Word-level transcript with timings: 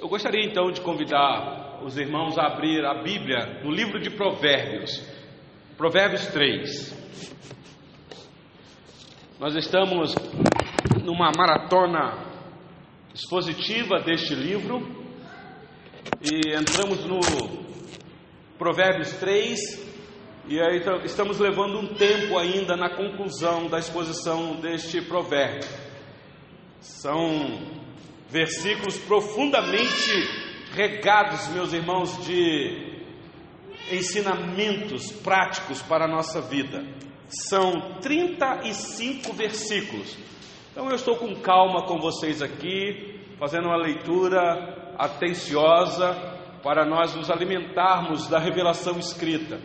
eu 0.00 0.08
gostaria 0.08 0.44
então 0.44 0.70
de 0.70 0.80
convidar 0.80 1.80
os 1.82 1.96
irmãos 1.98 2.38
a 2.38 2.46
abrir 2.46 2.84
a 2.84 3.02
Bíblia 3.02 3.60
no 3.64 3.70
livro 3.70 4.00
de 4.00 4.10
Provérbios, 4.10 5.02
Provérbios 5.76 6.26
3. 6.28 7.08
Nós 9.40 9.54
estamos 9.56 10.14
numa 11.04 11.30
maratona 11.36 12.26
expositiva 13.12 14.00
deste 14.00 14.34
livro 14.34 14.80
e 16.22 16.56
entramos 16.56 17.04
no 17.04 17.18
Provérbios 18.56 19.12
3 19.14 19.88
e 20.48 20.60
aí 20.60 20.78
então, 20.78 20.96
estamos 21.04 21.38
levando 21.38 21.78
um 21.78 21.94
tempo 21.94 22.38
ainda 22.38 22.76
na 22.76 22.88
conclusão 22.96 23.68
da 23.68 23.78
exposição 23.78 24.60
deste 24.60 25.02
provérbio. 25.02 25.68
São 26.80 27.77
versículos 28.28 28.96
profundamente 28.98 30.12
regados, 30.72 31.48
meus 31.48 31.72
irmãos, 31.72 32.24
de 32.26 32.98
ensinamentos 33.90 35.10
práticos 35.10 35.80
para 35.82 36.04
a 36.04 36.08
nossa 36.08 36.40
vida. 36.40 36.84
São 37.26 37.98
35 38.00 39.32
versículos. 39.32 40.16
Então 40.70 40.88
eu 40.88 40.94
estou 40.94 41.16
com 41.16 41.34
calma 41.36 41.86
com 41.86 41.98
vocês 41.98 42.42
aqui, 42.42 43.20
fazendo 43.38 43.66
uma 43.66 43.76
leitura 43.76 44.94
atenciosa 44.98 46.14
para 46.62 46.84
nós 46.84 47.14
nos 47.14 47.30
alimentarmos 47.30 48.28
da 48.28 48.38
revelação 48.38 48.98
escrita. 48.98 49.60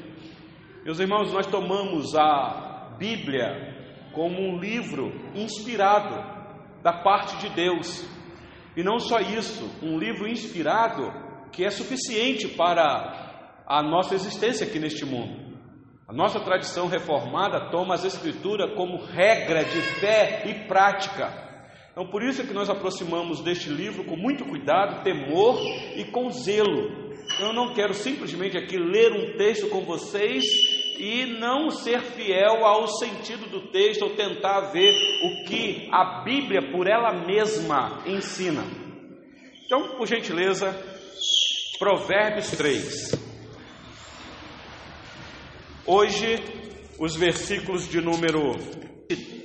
Meus 0.85 0.99
irmãos, 0.99 1.31
nós 1.33 1.47
tomamos 1.47 2.15
a 2.15 2.95
Bíblia 2.97 4.09
como 4.11 4.39
um 4.39 4.59
livro 4.59 5.11
inspirado 5.33 6.15
da 6.81 6.93
parte 6.93 7.37
de 7.37 7.49
Deus. 7.49 8.05
E 8.75 8.83
não 8.83 8.99
só 8.99 9.19
isso, 9.19 9.69
um 9.81 9.97
livro 9.97 10.27
inspirado 10.27 11.11
que 11.51 11.63
é 11.63 11.69
suficiente 11.69 12.47
para 12.47 13.63
a 13.67 13.83
nossa 13.83 14.15
existência 14.15 14.65
aqui 14.65 14.79
neste 14.79 15.05
mundo. 15.05 15.53
A 16.07 16.13
nossa 16.13 16.39
tradição 16.39 16.87
reformada 16.87 17.69
toma 17.71 17.93
as 17.93 18.03
Escrituras 18.03 18.75
como 18.75 18.97
regra 18.97 19.63
de 19.63 19.81
fé 19.99 20.43
e 20.45 20.67
prática. 20.67 21.43
Então, 21.91 22.07
por 22.07 22.23
isso 22.23 22.41
é 22.41 22.45
que 22.45 22.53
nós 22.53 22.69
aproximamos 22.69 23.41
deste 23.41 23.69
livro 23.69 24.03
com 24.03 24.17
muito 24.17 24.43
cuidado, 24.45 25.03
temor 25.03 25.59
e 25.95 26.03
com 26.05 26.29
zelo. 26.31 27.13
Eu 27.39 27.53
não 27.53 27.73
quero 27.73 27.93
simplesmente 27.93 28.57
aqui 28.57 28.77
ler 28.77 29.13
um 29.13 29.37
texto 29.37 29.69
com 29.69 29.81
vocês 29.81 30.43
e 30.97 31.25
não 31.25 31.69
ser 31.69 32.01
fiel 32.01 32.65
ao 32.65 32.87
sentido 32.87 33.49
do 33.49 33.71
texto 33.71 34.03
ou 34.03 34.15
tentar 34.15 34.71
ver 34.71 34.93
o 35.23 35.45
que 35.45 35.89
a 35.91 36.23
Bíblia 36.23 36.71
por 36.71 36.87
ela 36.87 37.25
mesma 37.25 38.03
ensina. 38.05 38.63
Então, 39.65 39.95
por 39.97 40.07
gentileza, 40.07 40.75
Provérbios 41.79 42.51
3. 42.51 43.11
Hoje, 45.85 46.35
os 46.99 47.15
versículos 47.15 47.89
de 47.89 47.99
número 47.99 48.53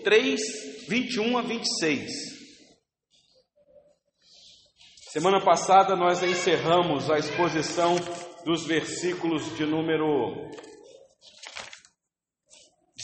3, 0.04 0.40
21 0.88 1.38
a 1.38 1.42
26. 1.42 2.28
Semana 5.10 5.40
passada 5.40 5.96
nós 5.96 6.22
encerramos 6.22 7.10
a 7.10 7.18
exposição 7.18 7.96
dos 8.44 8.66
versículos 8.66 9.56
de 9.56 9.64
número 9.64 10.48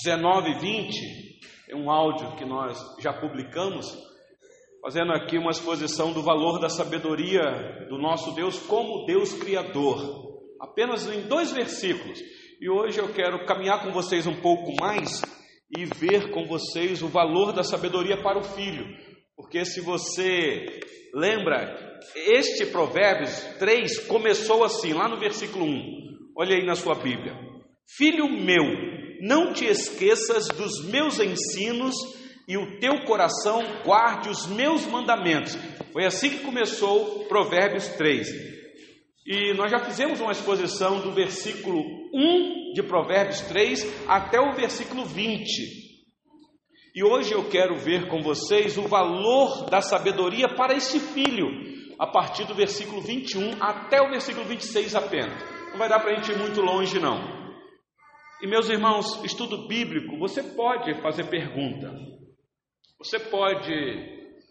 19 0.04 0.50
e 0.50 0.58
20, 0.58 1.40
é 1.70 1.74
um 1.74 1.90
áudio 1.90 2.36
que 2.36 2.44
nós 2.44 2.78
já 3.00 3.10
publicamos, 3.10 3.86
fazendo 4.82 5.12
aqui 5.12 5.38
uma 5.38 5.50
exposição 5.50 6.12
do 6.12 6.22
valor 6.22 6.60
da 6.60 6.68
sabedoria 6.68 7.86
do 7.88 7.96
nosso 7.96 8.34
Deus 8.34 8.58
como 8.66 9.06
Deus 9.06 9.32
Criador, 9.32 10.42
apenas 10.60 11.10
em 11.10 11.22
dois 11.22 11.52
versículos. 11.52 12.20
E 12.60 12.68
hoje 12.68 13.00
eu 13.00 13.14
quero 13.14 13.46
caminhar 13.46 13.82
com 13.82 13.92
vocês 13.92 14.26
um 14.26 14.42
pouco 14.42 14.74
mais 14.78 15.22
e 15.74 15.86
ver 15.86 16.30
com 16.32 16.44
vocês 16.44 17.02
o 17.02 17.08
valor 17.08 17.54
da 17.54 17.62
sabedoria 17.62 18.22
para 18.22 18.38
o 18.38 18.44
filho, 18.44 18.84
porque 19.34 19.64
se 19.64 19.80
você 19.80 20.66
lembra, 21.14 21.98
este 22.14 22.66
Provérbios 22.66 23.42
3 23.58 24.00
começou 24.00 24.64
assim, 24.64 24.92
lá 24.92 25.08
no 25.08 25.18
versículo 25.18 25.64
1. 25.64 26.04
Olha 26.36 26.56
aí 26.56 26.66
na 26.66 26.74
sua 26.74 26.94
Bíblia. 26.94 27.34
Filho 27.96 28.28
meu, 28.28 28.93
não 29.20 29.52
te 29.52 29.64
esqueças 29.64 30.48
dos 30.48 30.84
meus 30.84 31.18
ensinos 31.18 31.94
e 32.46 32.56
o 32.56 32.78
teu 32.78 33.04
coração 33.04 33.62
guarde 33.84 34.28
os 34.28 34.46
meus 34.46 34.86
mandamentos. 34.86 35.56
Foi 35.92 36.04
assim 36.04 36.30
que 36.30 36.44
começou 36.44 37.24
Provérbios 37.24 37.88
3. 37.88 38.28
E 39.26 39.54
nós 39.54 39.70
já 39.70 39.78
fizemos 39.78 40.20
uma 40.20 40.32
exposição 40.32 41.00
do 41.00 41.12
versículo 41.12 41.80
1 42.12 42.72
de 42.74 42.82
Provérbios 42.82 43.40
3 43.42 44.06
até 44.06 44.38
o 44.38 44.52
versículo 44.52 45.06
20. 45.06 45.84
E 46.94 47.02
hoje 47.02 47.32
eu 47.32 47.48
quero 47.48 47.74
ver 47.76 48.06
com 48.08 48.22
vocês 48.22 48.76
o 48.76 48.82
valor 48.82 49.68
da 49.70 49.80
sabedoria 49.80 50.54
para 50.54 50.74
este 50.74 51.00
filho, 51.00 51.48
a 51.98 52.06
partir 52.06 52.44
do 52.44 52.54
versículo 52.54 53.00
21 53.00 53.62
até 53.62 54.00
o 54.02 54.10
versículo 54.10 54.44
26 54.46 54.94
apenas. 54.94 55.42
Não 55.70 55.78
vai 55.78 55.88
dar 55.88 56.00
para 56.00 56.12
a 56.12 56.16
gente 56.16 56.30
ir 56.30 56.38
muito 56.38 56.60
longe, 56.60 57.00
não. 57.00 57.43
E 58.44 58.46
meus 58.46 58.68
irmãos, 58.68 59.24
estudo 59.24 59.66
bíblico, 59.66 60.18
você 60.18 60.42
pode 60.42 61.00
fazer 61.00 61.30
pergunta, 61.30 61.90
você 62.98 63.18
pode 63.18 63.72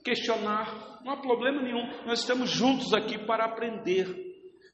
questionar, 0.04 1.00
não 1.06 1.14
há 1.14 1.18
problema 1.18 1.62
nenhum, 1.62 2.03
nós 2.03 2.22
estamos 2.22 2.50
juntos 2.50 2.92
aqui 2.92 3.24
para 3.24 3.46
aprender. 3.46 4.08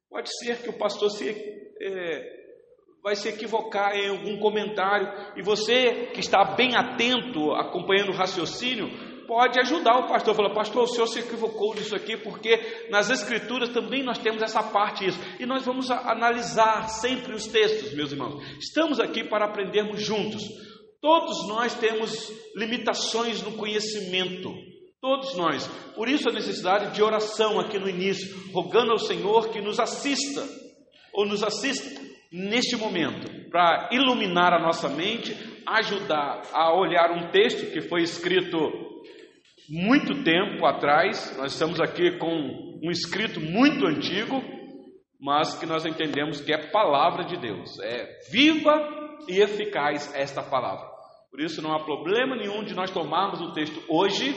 Pode 0.09 0.29
ser 0.37 0.61
que 0.63 0.69
o 0.69 0.77
pastor 0.77 1.09
se, 1.09 1.31
é, 1.31 2.45
vai 3.03 3.13
se 3.13 3.27
equivocar 3.27 3.93
em 3.93 4.07
algum 4.07 4.39
comentário, 4.39 5.09
e 5.35 5.43
você 5.43 6.11
que 6.13 6.21
está 6.21 6.55
bem 6.55 6.77
atento, 6.77 7.51
acompanhando 7.55 8.13
o 8.13 8.15
raciocínio, 8.15 8.87
pode 9.29 9.59
ajudar 9.59 9.99
o 9.99 10.07
pastor. 10.07 10.33
Fala, 10.33 10.51
pastor, 10.51 10.83
o 10.83 10.87
senhor 10.87 11.05
se 11.05 11.19
equivocou 11.19 11.75
nisso 11.75 11.95
aqui, 11.95 12.17
porque 12.17 12.87
nas 12.89 13.11
escrituras 13.11 13.69
também 13.69 14.03
nós 14.03 14.17
temos 14.17 14.41
essa 14.41 14.63
parte 14.63 15.05
isso. 15.05 15.19
E 15.39 15.45
nós 15.45 15.63
vamos 15.63 15.91
analisar 15.91 16.89
sempre 16.89 17.35
os 17.35 17.45
textos, 17.45 17.93
meus 17.93 18.11
irmãos. 18.11 18.43
Estamos 18.57 18.99
aqui 18.99 19.23
para 19.23 19.45
aprendermos 19.45 20.01
juntos. 20.01 20.41
Todos 20.99 21.47
nós 21.47 21.75
temos 21.75 22.11
limitações 22.55 23.43
no 23.43 23.51
conhecimento. 23.51 24.51
Todos 24.99 25.35
nós. 25.37 25.67
Por 25.95 26.09
isso 26.09 26.27
a 26.27 26.33
necessidade 26.33 26.95
de 26.95 27.03
oração 27.03 27.59
aqui 27.59 27.77
no 27.77 27.87
início, 27.87 28.51
rogando 28.51 28.91
ao 28.91 28.99
Senhor 28.99 29.49
que 29.49 29.61
nos 29.61 29.79
assista, 29.79 30.43
ou 31.13 31.27
nos 31.27 31.43
assista 31.43 32.01
neste 32.31 32.75
momento, 32.75 33.49
para 33.51 33.89
iluminar 33.91 34.53
a 34.53 34.59
nossa 34.59 34.89
mente, 34.89 35.35
ajudar 35.67 36.41
a 36.51 36.75
olhar 36.75 37.11
um 37.11 37.29
texto 37.31 37.71
que 37.71 37.81
foi 37.81 38.01
escrito 38.01 38.88
muito 39.69 40.23
tempo 40.23 40.65
atrás, 40.65 41.35
nós 41.37 41.53
estamos 41.53 41.79
aqui 41.79 42.17
com 42.17 42.79
um 42.83 42.89
escrito 42.89 43.39
muito 43.39 43.85
antigo, 43.85 44.41
mas 45.19 45.57
que 45.59 45.65
nós 45.65 45.85
entendemos 45.85 46.41
que 46.41 46.51
é 46.51 46.71
palavra 46.71 47.23
de 47.25 47.37
Deus, 47.37 47.79
é 47.81 48.19
viva 48.31 48.79
e 49.27 49.39
eficaz 49.39 50.13
esta 50.15 50.41
palavra. 50.41 50.87
Por 51.29 51.39
isso 51.39 51.61
não 51.61 51.73
há 51.73 51.83
problema 51.83 52.35
nenhum 52.35 52.63
de 52.63 52.73
nós 52.73 52.89
tomarmos 52.89 53.41
o 53.41 53.53
texto 53.53 53.83
hoje, 53.87 54.33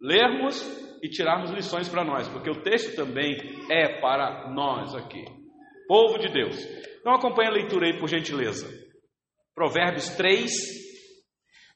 lermos 0.00 0.62
e 1.02 1.08
tirarmos 1.08 1.50
lições 1.50 1.88
para 1.88 2.04
nós, 2.04 2.28
porque 2.28 2.50
o 2.50 2.62
texto 2.62 2.94
também 2.94 3.36
é 3.70 4.00
para 4.00 4.52
nós 4.52 4.94
aqui, 4.94 5.24
povo 5.88 6.18
de 6.18 6.28
Deus. 6.32 6.56
Então 7.00 7.12
acompanhe 7.12 7.48
a 7.48 7.52
leitura 7.52 7.86
aí 7.86 7.98
por 7.98 8.08
gentileza. 8.08 8.70
Provérbios 9.54 10.10
3, 10.10 10.50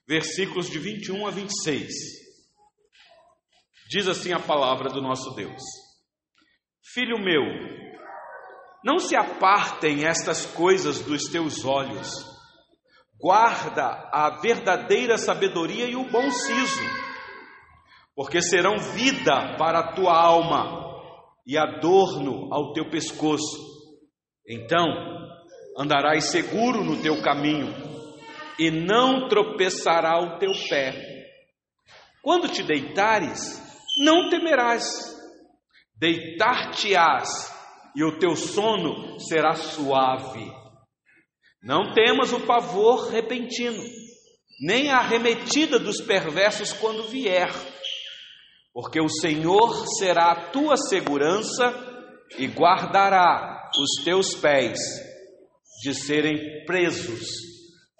versículos 0.06 0.70
de 0.70 0.78
21 0.78 1.26
a 1.26 1.30
26. 1.30 2.27
Diz 3.88 4.06
assim 4.06 4.34
a 4.34 4.38
palavra 4.38 4.90
do 4.90 5.00
nosso 5.00 5.34
Deus: 5.34 5.62
Filho 6.92 7.18
meu, 7.18 7.42
não 8.84 8.98
se 8.98 9.16
apartem 9.16 10.06
estas 10.06 10.44
coisas 10.44 11.00
dos 11.00 11.24
teus 11.24 11.64
olhos, 11.64 12.10
guarda 13.18 14.10
a 14.12 14.38
verdadeira 14.42 15.16
sabedoria 15.16 15.86
e 15.86 15.96
o 15.96 16.04
bom 16.10 16.30
siso, 16.30 16.82
porque 18.14 18.42
serão 18.42 18.76
vida 18.76 19.56
para 19.56 19.78
a 19.78 19.92
tua 19.94 20.14
alma 20.14 20.86
e 21.46 21.56
adorno 21.56 22.52
ao 22.52 22.74
teu 22.74 22.90
pescoço. 22.90 23.56
Então 24.46 24.86
andarás 25.78 26.24
seguro 26.24 26.84
no 26.84 27.00
teu 27.00 27.22
caminho 27.22 27.72
e 28.58 28.70
não 28.70 29.28
tropeçará 29.28 30.20
o 30.20 30.38
teu 30.38 30.52
pé. 30.68 30.92
Quando 32.22 32.48
te 32.48 32.62
deitares, 32.62 33.67
não 33.98 34.28
temerás, 34.28 34.84
deitar-te-ás 35.96 37.52
e 37.94 38.04
o 38.04 38.18
teu 38.18 38.36
sono 38.36 39.18
será 39.18 39.54
suave. 39.54 40.50
Não 41.62 41.92
temas 41.92 42.32
o 42.32 42.40
pavor 42.40 43.10
repentino, 43.10 43.82
nem 44.60 44.90
a 44.90 44.98
arremetida 44.98 45.78
dos 45.78 46.00
perversos 46.00 46.72
quando 46.72 47.08
vier, 47.08 47.50
porque 48.72 49.00
o 49.00 49.08
Senhor 49.08 49.86
será 49.98 50.30
a 50.30 50.50
tua 50.50 50.76
segurança 50.76 51.74
e 52.38 52.46
guardará 52.46 53.70
os 53.76 54.04
teus 54.04 54.34
pés 54.36 54.78
de 55.82 55.94
serem 55.94 56.64
presos. 56.64 57.24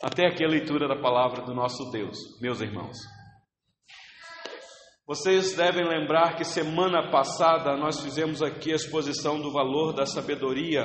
Até 0.03 0.27
aqui 0.27 0.45
a 0.45 0.49
leitura 0.49 0.87
da 0.87 1.00
palavra 1.00 1.43
do 1.43 1.55
nosso 1.55 1.91
Deus, 1.91 2.17
meus 2.41 2.61
irmãos. 2.61 2.97
Vocês 5.08 5.56
devem 5.56 5.88
lembrar 5.88 6.37
que 6.37 6.44
semana 6.44 7.10
passada 7.10 7.75
nós 7.78 7.99
fizemos 8.02 8.43
aqui 8.43 8.72
a 8.72 8.76
exposição 8.76 9.40
do 9.40 9.50
valor 9.50 9.94
da 9.94 10.05
sabedoria 10.05 10.84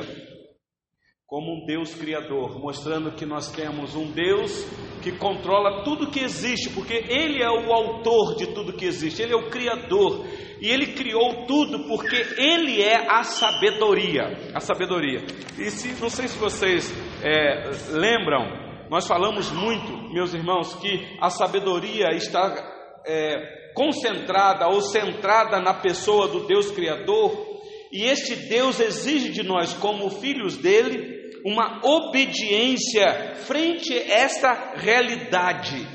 como 1.28 1.52
um 1.52 1.66
Deus 1.66 1.94
criador, 1.94 2.58
mostrando 2.58 3.12
que 3.12 3.26
nós 3.26 3.52
temos 3.52 3.98
um 3.98 4.10
Deus 4.14 4.64
que 5.02 5.12
controla 5.12 5.84
tudo 5.84 6.10
que 6.10 6.22
existe, 6.22 6.70
porque 6.70 6.94
Ele 6.94 7.44
é 7.44 7.50
o 7.50 7.74
autor 7.74 8.38
de 8.38 8.48
tudo 8.54 8.72
que 8.72 8.86
existe, 8.86 9.22
Ele 9.22 9.34
é 9.34 9.36
o 9.36 9.50
criador, 9.50 10.26
e 10.62 10.70
Ele 10.70 10.94
criou 10.94 11.46
tudo 11.46 11.86
porque 11.86 12.16
Ele 12.38 12.82
é 12.82 13.06
a 13.12 13.24
sabedoria, 13.24 14.24
a 14.56 14.62
sabedoria. 14.62 15.20
E 15.60 15.70
se, 15.70 16.02
não 16.02 16.10
sei 16.10 16.30
se 16.30 16.38
vocês 16.40 16.90
é, 17.22 17.72
lembram, 17.92 18.88
nós 18.90 19.06
falamos 19.06 19.52
muito, 19.52 20.14
meus 20.14 20.34
irmãos, 20.34 20.76
que 20.76 21.18
a 21.20 21.30
sabedoria 21.30 22.16
está 22.16 23.02
é, 23.06 23.63
concentrada 23.74 24.68
ou 24.68 24.82
centrada 24.82 25.60
na 25.60 25.74
pessoa 25.74 26.28
do 26.28 26.46
Deus 26.48 26.72
Criador, 26.72 27.54
e 27.92 28.04
este 28.04 28.36
Deus 28.36 28.80
exige 28.80 29.30
de 29.30 29.44
nós, 29.44 29.74
como 29.74 30.10
filhos 30.10 30.58
dele, 30.58 31.14
uma 31.46 31.80
obediência 31.84 33.36
frente 33.36 33.94
a 33.94 34.14
esta 34.14 34.74
realidade. 34.76 35.88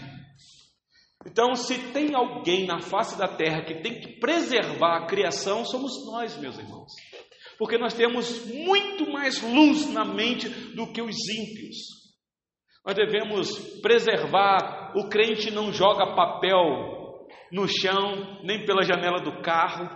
Então, 1.26 1.54
se 1.54 1.76
tem 1.92 2.14
alguém 2.14 2.66
na 2.66 2.80
face 2.80 3.18
da 3.18 3.26
terra 3.26 3.64
que 3.64 3.82
tem 3.82 4.00
que 4.00 4.20
preservar 4.20 4.98
a 4.98 5.06
criação, 5.06 5.64
somos 5.64 5.92
nós, 6.06 6.36
meus 6.38 6.58
irmãos. 6.58 6.92
Porque 7.58 7.76
nós 7.76 7.94
temos 7.94 8.46
muito 8.46 9.10
mais 9.10 9.42
luz 9.42 9.92
na 9.92 10.04
mente 10.04 10.48
do 10.48 10.92
que 10.92 11.02
os 11.02 11.16
ímpios. 11.28 11.76
Nós 12.86 12.94
devemos 12.94 13.58
preservar, 13.82 14.92
o 14.96 15.08
crente 15.08 15.50
não 15.50 15.72
joga 15.72 16.14
papel 16.14 16.97
no 17.52 17.66
chão, 17.66 18.40
nem 18.44 18.64
pela 18.64 18.82
janela 18.82 19.20
do 19.20 19.40
carro. 19.42 19.88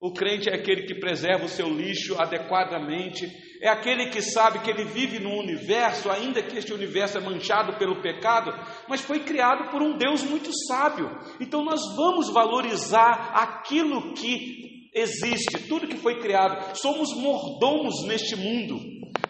O 0.00 0.12
crente 0.12 0.48
é 0.48 0.54
aquele 0.54 0.82
que 0.82 1.00
preserva 1.00 1.46
o 1.46 1.48
seu 1.48 1.68
lixo 1.68 2.20
adequadamente, 2.20 3.26
é 3.62 3.68
aquele 3.68 4.10
que 4.10 4.20
sabe 4.20 4.58
que 4.58 4.70
ele 4.70 4.84
vive 4.84 5.18
num 5.18 5.38
universo, 5.38 6.10
ainda 6.10 6.42
que 6.42 6.58
este 6.58 6.72
universo 6.72 7.16
é 7.16 7.20
manchado 7.20 7.78
pelo 7.78 8.02
pecado, 8.02 8.52
mas 8.88 9.00
foi 9.00 9.20
criado 9.20 9.70
por 9.70 9.82
um 9.82 9.96
Deus 9.96 10.22
muito 10.22 10.50
sábio. 10.68 11.10
Então 11.40 11.64
nós 11.64 11.80
vamos 11.96 12.30
valorizar 12.30 13.32
aquilo 13.32 14.12
que 14.12 14.90
existe, 14.94 15.66
tudo 15.66 15.88
que 15.88 15.96
foi 15.96 16.20
criado. 16.20 16.76
Somos 16.76 17.14
mordomos 17.14 18.04
neste 18.06 18.36
mundo. 18.36 18.78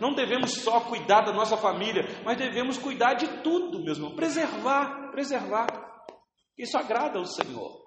Não 0.01 0.15
devemos 0.15 0.53
só 0.53 0.81
cuidar 0.81 1.23
da 1.23 1.33
nossa 1.33 1.57
família, 1.57 2.05
mas 2.25 2.37
devemos 2.37 2.77
cuidar 2.77 3.15
de 3.15 3.43
tudo, 3.43 3.83
meu 3.83 3.95
irmão. 3.95 4.15
Preservar, 4.15 5.11
preservar. 5.13 5.96
Isso 6.59 6.77
agrada 6.79 7.19
ao 7.19 7.25
Senhor. 7.25 7.87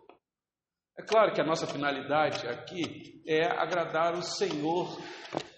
É 0.98 1.02
claro 1.02 1.34
que 1.34 1.42
a 1.42 1.46
nossa 1.46 1.66
finalidade 1.66 2.46
aqui 2.48 3.24
é 3.26 3.46
agradar 3.46 4.14
o 4.14 4.22
Senhor 4.22 5.02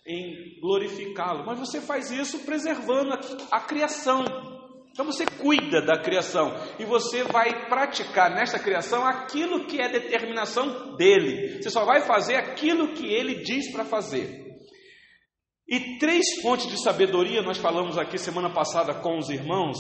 em 0.06 0.60
glorificá-lo, 0.62 1.46
mas 1.46 1.60
você 1.60 1.82
faz 1.82 2.12
isso 2.12 2.40
preservando 2.46 3.14
a, 3.14 3.58
a 3.58 3.62
criação. 3.62 4.24
Então 4.92 5.06
você 5.06 5.26
cuida 5.26 5.82
da 5.82 6.02
criação 6.02 6.54
e 6.78 6.86
você 6.86 7.24
vai 7.24 7.68
praticar 7.68 8.30
nesta 8.36 8.60
criação 8.60 9.06
aquilo 9.06 9.66
que 9.66 9.82
é 9.82 9.90
determinação 9.90 10.96
dele. 10.96 11.62
Você 11.62 11.70
só 11.70 11.86
vai 11.86 12.02
fazer 12.02 12.36
aquilo 12.36 12.94
que 12.94 13.08
ele 13.08 13.42
diz 13.42 13.72
para 13.72 13.86
fazer. 13.86 14.42
E 15.68 15.98
três 15.98 16.42
fontes 16.42 16.68
de 16.68 16.84
sabedoria 16.84 17.42
nós 17.42 17.58
falamos 17.58 17.98
aqui 17.98 18.18
semana 18.18 18.54
passada 18.54 18.94
com 18.96 19.18
os 19.18 19.30
irmãos, 19.30 19.78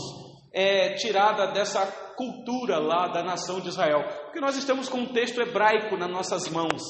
é 0.53 0.94
tirada 0.95 1.48
dessa 1.51 1.86
cultura 2.15 2.77
lá 2.77 3.07
da 3.07 3.24
nação 3.24 3.59
de 3.59 3.69
Israel, 3.69 4.03
porque 4.24 4.39
nós 4.39 4.57
estamos 4.57 4.89
com 4.89 5.00
um 5.00 5.13
texto 5.13 5.42
hebraico 5.42 5.98
nas 5.98 6.09
nossas 6.09 6.50
mãos. 6.50 6.81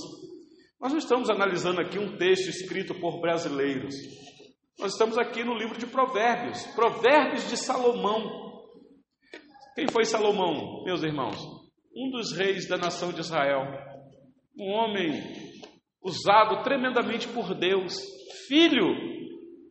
Nós 0.80 0.92
não 0.92 1.00
estamos 1.00 1.30
analisando 1.30 1.80
aqui 1.80 2.00
um 2.00 2.18
texto 2.18 2.50
escrito 2.50 2.96
por 3.00 3.22
brasileiros. 3.22 3.94
Nós 4.80 4.94
estamos 4.94 5.18
aqui 5.18 5.44
no 5.44 5.54
livro 5.54 5.78
de 5.78 5.86
Provérbios, 5.86 6.66
Provérbios 6.76 7.48
de 7.50 7.56
Salomão. 7.56 8.52
Quem 9.76 9.88
foi 9.88 10.06
Salomão, 10.06 10.84
meus 10.84 11.04
irmãos? 11.04 11.38
Um 11.96 12.10
dos 12.10 12.36
reis 12.36 12.68
da 12.68 12.78
nação 12.78 13.14
de 13.14 13.20
Israel. 13.20 13.62
Um 14.58 14.72
homem 14.72 15.22
usado 16.04 16.64
tremendamente 16.64 17.28
por 17.28 17.54
Deus, 17.54 17.94
filho 18.48 18.88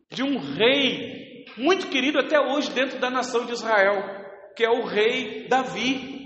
de 0.09 0.23
um 0.23 0.37
rei 0.39 1.20
muito 1.57 1.87
querido 1.87 2.19
até 2.19 2.39
hoje 2.39 2.71
dentro 2.71 2.99
da 2.99 3.09
nação 3.09 3.45
de 3.45 3.53
Israel, 3.53 4.01
que 4.55 4.63
é 4.63 4.69
o 4.69 4.85
rei 4.85 5.47
Davi. 5.47 6.19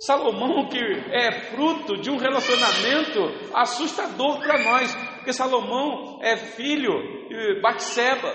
Salomão 0.00 0.68
que 0.68 0.78
é 0.78 1.50
fruto 1.50 2.00
de 2.00 2.10
um 2.10 2.16
relacionamento 2.16 3.20
assustador 3.52 4.38
para 4.38 4.62
nós, 4.62 4.94
porque 5.16 5.32
Salomão 5.32 6.20
é 6.22 6.36
filho 6.36 6.92
de 7.28 7.60
Batseba, 7.60 8.32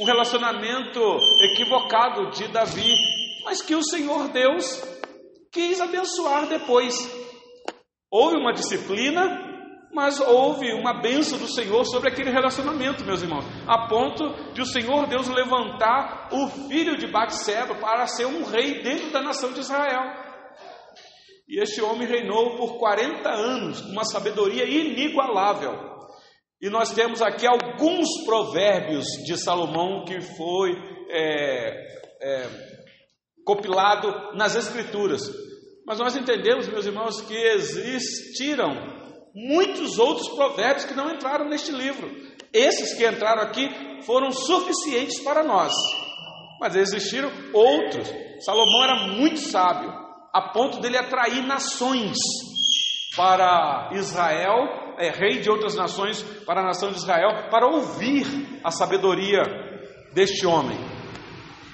um 0.00 0.04
relacionamento 0.04 1.00
equivocado 1.40 2.30
de 2.30 2.48
Davi, 2.48 2.94
mas 3.44 3.62
que 3.62 3.74
o 3.74 3.82
Senhor 3.82 4.28
Deus 4.28 4.82
quis 5.50 5.80
abençoar 5.80 6.46
depois. 6.46 6.94
Houve 8.10 8.36
uma 8.36 8.52
disciplina, 8.52 9.51
mas 9.92 10.18
houve 10.20 10.72
uma 10.72 11.02
bênção 11.02 11.38
do 11.38 11.46
Senhor 11.46 11.84
sobre 11.84 12.08
aquele 12.08 12.30
relacionamento, 12.30 13.04
meus 13.04 13.22
irmãos, 13.22 13.44
a 13.66 13.86
ponto 13.88 14.52
de 14.54 14.62
o 14.62 14.66
Senhor 14.66 15.06
Deus 15.06 15.28
levantar 15.28 16.30
o 16.32 16.48
filho 16.68 16.96
de 16.96 17.06
Batseba 17.06 17.74
para 17.74 18.06
ser 18.06 18.26
um 18.26 18.42
rei 18.42 18.82
dentro 18.82 19.10
da 19.12 19.20
nação 19.20 19.52
de 19.52 19.60
Israel. 19.60 20.02
E 21.46 21.60
este 21.60 21.82
homem 21.82 22.08
reinou 22.08 22.56
por 22.56 22.78
40 22.78 23.28
anos, 23.28 23.82
com 23.82 23.88
uma 23.90 24.04
sabedoria 24.04 24.64
inigualável. 24.64 25.92
E 26.60 26.70
nós 26.70 26.92
temos 26.94 27.20
aqui 27.20 27.46
alguns 27.46 28.08
provérbios 28.24 29.04
de 29.26 29.36
Salomão 29.36 30.04
que 30.06 30.20
foi 30.20 30.72
é, 31.10 31.70
é, 32.22 32.48
compilado 33.44 34.34
nas 34.34 34.56
Escrituras. 34.56 35.20
Mas 35.84 35.98
nós 35.98 36.16
entendemos, 36.16 36.68
meus 36.68 36.86
irmãos, 36.86 37.20
que 37.20 37.34
existiram 37.34 39.01
muitos 39.34 39.98
outros 39.98 40.28
provérbios 40.28 40.84
que 40.84 40.94
não 40.94 41.10
entraram 41.10 41.48
neste 41.48 41.72
livro. 41.72 42.10
Esses 42.52 42.94
que 42.94 43.06
entraram 43.06 43.42
aqui 43.42 43.68
foram 44.04 44.30
suficientes 44.30 45.20
para 45.20 45.42
nós. 45.42 45.72
Mas 46.60 46.76
existiram 46.76 47.30
outros. 47.52 48.08
Salomão 48.40 48.84
era 48.84 49.06
muito 49.08 49.38
sábio 49.38 49.90
a 50.32 50.52
ponto 50.52 50.80
dele 50.80 50.96
atrair 50.96 51.42
nações 51.42 52.16
para 53.14 53.90
Israel, 53.92 54.94
é, 54.98 55.10
rei 55.10 55.40
de 55.40 55.50
outras 55.50 55.76
nações, 55.76 56.22
para 56.46 56.60
a 56.60 56.64
nação 56.64 56.90
de 56.90 56.96
Israel, 56.96 57.50
para 57.50 57.66
ouvir 57.66 58.24
a 58.64 58.70
sabedoria 58.70 59.42
deste 60.14 60.46
homem. 60.46 60.78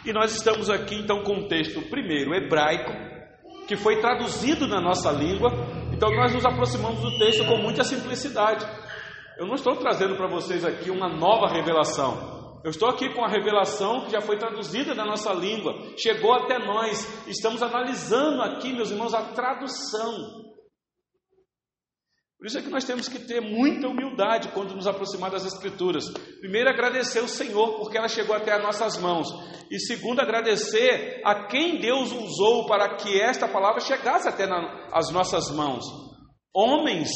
E 0.04 0.12
nós 0.12 0.34
estamos 0.34 0.68
aqui 0.68 0.96
então 0.96 1.22
com 1.22 1.34
um 1.34 1.48
texto, 1.48 1.82
primeiro, 1.82 2.34
hebraico, 2.34 2.92
que 3.68 3.76
foi 3.76 4.00
traduzido 4.00 4.66
na 4.66 4.80
nossa 4.80 5.12
língua, 5.12 5.50
então 5.92 6.10
nós 6.10 6.32
nos 6.32 6.44
aproximamos 6.44 7.00
do 7.00 7.18
texto 7.18 7.44
com 7.46 7.58
muita 7.58 7.84
simplicidade. 7.84 8.66
Eu 9.36 9.46
não 9.46 9.54
estou 9.54 9.76
trazendo 9.76 10.16
para 10.16 10.26
vocês 10.26 10.64
aqui 10.64 10.90
uma 10.90 11.08
nova 11.08 11.46
revelação, 11.52 12.38
eu 12.64 12.70
estou 12.70 12.88
aqui 12.88 13.08
com 13.14 13.24
a 13.24 13.28
revelação 13.28 14.06
que 14.06 14.10
já 14.10 14.20
foi 14.20 14.36
traduzida 14.36 14.94
na 14.94 15.04
nossa 15.04 15.32
língua, 15.32 15.74
chegou 15.96 16.32
até 16.32 16.58
nós. 16.58 17.26
Estamos 17.28 17.62
analisando 17.62 18.42
aqui, 18.42 18.72
meus 18.72 18.90
irmãos, 18.90 19.14
a 19.14 19.22
tradução. 19.22 20.47
Por 22.38 22.46
isso 22.46 22.58
é 22.58 22.62
que 22.62 22.70
nós 22.70 22.84
temos 22.84 23.08
que 23.08 23.18
ter 23.18 23.40
muita 23.40 23.88
humildade 23.88 24.50
quando 24.54 24.74
nos 24.74 24.86
aproximar 24.86 25.28
das 25.28 25.44
Escrituras. 25.44 26.08
Primeiro, 26.40 26.70
agradecer 26.70 27.18
o 27.20 27.28
Senhor 27.28 27.78
porque 27.78 27.98
ela 27.98 28.08
chegou 28.08 28.36
até 28.36 28.52
as 28.52 28.62
nossas 28.62 28.96
mãos. 28.96 29.26
E 29.68 29.78
segundo, 29.80 30.20
agradecer 30.20 31.20
a 31.24 31.46
quem 31.46 31.80
Deus 31.80 32.12
usou 32.12 32.66
para 32.66 32.94
que 32.94 33.20
esta 33.20 33.48
palavra 33.48 33.80
chegasse 33.80 34.28
até 34.28 34.48
as 34.92 35.10
nossas 35.10 35.50
mãos. 35.50 35.84
Homens 36.54 37.10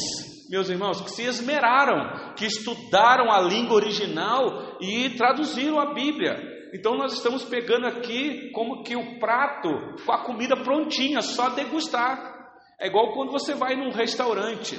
meus 0.49 0.69
irmãos, 0.69 1.01
que 1.01 1.09
se 1.09 1.23
esmeraram, 1.23 2.33
que 2.35 2.45
estudaram 2.45 3.31
a 3.31 3.39
língua 3.39 3.75
original 3.75 4.77
e 4.79 5.09
traduziram 5.11 5.79
a 5.79 5.93
Bíblia. 5.93 6.35
Então 6.73 6.95
nós 6.95 7.13
estamos 7.13 7.43
pegando 7.43 7.87
aqui 7.87 8.51
como 8.51 8.83
que 8.83 8.95
o 8.95 9.19
prato 9.19 9.69
com 10.05 10.11
a 10.11 10.23
comida 10.23 10.55
prontinha, 10.57 11.21
só 11.21 11.49
degustar. 11.49 12.33
É 12.79 12.87
igual 12.87 13.13
quando 13.13 13.31
você 13.31 13.55
vai 13.55 13.75
num 13.75 13.91
restaurante 13.91 14.77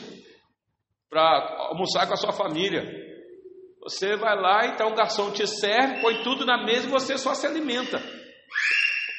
para 1.10 1.68
almoçar 1.70 2.06
com 2.06 2.14
a 2.14 2.16
sua 2.16 2.32
família. 2.32 2.82
Você 3.82 4.16
vai 4.16 4.34
lá, 4.34 4.66
então 4.66 4.88
o 4.88 4.94
garçom 4.94 5.30
te 5.30 5.46
serve, 5.46 6.00
põe 6.00 6.22
tudo 6.22 6.46
na 6.46 6.64
mesa 6.64 6.86
e 6.86 6.90
você 6.90 7.18
só 7.18 7.34
se 7.34 7.46
alimenta. 7.46 8.02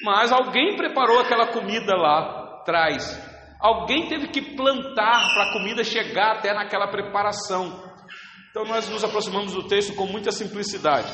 Mas 0.03 0.31
alguém 0.31 0.75
preparou 0.75 1.19
aquela 1.19 1.47
comida 1.47 1.95
lá, 1.95 2.63
traz. 2.65 3.03
Alguém 3.59 4.07
teve 4.07 4.27
que 4.29 4.55
plantar 4.55 5.33
para 5.33 5.49
a 5.49 5.53
comida 5.53 5.83
chegar 5.83 6.37
até 6.37 6.53
naquela 6.53 6.87
preparação. 6.87 7.83
Então 8.49 8.65
nós 8.65 8.89
nos 8.89 9.03
aproximamos 9.03 9.53
do 9.53 9.67
texto 9.67 9.95
com 9.95 10.05
muita 10.05 10.31
simplicidade. 10.31 11.11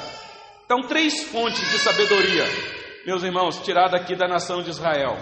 Então, 0.64 0.88
três 0.88 1.26
fontes 1.26 1.70
de 1.70 1.78
sabedoria, 1.80 2.46
meus 3.06 3.24
irmãos, 3.24 3.60
tirada 3.60 3.98
aqui 3.98 4.16
da 4.16 4.26
nação 4.26 4.64
de 4.64 4.70
Israel. 4.70 5.18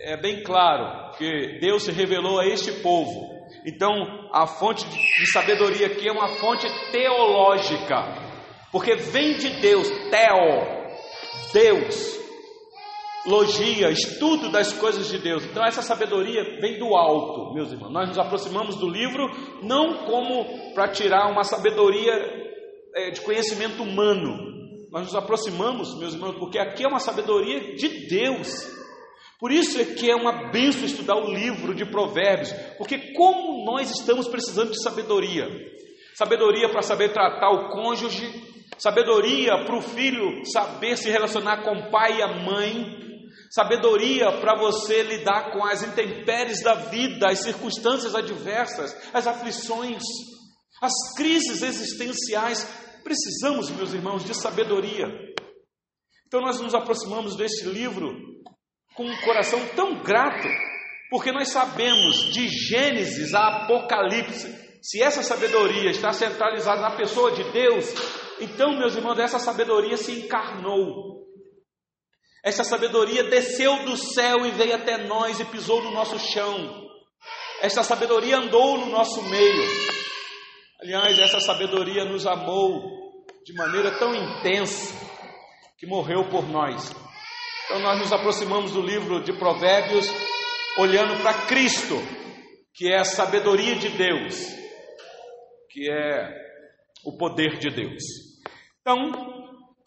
É 0.00 0.16
bem 0.20 0.42
claro 0.42 1.12
que 1.16 1.60
Deus 1.60 1.84
se 1.84 1.92
revelou 1.92 2.40
a 2.40 2.46
este 2.46 2.72
povo. 2.82 3.37
Então, 3.66 3.92
a 4.32 4.46
fonte 4.46 4.86
de 4.88 5.32
sabedoria 5.32 5.86
aqui 5.86 6.08
é 6.08 6.12
uma 6.12 6.28
fonte 6.28 6.66
teológica, 6.90 8.04
porque 8.70 8.94
vem 8.96 9.36
de 9.38 9.60
Deus, 9.60 9.88
teo, 10.10 10.78
Deus 11.52 12.18
logia, 13.28 13.90
estudo 13.90 14.50
das 14.50 14.72
coisas 14.72 15.08
de 15.08 15.18
Deus. 15.18 15.44
Então, 15.44 15.64
essa 15.64 15.82
sabedoria 15.82 16.42
vem 16.60 16.78
do 16.78 16.96
alto, 16.96 17.52
meus 17.54 17.70
irmãos. 17.70 17.92
Nós 17.92 18.08
nos 18.08 18.18
aproximamos 18.18 18.76
do 18.76 18.88
livro 18.88 19.28
não 19.62 20.06
como 20.06 20.72
para 20.74 20.88
tirar 20.88 21.30
uma 21.30 21.44
sabedoria 21.44 22.12
é, 22.94 23.10
de 23.10 23.20
conhecimento 23.20 23.82
humano. 23.82 24.48
Nós 24.90 25.04
nos 25.04 25.14
aproximamos, 25.14 25.98
meus 25.98 26.14
irmãos, 26.14 26.36
porque 26.38 26.58
aqui 26.58 26.84
é 26.84 26.88
uma 26.88 26.98
sabedoria 26.98 27.74
de 27.74 28.08
Deus. 28.08 28.77
Por 29.38 29.52
isso 29.52 29.80
é 29.80 29.84
que 29.84 30.10
é 30.10 30.16
uma 30.16 30.50
benção 30.50 30.84
estudar 30.84 31.16
o 31.16 31.32
livro 31.32 31.74
de 31.74 31.84
Provérbios, 31.84 32.52
porque 32.76 33.12
como 33.12 33.64
nós 33.64 33.90
estamos 33.90 34.26
precisando 34.26 34.72
de 34.72 34.82
sabedoria. 34.82 35.46
Sabedoria 36.16 36.68
para 36.68 36.82
saber 36.82 37.12
tratar 37.12 37.50
o 37.50 37.68
cônjuge, 37.70 38.28
sabedoria 38.76 39.64
para 39.64 39.76
o 39.76 39.82
filho 39.82 40.44
saber 40.44 40.96
se 40.96 41.08
relacionar 41.08 41.62
com 41.62 41.72
o 41.72 41.90
pai 41.90 42.18
e 42.18 42.22
a 42.22 42.42
mãe, 42.42 42.98
Sabedoria 43.50 44.30
para 44.40 44.54
você 44.58 45.02
lidar 45.02 45.52
com 45.52 45.64
as 45.64 45.82
intempéries 45.82 46.62
da 46.62 46.74
vida, 46.74 47.28
as 47.30 47.38
circunstâncias 47.38 48.14
adversas, 48.14 48.94
as 49.12 49.26
aflições, 49.26 50.02
as 50.82 50.92
crises 51.16 51.62
existenciais. 51.62 52.68
Precisamos, 53.02 53.70
meus 53.70 53.94
irmãos, 53.94 54.22
de 54.22 54.34
sabedoria. 54.34 55.06
Então 56.26 56.42
nós 56.42 56.60
nos 56.60 56.74
aproximamos 56.74 57.36
deste 57.36 57.64
livro 57.64 58.14
com 58.98 59.04
um 59.06 59.16
coração 59.22 59.64
tão 59.76 60.02
grato, 60.02 60.48
porque 61.08 61.32
nós 61.32 61.50
sabemos 61.50 62.30
de 62.32 62.48
Gênesis 62.48 63.32
a 63.32 63.62
Apocalipse, 63.62 64.54
se 64.82 65.00
essa 65.02 65.22
sabedoria 65.22 65.90
está 65.90 66.12
centralizada 66.12 66.82
na 66.82 66.96
pessoa 66.96 67.30
de 67.30 67.44
Deus, 67.52 67.86
então, 68.40 68.76
meus 68.76 68.94
irmãos, 68.94 69.18
essa 69.18 69.38
sabedoria 69.38 69.96
se 69.96 70.12
encarnou 70.12 71.18
essa 72.42 72.62
sabedoria 72.62 73.24
desceu 73.24 73.84
do 73.84 73.96
céu 73.96 74.46
e 74.46 74.50
veio 74.52 74.76
até 74.76 75.06
nós 75.06 75.40
e 75.40 75.44
pisou 75.44 75.82
no 75.82 75.90
nosso 75.90 76.18
chão. 76.18 76.88
Essa 77.60 77.82
sabedoria 77.82 78.38
andou 78.38 78.78
no 78.78 78.86
nosso 78.86 79.22
meio. 79.24 79.64
Aliás, 80.80 81.18
essa 81.18 81.40
sabedoria 81.40 82.04
nos 82.04 82.26
amou 82.26 82.80
de 83.44 83.52
maneira 83.54 83.98
tão 83.98 84.14
intensa 84.14 84.94
que 85.76 85.86
morreu 85.86 86.28
por 86.30 86.48
nós. 86.48 86.94
Então, 87.68 87.80
nós 87.80 87.98
nos 87.98 88.12
aproximamos 88.12 88.72
do 88.72 88.80
livro 88.80 89.22
de 89.22 89.32
Provérbios 89.34 90.10
olhando 90.78 91.20
para 91.20 91.46
Cristo, 91.46 91.96
que 92.72 92.90
é 92.90 92.98
a 92.98 93.04
sabedoria 93.04 93.76
de 93.76 93.90
Deus, 93.90 94.40
que 95.70 95.90
é 95.90 96.32
o 97.04 97.16
poder 97.18 97.58
de 97.58 97.68
Deus. 97.68 98.02
Então, 98.80 99.38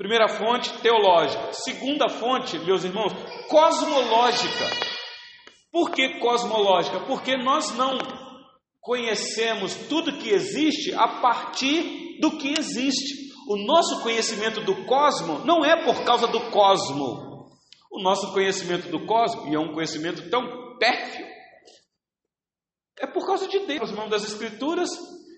Primeira 0.02 0.28
fonte, 0.28 0.74
teológica. 0.80 1.54
Segunda 1.54 2.10
fonte, 2.10 2.58
meus 2.58 2.84
irmãos, 2.84 3.14
cosmológica. 3.48 4.66
Por 5.72 5.92
que 5.92 6.18
cosmológica? 6.18 7.02
Porque 7.02 7.38
nós 7.38 7.78
não 7.78 8.00
conhecemos 8.80 9.76
tudo 9.88 10.18
que 10.18 10.32
existe 10.32 10.92
a 10.96 11.08
partir 11.22 12.18
do 12.20 12.32
que 12.32 12.52
existe. 12.58 13.32
O 13.48 13.56
nosso 13.58 14.02
conhecimento 14.02 14.62
do 14.62 14.86
cosmo 14.86 15.46
não 15.46 15.64
é 15.64 15.86
por 15.86 16.04
causa 16.04 16.26
do 16.26 16.50
cosmo. 16.50 17.31
O 17.92 18.02
nosso 18.02 18.32
conhecimento 18.34 18.90
do 18.90 19.06
cosmo, 19.06 19.52
e 19.52 19.56
é 19.56 19.60
um 19.60 19.74
conhecimento 19.74 20.30
tão 20.30 20.78
pérfio, 20.78 21.26
é 23.00 23.08
por 23.08 23.26
causa 23.26 23.48
de 23.48 23.60
Deus, 23.66 23.90
irmão 23.90 24.08
das 24.08 24.24
Escrituras, 24.24 24.90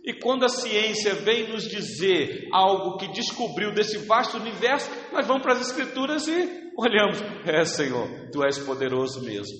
e 0.06 0.14
quando 0.14 0.44
a 0.44 0.50
ciência 0.50 1.16
vem 1.16 1.50
nos 1.50 1.64
dizer 1.64 2.50
algo 2.52 2.98
que 2.98 3.08
descobriu 3.14 3.74
desse 3.74 4.00
vasto 4.00 4.38
universo, 4.38 4.92
nós 5.14 5.26
vamos 5.26 5.42
para 5.42 5.54
as 5.54 5.62
Escrituras 5.62 6.28
e 6.28 6.72
olhamos: 6.78 7.22
É, 7.46 7.64
Senhor, 7.64 8.30
tu 8.30 8.44
és 8.44 8.60
poderoso 8.60 9.24
mesmo. 9.24 9.58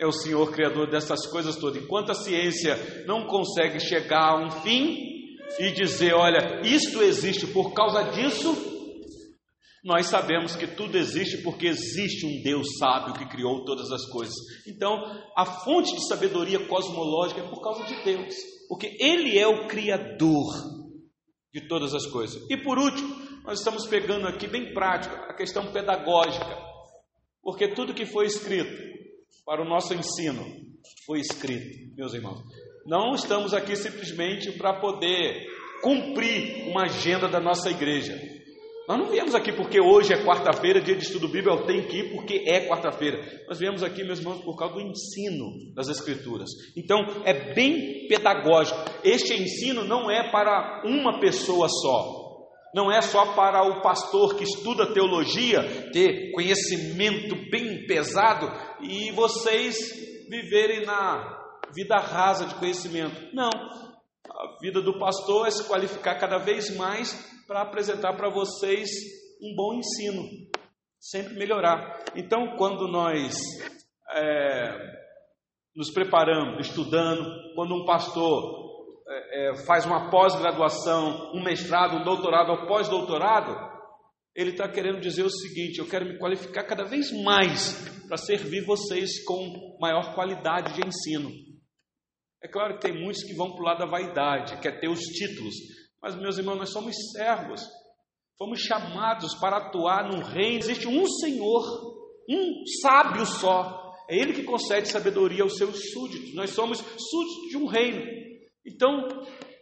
É 0.00 0.06
o 0.06 0.12
Senhor 0.12 0.50
Criador 0.50 0.90
dessas 0.90 1.26
coisas 1.26 1.56
todas. 1.56 1.82
Enquanto 1.82 2.10
a 2.10 2.14
ciência 2.14 3.04
não 3.06 3.26
consegue 3.26 3.78
chegar 3.78 4.30
a 4.30 4.42
um 4.42 4.50
fim 4.62 4.96
e 5.58 5.70
dizer: 5.72 6.14
Olha, 6.14 6.62
isto 6.64 7.02
existe 7.02 7.46
por 7.46 7.74
causa 7.74 8.04
disso, 8.04 8.71
nós 9.82 10.06
sabemos 10.06 10.54
que 10.54 10.66
tudo 10.66 10.96
existe 10.96 11.42
porque 11.42 11.66
existe 11.66 12.24
um 12.24 12.42
Deus 12.42 12.78
sábio 12.78 13.14
que 13.14 13.28
criou 13.28 13.64
todas 13.64 13.90
as 13.90 14.06
coisas. 14.06 14.34
Então, 14.66 15.02
a 15.36 15.44
fonte 15.44 15.94
de 15.94 16.06
sabedoria 16.06 16.66
cosmológica 16.66 17.40
é 17.40 17.48
por 17.48 17.60
causa 17.60 17.84
de 17.84 18.02
Deus 18.04 18.52
porque 18.72 18.96
Ele 18.98 19.38
é 19.38 19.46
o 19.46 19.66
Criador 19.66 20.50
de 21.52 21.68
todas 21.68 21.94
as 21.94 22.06
coisas. 22.06 22.42
E 22.48 22.56
por 22.56 22.78
último, 22.78 23.14
nós 23.44 23.58
estamos 23.58 23.86
pegando 23.86 24.26
aqui 24.26 24.46
bem 24.46 24.72
prático 24.72 25.14
a 25.14 25.34
questão 25.34 25.70
pedagógica, 25.70 26.58
porque 27.42 27.68
tudo 27.68 27.92
que 27.92 28.06
foi 28.06 28.24
escrito 28.24 28.72
para 29.44 29.60
o 29.60 29.68
nosso 29.68 29.92
ensino 29.92 30.42
foi 31.04 31.20
escrito, 31.20 31.94
meus 31.94 32.14
irmãos. 32.14 32.40
Não 32.86 33.14
estamos 33.14 33.52
aqui 33.52 33.76
simplesmente 33.76 34.52
para 34.52 34.80
poder 34.80 35.46
cumprir 35.82 36.66
uma 36.70 36.84
agenda 36.84 37.28
da 37.28 37.40
nossa 37.40 37.70
igreja. 37.70 38.18
Nós 38.88 38.98
não 38.98 39.10
viemos 39.10 39.34
aqui 39.34 39.52
porque 39.52 39.80
hoje 39.80 40.12
é 40.12 40.24
quarta-feira, 40.24 40.80
dia 40.80 40.96
de 40.96 41.04
estudo 41.04 41.28
bíblico, 41.28 41.50
eu 41.50 41.66
tenho 41.66 41.86
que 41.86 41.98
ir 41.98 42.12
porque 42.12 42.44
é 42.48 42.66
quarta-feira. 42.66 43.20
Nós 43.48 43.58
viemos 43.58 43.82
aqui, 43.82 44.02
meus 44.02 44.18
irmãos, 44.18 44.42
por 44.42 44.56
causa 44.56 44.74
do 44.74 44.80
ensino 44.80 45.72
das 45.74 45.88
Escrituras. 45.88 46.48
Então, 46.76 46.98
é 47.24 47.54
bem 47.54 48.08
pedagógico. 48.08 48.78
Este 49.04 49.34
ensino 49.40 49.84
não 49.84 50.10
é 50.10 50.30
para 50.30 50.82
uma 50.84 51.20
pessoa 51.20 51.68
só. 51.68 52.22
Não 52.74 52.90
é 52.90 53.00
só 53.02 53.34
para 53.34 53.62
o 53.62 53.82
pastor 53.82 54.34
que 54.34 54.44
estuda 54.44 54.92
teologia 54.92 55.62
ter 55.92 56.32
conhecimento 56.32 57.36
bem 57.50 57.86
pesado 57.86 58.50
e 58.80 59.12
vocês 59.12 59.76
viverem 60.28 60.84
na 60.84 61.38
vida 61.74 61.98
rasa 61.98 62.46
de 62.46 62.54
conhecimento. 62.56 63.14
Não. 63.34 63.50
A 63.50 64.58
vida 64.60 64.80
do 64.80 64.98
pastor 64.98 65.46
é 65.46 65.50
se 65.50 65.64
qualificar 65.64 66.14
cada 66.18 66.38
vez 66.38 66.74
mais 66.74 67.12
para 67.52 67.60
apresentar 67.60 68.14
para 68.14 68.30
vocês 68.30 68.88
um 69.42 69.54
bom 69.54 69.74
ensino, 69.74 70.26
sempre 70.98 71.34
melhorar. 71.34 72.02
Então, 72.16 72.56
quando 72.56 72.88
nós 72.88 73.36
é, 74.10 74.74
nos 75.76 75.92
preparamos, 75.92 76.66
estudando, 76.66 77.52
quando 77.54 77.74
um 77.74 77.84
pastor 77.84 79.04
é, 79.06 79.50
é, 79.50 79.66
faz 79.66 79.84
uma 79.84 80.08
pós-graduação, 80.08 81.30
um 81.34 81.44
mestrado, 81.44 81.96
um 81.96 82.04
doutorado 82.04 82.52
ou 82.52 82.66
pós-doutorado, 82.66 83.54
ele 84.34 84.52
está 84.52 84.66
querendo 84.66 84.98
dizer 84.98 85.22
o 85.22 85.30
seguinte: 85.30 85.78
eu 85.78 85.86
quero 85.86 86.06
me 86.06 86.18
qualificar 86.18 86.64
cada 86.64 86.84
vez 86.84 87.12
mais 87.22 87.86
para 88.08 88.16
servir 88.16 88.64
vocês 88.64 89.22
com 89.26 89.76
maior 89.78 90.14
qualidade 90.14 90.72
de 90.72 90.88
ensino. 90.88 91.28
É 92.42 92.48
claro 92.48 92.78
que 92.78 92.88
tem 92.88 92.98
muitos 92.98 93.22
que 93.22 93.34
vão 93.34 93.52
para 93.52 93.60
o 93.60 93.64
lado 93.64 93.78
da 93.80 93.86
vaidade, 93.86 94.58
quer 94.62 94.80
ter 94.80 94.88
os 94.88 95.00
títulos, 95.00 95.54
mas, 96.02 96.16
meus 96.16 96.36
irmãos, 96.36 96.56
nós 96.56 96.72
somos 96.72 96.96
servos, 97.12 97.62
fomos 98.36 98.60
chamados 98.60 99.36
para 99.36 99.58
atuar 99.58 100.10
num 100.10 100.20
reino. 100.20 100.58
Existe 100.58 100.88
um 100.88 101.06
Senhor, 101.06 101.62
um 102.28 102.64
sábio 102.82 103.24
só. 103.24 103.94
É 104.10 104.16
Ele 104.16 104.32
que 104.32 104.42
concede 104.42 104.88
sabedoria 104.88 105.44
aos 105.44 105.56
seus 105.56 105.92
súditos. 105.92 106.34
Nós 106.34 106.50
somos 106.50 106.78
súditos 106.78 107.50
de 107.50 107.56
um 107.56 107.66
reino. 107.66 108.02
Então, 108.66 109.08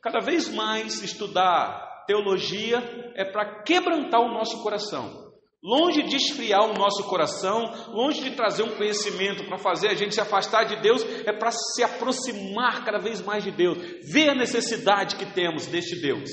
cada 0.02 0.20
vez 0.20 0.48
mais 0.48 1.02
estudar 1.02 2.04
teologia 2.06 2.78
é 3.14 3.24
para 3.24 3.62
quebrantar 3.62 4.20
o 4.22 4.32
nosso 4.32 4.62
coração. 4.62 5.19
Longe 5.62 6.02
de 6.04 6.16
esfriar 6.16 6.70
o 6.70 6.72
nosso 6.72 7.04
coração, 7.04 7.92
longe 7.92 8.22
de 8.22 8.30
trazer 8.30 8.62
um 8.62 8.76
conhecimento 8.76 9.44
para 9.44 9.58
fazer 9.58 9.88
a 9.88 9.94
gente 9.94 10.14
se 10.14 10.20
afastar 10.20 10.64
de 10.64 10.80
Deus, 10.80 11.04
é 11.26 11.32
para 11.32 11.50
se 11.50 11.82
aproximar 11.82 12.82
cada 12.82 12.98
vez 12.98 13.20
mais 13.20 13.44
de 13.44 13.50
Deus, 13.50 13.76
ver 14.10 14.30
a 14.30 14.34
necessidade 14.34 15.16
que 15.16 15.26
temos 15.34 15.66
deste 15.66 16.00
Deus. 16.00 16.30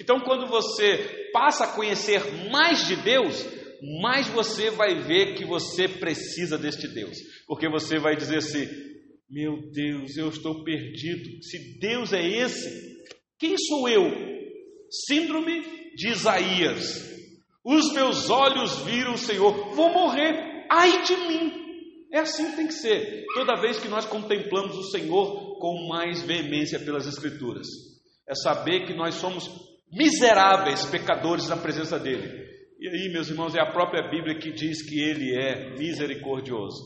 Então, 0.00 0.20
quando 0.20 0.46
você 0.46 1.28
passa 1.32 1.64
a 1.64 1.72
conhecer 1.72 2.22
mais 2.50 2.86
de 2.86 2.96
Deus, 2.96 3.44
mais 4.00 4.28
você 4.28 4.70
vai 4.70 5.02
ver 5.02 5.34
que 5.34 5.44
você 5.44 5.88
precisa 5.88 6.56
deste 6.56 6.86
Deus, 6.86 7.16
porque 7.48 7.68
você 7.68 7.98
vai 7.98 8.14
dizer 8.14 8.36
assim: 8.36 8.68
meu 9.28 9.70
Deus, 9.72 10.16
eu 10.16 10.28
estou 10.28 10.62
perdido. 10.62 11.42
Se 11.42 11.78
Deus 11.80 12.12
é 12.12 12.24
esse, 12.24 13.02
quem 13.40 13.56
sou 13.58 13.88
eu? 13.88 14.04
Síndrome 15.08 15.62
de 15.96 16.10
Isaías. 16.10 17.11
Os 17.64 17.92
meus 17.92 18.28
olhos 18.28 18.80
viram 18.80 19.14
o 19.14 19.18
Senhor, 19.18 19.74
vou 19.74 19.92
morrer, 19.92 20.66
ai 20.70 21.02
de 21.02 21.16
mim. 21.16 21.62
É 22.12 22.20
assim 22.20 22.50
que 22.50 22.56
tem 22.56 22.66
que 22.66 22.74
ser. 22.74 23.24
Toda 23.34 23.60
vez 23.60 23.78
que 23.78 23.88
nós 23.88 24.04
contemplamos 24.04 24.76
o 24.76 24.90
Senhor 24.90 25.58
com 25.58 25.88
mais 25.88 26.22
veemência 26.22 26.78
pelas 26.80 27.06
Escrituras, 27.06 27.66
é 28.28 28.34
saber 28.34 28.84
que 28.86 28.94
nós 28.94 29.14
somos 29.14 29.48
miseráveis 29.90 30.84
pecadores 30.86 31.48
na 31.48 31.56
presença 31.56 31.98
dEle. 31.98 32.42
E 32.80 32.88
aí, 32.88 33.12
meus 33.12 33.28
irmãos, 33.28 33.54
é 33.54 33.60
a 33.60 33.70
própria 33.70 34.10
Bíblia 34.10 34.38
que 34.38 34.50
diz 34.50 34.82
que 34.82 35.00
Ele 35.00 35.34
é 35.34 35.78
misericordioso, 35.78 36.82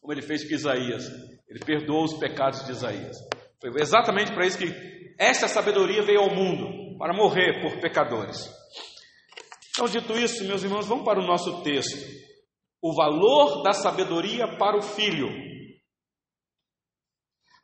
como 0.00 0.12
Ele 0.12 0.22
fez 0.22 0.46
com 0.46 0.54
Isaías. 0.54 1.06
Ele 1.48 1.60
perdoou 1.64 2.04
os 2.04 2.14
pecados 2.14 2.64
de 2.66 2.72
Isaías. 2.72 3.16
Foi 3.60 3.70
exatamente 3.80 4.32
para 4.32 4.46
isso 4.46 4.58
que 4.58 4.72
essa 5.18 5.46
sabedoria 5.46 6.02
veio 6.02 6.20
ao 6.20 6.34
mundo, 6.34 6.98
para 6.98 7.14
morrer 7.14 7.62
por 7.62 7.80
pecadores. 7.80 8.50
Então, 9.72 9.88
dito 9.88 10.12
isso, 10.12 10.44
meus 10.44 10.62
irmãos, 10.62 10.86
vamos 10.86 11.04
para 11.04 11.18
o 11.18 11.26
nosso 11.26 11.62
texto. 11.62 11.96
O 12.82 12.94
valor 12.94 13.62
da 13.62 13.72
sabedoria 13.72 14.46
para 14.58 14.76
o 14.76 14.82
filho. 14.82 15.28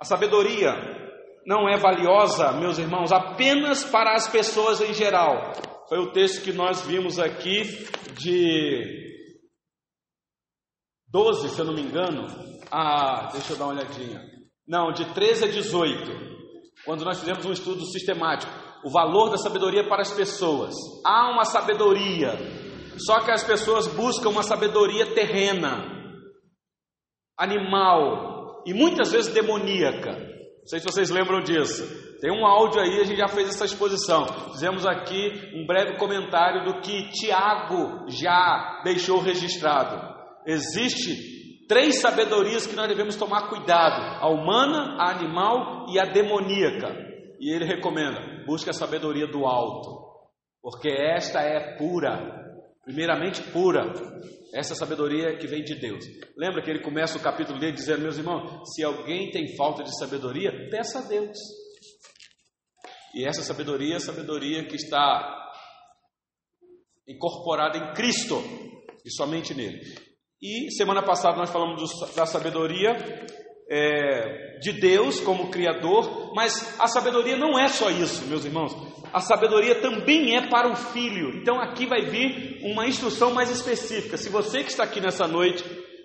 A 0.00 0.04
sabedoria 0.04 0.72
não 1.44 1.68
é 1.68 1.76
valiosa, 1.76 2.52
meus 2.52 2.78
irmãos, 2.78 3.12
apenas 3.12 3.84
para 3.84 4.14
as 4.14 4.26
pessoas 4.26 4.80
em 4.80 4.94
geral. 4.94 5.52
Foi 5.88 5.98
o 5.98 6.12
texto 6.12 6.42
que 6.42 6.52
nós 6.52 6.82
vimos 6.82 7.18
aqui 7.18 7.62
de 8.14 8.84
12, 11.08 11.48
se 11.50 11.58
eu 11.58 11.64
não 11.66 11.74
me 11.74 11.82
engano. 11.82 12.26
Ah, 12.70 13.28
deixa 13.32 13.52
eu 13.52 13.56
dar 13.56 13.66
uma 13.66 13.74
olhadinha. 13.74 14.22
Não, 14.66 14.92
de 14.92 15.12
13 15.12 15.44
a 15.44 15.48
18. 15.48 16.28
Quando 16.84 17.04
nós 17.04 17.18
fizemos 17.18 17.44
um 17.44 17.52
estudo 17.52 17.84
sistemático 17.86 18.67
o 18.84 18.90
valor 18.90 19.30
da 19.30 19.36
sabedoria 19.36 19.88
para 19.88 20.02
as 20.02 20.12
pessoas. 20.12 20.74
Há 21.04 21.30
uma 21.30 21.44
sabedoria, 21.44 22.32
só 22.98 23.20
que 23.20 23.30
as 23.30 23.44
pessoas 23.44 23.86
buscam 23.86 24.30
uma 24.30 24.42
sabedoria 24.42 25.14
terrena, 25.14 25.98
animal 27.38 28.62
e 28.66 28.74
muitas 28.74 29.12
vezes 29.12 29.32
demoníaca. 29.32 30.12
Não 30.12 30.66
sei 30.66 30.80
se 30.80 30.86
vocês 30.86 31.10
lembram 31.10 31.40
disso. 31.40 32.08
Tem 32.20 32.32
um 32.32 32.44
áudio 32.44 32.80
aí, 32.80 33.00
a 33.00 33.04
gente 33.04 33.18
já 33.18 33.28
fez 33.28 33.48
essa 33.48 33.64
exposição. 33.64 34.26
Fizemos 34.52 34.84
aqui 34.84 35.52
um 35.54 35.64
breve 35.64 35.96
comentário 35.96 36.64
do 36.64 36.80
que 36.80 37.10
Tiago 37.12 38.06
já 38.08 38.80
deixou 38.82 39.20
registrado. 39.20 40.18
Existe 40.44 41.66
três 41.68 42.00
sabedorias 42.00 42.66
que 42.66 42.74
nós 42.74 42.88
devemos 42.88 43.14
tomar 43.14 43.48
cuidado: 43.48 44.18
a 44.20 44.28
humana, 44.28 44.96
a 44.98 45.10
animal 45.10 45.86
e 45.90 46.00
a 46.00 46.06
demoníaca. 46.06 46.96
E 47.38 47.54
ele 47.54 47.64
recomenda: 47.64 48.20
busque 48.48 48.70
a 48.70 48.72
sabedoria 48.72 49.26
do 49.26 49.44
alto, 49.44 50.08
porque 50.62 50.88
esta 50.88 51.42
é 51.42 51.76
pura, 51.76 52.64
primeiramente 52.82 53.42
pura. 53.52 53.92
Essa 54.54 54.74
sabedoria 54.74 55.36
que 55.36 55.46
vem 55.46 55.62
de 55.62 55.74
Deus. 55.74 56.02
Lembra 56.34 56.62
que 56.62 56.70
ele 56.70 56.82
começa 56.82 57.18
o 57.18 57.22
capítulo 57.22 57.58
dele 57.58 57.72
dizendo: 57.72 58.00
Meus 58.00 58.16
irmãos, 58.16 58.62
se 58.74 58.82
alguém 58.82 59.30
tem 59.30 59.54
falta 59.54 59.84
de 59.84 59.94
sabedoria, 59.98 60.50
peça 60.70 61.00
a 61.00 61.02
Deus. 61.02 61.36
E 63.14 63.26
essa 63.26 63.42
sabedoria 63.42 63.94
é 63.94 63.96
a 63.96 64.00
sabedoria 64.00 64.64
que 64.64 64.76
está 64.76 65.50
incorporada 67.06 67.76
em 67.76 67.92
Cristo 67.92 68.36
e 69.04 69.10
somente 69.10 69.52
nele. 69.52 69.80
E 70.40 70.70
semana 70.72 71.02
passada 71.02 71.36
nós 71.36 71.50
falamos 71.50 71.82
da 72.16 72.24
sabedoria 72.24 72.96
é, 73.70 74.58
de 74.60 74.72
Deus 74.72 75.20
como 75.20 75.50
Criador, 75.50 76.32
mas 76.34 76.80
a 76.80 76.86
sabedoria 76.86 77.36
não 77.36 77.58
é 77.58 77.68
só 77.68 77.90
isso, 77.90 78.24
meus 78.26 78.44
irmãos. 78.44 78.72
A 79.12 79.20
sabedoria 79.20 79.76
também 79.76 80.36
é 80.36 80.48
para 80.48 80.70
o 80.70 80.76
filho. 80.76 81.40
Então 81.40 81.60
aqui 81.60 81.86
vai 81.86 82.02
vir 82.02 82.60
uma 82.62 82.86
instrução 82.86 83.32
mais 83.32 83.50
específica. 83.50 84.16
Se 84.16 84.28
você 84.28 84.62
que 84.62 84.70
está 84.70 84.84
aqui 84.84 85.00
nessa 85.00 85.26
noite 85.26 85.64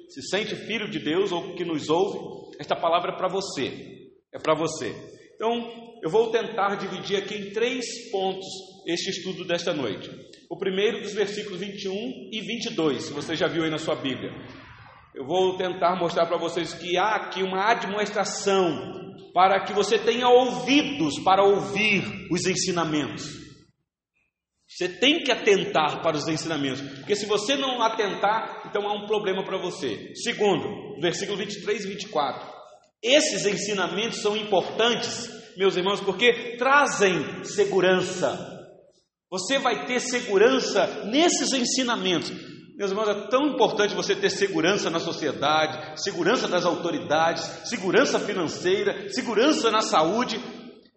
se 0.10 0.22
sente 0.30 0.56
filho 0.56 0.90
de 0.90 1.00
Deus 1.00 1.32
ou 1.32 1.56
que 1.56 1.66
nos 1.66 1.90
ouve, 1.90 2.20
esta 2.60 2.76
palavra 2.76 3.14
é 3.14 3.18
para 3.18 3.28
você. 3.28 3.72
É 4.34 4.40
para 4.40 4.56
você. 4.56 4.94
Então 5.36 6.00
eu 6.02 6.10
vou 6.10 6.32
tentar 6.32 6.76
dividir 6.76 7.18
aqui 7.18 7.36
em 7.36 7.52
três 7.52 8.12
pontos 8.12 8.46
este 8.86 9.10
estudo 9.10 9.46
desta 9.46 9.74
noite. 9.74 10.10
O 10.50 10.58
primeiro 10.58 11.02
dos 11.02 11.14
versículos 11.14 11.60
21 11.60 11.94
e 12.32 12.42
22, 12.42 13.04
se 13.04 13.14
você 13.14 13.36
já 13.36 13.48
viu 13.48 13.64
aí 13.64 13.70
na 13.70 13.78
sua 13.78 13.96
Bíblia. 13.96 14.32
Eu 15.16 15.26
vou 15.26 15.58
tentar 15.58 15.96
mostrar 15.96 16.26
para 16.26 16.38
vocês 16.38 16.74
que 16.74 16.98
há 16.98 17.16
aqui 17.16 17.44
uma 17.44 17.70
admoestação 17.70 19.04
para 19.34 19.64
que 19.64 19.74
você 19.74 20.00
tenha 20.00 20.28
ouvidos 20.28 21.20
para 21.20 21.44
ouvir 21.44 22.04
os 22.32 22.46
ensinamentos. 22.46 23.24
Você 24.68 24.90
tem 24.90 25.24
que 25.24 25.32
atentar 25.32 26.02
para 26.02 26.18
os 26.18 26.28
ensinamentos, 26.28 26.82
porque 26.82 27.16
se 27.16 27.28
você 27.28 27.56
não 27.56 27.82
atentar, 27.82 28.64
então 28.66 28.88
há 28.88 28.94
um 28.94 29.06
problema 29.06 29.44
para 29.44 29.58
você. 29.58 30.14
Segundo, 30.16 31.00
versículo 31.00 31.38
23 31.38 31.86
e 31.86 31.88
24. 31.90 32.52
Esses 33.04 33.46
ensinamentos 33.46 34.20
são 34.20 34.36
importantes, 34.36 35.30
meus 35.56 35.76
irmãos, 35.76 36.02
porque 36.02 36.58
trazem 36.58 37.44
segurança. 37.44 38.50
Você 39.30 39.60
vai 39.60 39.86
ter 39.86 40.00
segurança 40.00 41.06
nesses 41.06 41.54
ensinamentos. 41.54 42.53
Meus 42.76 42.90
irmãos, 42.90 43.08
é 43.08 43.28
tão 43.28 43.48
importante 43.48 43.94
você 43.94 44.16
ter 44.16 44.32
segurança 44.32 44.90
na 44.90 45.00
sociedade, 45.00 46.02
segurança 46.02 46.48
das 46.48 46.66
autoridades, 46.66 47.44
segurança 47.70 48.20
financeira, 48.20 49.10
segurança 49.10 49.70
na 49.70 49.82
saúde, 49.82 50.40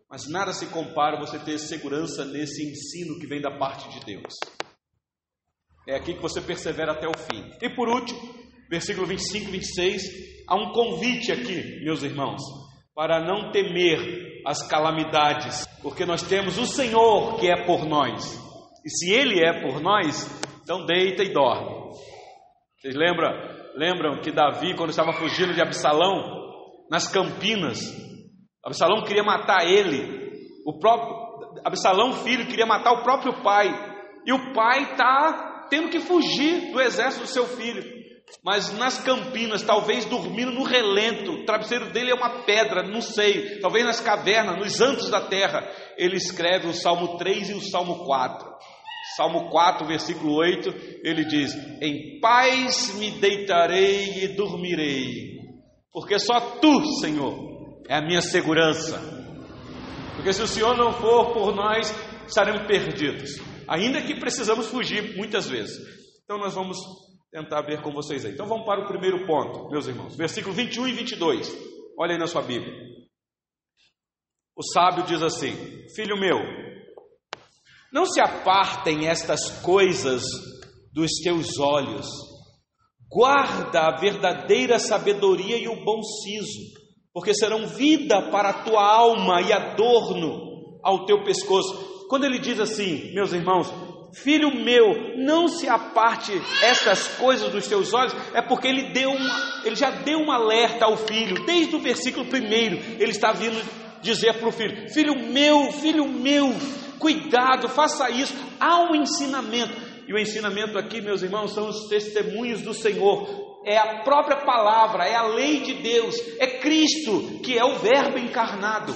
mas 0.08 0.26
nada 0.26 0.54
se 0.54 0.66
compara 0.66 1.20
você 1.20 1.38
ter 1.38 1.58
segurança 1.58 2.24
nesse 2.24 2.66
ensino 2.66 3.18
que 3.18 3.26
vem 3.26 3.42
da 3.42 3.58
parte 3.58 3.90
de 3.90 4.06
Deus. 4.06 4.34
É 5.86 5.96
aqui 5.96 6.14
que 6.14 6.22
você 6.22 6.40
persevera 6.40 6.92
até 6.92 7.06
o 7.06 7.16
fim. 7.16 7.52
E 7.60 7.68
por 7.68 7.88
último, 7.88 8.18
versículo 8.70 9.06
25 9.06 9.48
e 9.48 9.52
26, 9.52 10.02
há 10.48 10.56
um 10.56 10.72
convite 10.72 11.30
aqui, 11.30 11.84
meus 11.84 12.02
irmãos, 12.02 12.40
para 12.94 13.22
não 13.22 13.52
temer 13.52 14.42
as 14.46 14.66
calamidades, 14.66 15.66
porque 15.82 16.06
nós 16.06 16.22
temos 16.22 16.56
o 16.56 16.64
Senhor 16.64 17.36
que 17.38 17.50
é 17.50 17.66
por 17.66 17.84
nós. 17.84 18.34
E 18.82 18.88
se 18.88 19.12
Ele 19.12 19.40
é 19.40 19.60
por 19.60 19.80
nós, 19.80 20.26
então 20.66 20.84
deita 20.84 21.22
e 21.22 21.32
dorme. 21.32 21.92
Vocês 22.76 22.96
lembram, 22.96 23.30
lembram 23.76 24.20
que 24.20 24.32
Davi, 24.32 24.74
quando 24.74 24.90
estava 24.90 25.12
fugindo 25.12 25.54
de 25.54 25.62
Absalão, 25.62 26.44
nas 26.90 27.06
Campinas, 27.06 27.78
Absalão 28.64 29.04
queria 29.04 29.22
matar 29.22 29.64
ele. 29.64 30.28
O 30.66 30.76
próprio 30.80 31.14
Absalão, 31.64 32.12
filho, 32.14 32.48
queria 32.48 32.66
matar 32.66 32.94
o 32.94 33.04
próprio 33.04 33.44
pai. 33.44 33.68
E 34.26 34.32
o 34.32 34.52
pai 34.52 34.90
está 34.90 35.68
tendo 35.70 35.88
que 35.88 36.00
fugir 36.00 36.72
do 36.72 36.80
exército 36.80 37.22
do 37.22 37.28
seu 37.28 37.46
filho. 37.46 37.84
Mas 38.44 38.76
nas 38.76 38.98
campinas, 38.98 39.62
talvez 39.62 40.04
dormindo 40.04 40.50
no 40.50 40.64
relento, 40.64 41.30
o 41.30 41.44
travesseiro 41.44 41.92
dele 41.92 42.10
é 42.10 42.14
uma 42.14 42.42
pedra, 42.42 42.82
não 42.82 43.00
sei, 43.00 43.60
talvez 43.60 43.84
nas 43.84 44.00
cavernas, 44.00 44.58
nos 44.58 44.80
antos 44.80 45.08
da 45.10 45.20
terra, 45.20 45.64
ele 45.96 46.16
escreve 46.16 46.66
o 46.66 46.74
Salmo 46.74 47.16
3 47.18 47.50
e 47.50 47.54
o 47.54 47.60
Salmo 47.60 48.04
4. 48.04 48.56
Salmo 49.14 49.48
4, 49.50 49.86
versículo 49.86 50.34
8, 50.34 51.00
ele 51.04 51.24
diz: 51.24 51.54
Em 51.80 52.18
paz 52.20 52.94
me 52.98 53.10
deitarei 53.12 54.24
e 54.24 54.28
dormirei, 54.28 55.38
porque 55.92 56.18
só 56.18 56.40
tu, 56.58 56.84
Senhor, 57.00 57.36
é 57.88 57.96
a 57.96 58.02
minha 58.02 58.20
segurança. 58.20 59.00
Porque 60.16 60.32
se 60.32 60.42
o 60.42 60.46
Senhor 60.46 60.76
não 60.76 60.92
for 60.92 61.32
por 61.32 61.54
nós, 61.54 61.94
estaremos 62.26 62.66
perdidos, 62.66 63.40
ainda 63.68 64.02
que 64.02 64.18
precisamos 64.18 64.66
fugir 64.66 65.16
muitas 65.16 65.48
vezes. 65.48 65.76
Então 66.24 66.38
nós 66.38 66.54
vamos 66.54 66.78
tentar 67.30 67.62
ver 67.62 67.82
com 67.82 67.92
vocês 67.92 68.24
aí. 68.24 68.32
Então 68.32 68.46
vamos 68.46 68.64
para 68.64 68.82
o 68.82 68.88
primeiro 68.88 69.26
ponto, 69.26 69.68
meus 69.70 69.86
irmãos, 69.86 70.16
versículo 70.16 70.54
21 70.54 70.88
e 70.88 70.92
22. 70.92 71.76
Olha 71.98 72.12
aí 72.12 72.18
na 72.18 72.26
sua 72.26 72.42
Bíblia. 72.42 72.72
O 74.56 74.62
sábio 74.62 75.04
diz 75.04 75.22
assim: 75.22 75.54
Filho 75.94 76.18
meu, 76.18 76.65
não 77.96 78.04
se 78.04 78.20
apartem 78.20 79.08
estas 79.08 79.48
coisas 79.62 80.22
dos 80.92 81.12
teus 81.24 81.58
olhos. 81.58 82.06
Guarda 83.10 83.86
a 83.86 83.96
verdadeira 83.98 84.78
sabedoria 84.78 85.56
e 85.56 85.66
o 85.66 85.82
bom 85.82 86.02
siso, 86.02 86.60
porque 87.14 87.32
serão 87.32 87.66
vida 87.66 88.30
para 88.30 88.50
a 88.50 88.62
tua 88.64 88.84
alma 88.84 89.40
e 89.40 89.50
adorno 89.50 90.78
ao 90.84 91.06
teu 91.06 91.24
pescoço. 91.24 92.06
Quando 92.10 92.24
ele 92.24 92.38
diz 92.38 92.60
assim, 92.60 93.14
meus 93.14 93.32
irmãos, 93.32 93.72
filho 94.22 94.54
meu, 94.54 95.16
não 95.16 95.48
se 95.48 95.66
aparte 95.66 96.32
estas 96.62 97.08
coisas 97.16 97.50
dos 97.50 97.66
teus 97.66 97.94
olhos, 97.94 98.14
é 98.34 98.42
porque 98.42 98.68
ele 98.68 98.92
deu 98.92 99.08
uma, 99.08 99.62
ele 99.64 99.74
já 99.74 99.88
deu 99.90 100.18
um 100.18 100.30
alerta 100.30 100.84
ao 100.84 100.98
filho, 100.98 101.46
desde 101.46 101.74
o 101.74 101.80
versículo 101.80 102.26
primeiro, 102.26 102.76
ele 103.00 103.12
está 103.12 103.32
vindo 103.32 103.58
dizer 104.02 104.34
para 104.34 104.48
o 104.48 104.52
filho: 104.52 104.92
Filho 104.92 105.14
meu, 105.32 105.72
filho 105.72 106.06
meu, 106.06 106.54
Cuidado, 106.98 107.68
faça 107.68 108.10
isso. 108.10 108.34
Há 108.58 108.80
um 108.90 108.94
ensinamento. 108.94 109.74
E 110.08 110.12
o 110.12 110.18
ensinamento 110.18 110.78
aqui, 110.78 111.00
meus 111.00 111.22
irmãos, 111.22 111.52
são 111.52 111.68
os 111.68 111.88
testemunhos 111.88 112.62
do 112.62 112.72
Senhor. 112.72 113.46
É 113.64 113.76
a 113.76 114.04
própria 114.04 114.44
palavra, 114.44 115.06
é 115.06 115.16
a 115.16 115.26
lei 115.26 115.60
de 115.60 115.74
Deus, 115.74 116.16
é 116.38 116.58
Cristo, 116.58 117.40
que 117.42 117.58
é 117.58 117.64
o 117.64 117.78
Verbo 117.78 118.16
encarnado. 118.16 118.94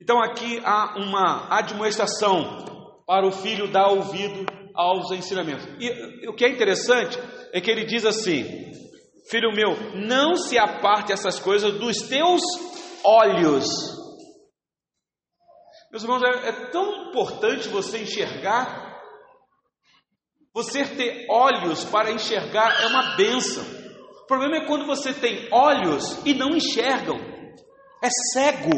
Então 0.00 0.22
aqui 0.22 0.60
há 0.62 0.98
uma 0.98 1.48
admoestação 1.48 3.02
para 3.06 3.26
o 3.26 3.32
filho 3.32 3.72
dar 3.72 3.88
ouvido 3.88 4.44
aos 4.74 5.10
ensinamentos. 5.10 5.66
E 5.80 6.28
o 6.28 6.34
que 6.34 6.44
é 6.44 6.50
interessante 6.50 7.18
é 7.54 7.60
que 7.60 7.70
ele 7.70 7.86
diz 7.86 8.04
assim: 8.04 8.44
Filho 9.30 9.50
meu, 9.54 9.74
não 9.94 10.36
se 10.36 10.58
aparte 10.58 11.12
essas 11.12 11.40
coisas 11.40 11.78
dos 11.78 12.02
teus 12.02 12.42
olhos. 13.02 13.93
Meus 15.94 16.02
irmãos, 16.02 16.22
é, 16.24 16.48
é 16.48 16.52
tão 16.72 17.08
importante 17.08 17.68
você 17.68 18.02
enxergar. 18.02 19.00
Você 20.52 20.84
ter 20.84 21.24
olhos 21.30 21.84
para 21.84 22.10
enxergar 22.10 22.82
é 22.82 22.86
uma 22.88 23.14
benção. 23.14 23.62
O 24.24 24.26
problema 24.26 24.56
é 24.56 24.66
quando 24.66 24.86
você 24.86 25.14
tem 25.14 25.48
olhos 25.52 26.20
e 26.26 26.34
não 26.34 26.56
enxergam. 26.56 27.16
É 28.02 28.08
cego. 28.32 28.74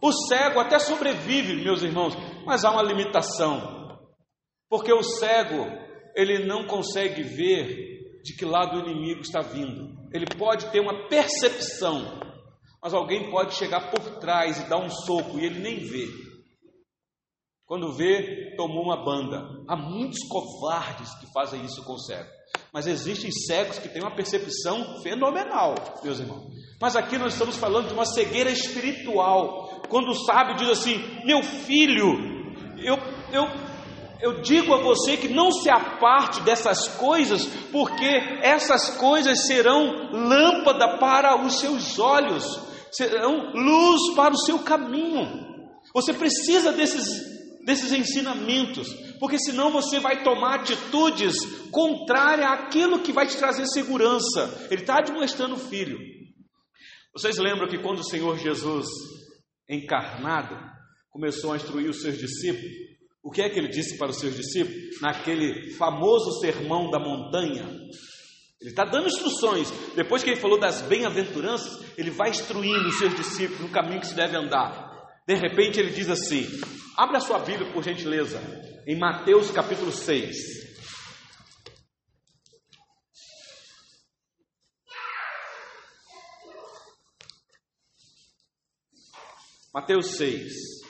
O 0.00 0.10
cego 0.10 0.58
até 0.58 0.78
sobrevive, 0.78 1.62
meus 1.62 1.82
irmãos, 1.82 2.14
mas 2.46 2.64
há 2.64 2.70
uma 2.70 2.82
limitação. 2.82 4.00
Porque 4.70 4.90
o 4.90 5.02
cego, 5.02 5.66
ele 6.16 6.46
não 6.46 6.66
consegue 6.66 7.22
ver 7.22 8.22
de 8.22 8.34
que 8.34 8.46
lado 8.46 8.78
o 8.78 8.88
inimigo 8.88 9.20
está 9.20 9.42
vindo. 9.42 9.94
Ele 10.10 10.24
pode 10.38 10.70
ter 10.70 10.80
uma 10.80 11.08
percepção, 11.08 12.20
mas 12.82 12.92
alguém 12.92 13.30
pode 13.30 13.54
chegar 13.54 13.90
por 13.90 14.00
trás 14.18 14.58
e 14.58 14.68
dar 14.68 14.78
um 14.78 14.90
soco 14.90 15.38
e 15.38 15.46
ele 15.46 15.60
nem 15.60 15.76
vê. 15.78 16.08
Quando 17.64 17.92
vê, 17.94 18.54
tomou 18.56 18.82
uma 18.82 19.02
banda. 19.02 19.48
Há 19.68 19.76
muitos 19.76 20.18
covardes 20.28 21.14
que 21.14 21.32
fazem 21.32 21.64
isso 21.64 21.82
com 21.84 21.94
o 21.94 21.98
cego. 21.98 22.28
Mas 22.72 22.86
existem 22.86 23.30
cegos 23.30 23.78
que 23.78 23.88
têm 23.88 24.02
uma 24.02 24.14
percepção 24.14 25.00
fenomenal, 25.00 25.74
meus 26.02 26.18
irmãos. 26.18 26.52
Mas 26.80 26.96
aqui 26.96 27.16
nós 27.16 27.34
estamos 27.34 27.56
falando 27.56 27.88
de 27.88 27.94
uma 27.94 28.04
cegueira 28.04 28.50
espiritual. 28.50 29.82
Quando 29.88 30.10
o 30.10 30.24
sábio 30.26 30.56
diz 30.56 30.68
assim: 30.68 30.98
Meu 31.24 31.42
filho, 31.42 32.12
eu, 32.78 32.96
eu, 33.32 33.46
eu 34.20 34.42
digo 34.42 34.74
a 34.74 34.82
você 34.82 35.16
que 35.16 35.28
não 35.28 35.52
se 35.52 35.70
aparte 35.70 36.42
dessas 36.42 36.88
coisas, 36.88 37.46
porque 37.70 38.08
essas 38.42 38.96
coisas 38.96 39.46
serão 39.46 40.10
lâmpada 40.12 40.98
para 40.98 41.42
os 41.44 41.58
seus 41.58 41.98
olhos, 41.98 42.71
serão 42.92 43.52
luz 43.52 44.14
para 44.14 44.34
o 44.34 44.38
seu 44.38 44.58
caminho. 44.60 45.50
Você 45.94 46.12
precisa 46.12 46.72
desses 46.72 47.32
desses 47.64 47.92
ensinamentos, 47.92 48.88
porque 49.18 49.38
senão 49.38 49.70
você 49.70 50.00
vai 50.00 50.22
tomar 50.22 50.56
atitudes 50.56 51.34
contrárias 51.70 52.46
àquilo 52.46 53.02
que 53.02 53.12
vai 53.12 53.26
te 53.26 53.36
trazer 53.36 53.66
segurança. 53.66 54.66
Ele 54.70 54.82
está 54.82 55.00
demonstrando 55.00 55.54
o 55.54 55.58
filho. 55.58 55.98
Vocês 57.14 57.38
lembram 57.38 57.68
que 57.68 57.78
quando 57.78 58.00
o 58.00 58.04
Senhor 58.04 58.36
Jesus, 58.38 58.86
encarnado, 59.68 60.56
começou 61.10 61.52
a 61.52 61.56
instruir 61.56 61.88
os 61.88 62.02
seus 62.02 62.18
discípulos, 62.18 62.72
o 63.22 63.30
que 63.30 63.42
é 63.42 63.48
que 63.48 63.58
ele 63.58 63.68
disse 63.68 63.96
para 63.96 64.10
os 64.10 64.18
seus 64.18 64.34
discípulos? 64.34 65.00
Naquele 65.00 65.70
famoso 65.74 66.40
sermão 66.40 66.90
da 66.90 66.98
montanha. 66.98 67.64
Ele 68.62 68.70
está 68.70 68.84
dando 68.84 69.08
instruções. 69.08 69.68
Depois 69.96 70.22
que 70.22 70.30
ele 70.30 70.40
falou 70.40 70.58
das 70.58 70.82
bem-aventuranças, 70.82 71.84
ele 71.98 72.10
vai 72.10 72.30
instruindo 72.30 72.88
os 72.88 72.96
seus 72.96 73.12
discípulos 73.16 73.60
no 73.60 73.68
caminho 73.70 74.00
que 74.00 74.06
se 74.06 74.14
deve 74.14 74.36
andar. 74.36 74.88
De 75.26 75.34
repente 75.34 75.80
ele 75.80 75.90
diz 75.90 76.08
assim: 76.08 76.46
Abra 76.96 77.18
sua 77.18 77.40
Bíblia, 77.40 77.72
por 77.72 77.82
gentileza, 77.82 78.40
em 78.86 78.96
Mateus 78.96 79.50
capítulo 79.50 79.90
6. 79.90 80.36
Mateus 89.74 90.06
6. 90.18 90.81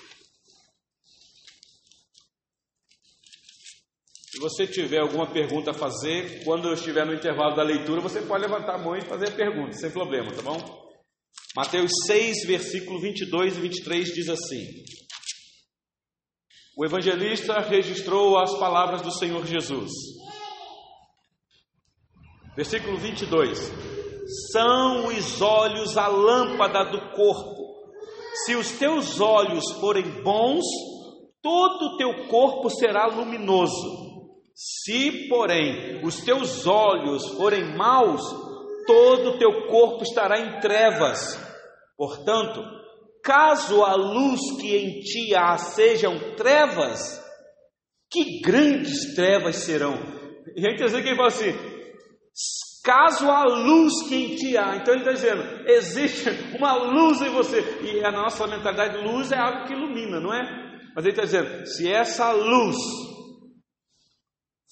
Se 4.33 4.40
você 4.40 4.66
tiver 4.66 4.99
alguma 4.99 5.27
pergunta 5.27 5.73
a 5.73 5.75
fazer, 5.75 6.42
quando 6.42 6.66
eu 6.66 6.73
estiver 6.73 7.05
no 7.05 7.12
intervalo 7.12 7.55
da 7.55 7.62
leitura, 7.62 8.01
você 8.01 8.23
pode 8.23 8.42
levantar 8.42 8.77
a 8.77 8.79
mão 8.79 8.97
e 8.97 9.03
fazer 9.03 9.29
a 9.29 9.37
pergunta, 9.37 9.73
sem 9.73 9.90
problema, 9.90 10.33
tá 10.33 10.40
bom? 10.40 10.59
Mateus 11.55 11.90
6, 12.07 12.47
versículo 12.47 12.99
22 12.99 13.59
e 13.59 13.61
23 13.61 14.09
diz 14.14 14.29
assim: 14.31 14.66
o 16.75 16.87
evangelista 16.87 17.61
registrou 17.61 18.38
as 18.38 18.59
palavras 18.59 19.03
do 19.03 19.11
Senhor 19.11 19.45
Jesus. 19.45 19.90
Versículo 22.57 22.97
22: 22.97 23.59
São 24.53 25.09
os 25.09 25.42
olhos 25.42 25.99
a 25.99 26.07
lâmpada 26.09 26.85
do 26.85 26.99
corpo. 27.11 27.62
Se 28.47 28.57
os 28.57 28.73
teus 28.73 29.21
olhos 29.21 29.71
forem 29.73 30.23
bons, 30.23 30.64
todo 31.42 31.88
o 31.88 31.97
teu 31.99 32.27
corpo 32.29 32.71
será 32.71 33.07
luminoso. 33.07 34.12
Se, 34.54 35.28
porém, 35.28 36.04
os 36.04 36.20
teus 36.20 36.66
olhos 36.66 37.26
forem 37.36 37.76
maus, 37.76 38.22
todo 38.86 39.30
o 39.30 39.38
teu 39.38 39.66
corpo 39.68 40.02
estará 40.02 40.38
em 40.38 40.60
trevas. 40.60 41.40
Portanto, 41.96 42.60
Caso 43.22 43.84
a 43.84 43.94
luz 43.94 44.40
que 44.60 44.76
em 44.76 45.00
ti 45.00 45.34
há 45.34 45.56
sejam 45.56 46.34
trevas, 46.34 47.22
que 48.10 48.40
grandes 48.40 49.14
trevas 49.14 49.56
serão. 49.56 49.94
E 50.56 50.66
é 50.66 50.72
interessante 50.72 51.04
que 51.04 51.08
ele 51.10 51.16
fala 51.16 51.28
assim: 51.28 51.54
caso 52.82 53.30
a 53.30 53.44
luz 53.44 54.08
que 54.08 54.16
em 54.16 54.34
ti 54.34 54.56
há. 54.58 54.74
Então 54.74 54.92
ele 54.92 55.08
está 55.08 55.12
dizendo: 55.12 55.68
existe 55.68 56.30
uma 56.58 56.74
luz 56.74 57.22
em 57.22 57.28
você. 57.28 57.60
E 57.82 58.04
a 58.04 58.10
nossa 58.10 58.44
mentalidade, 58.48 59.06
luz 59.06 59.30
é 59.30 59.38
algo 59.38 59.66
que 59.68 59.72
ilumina, 59.72 60.18
não 60.18 60.34
é? 60.34 60.42
Mas 60.92 61.04
ele 61.04 61.12
está 61.12 61.22
dizendo: 61.22 61.64
se 61.64 61.88
essa 61.92 62.32
luz 62.32 62.76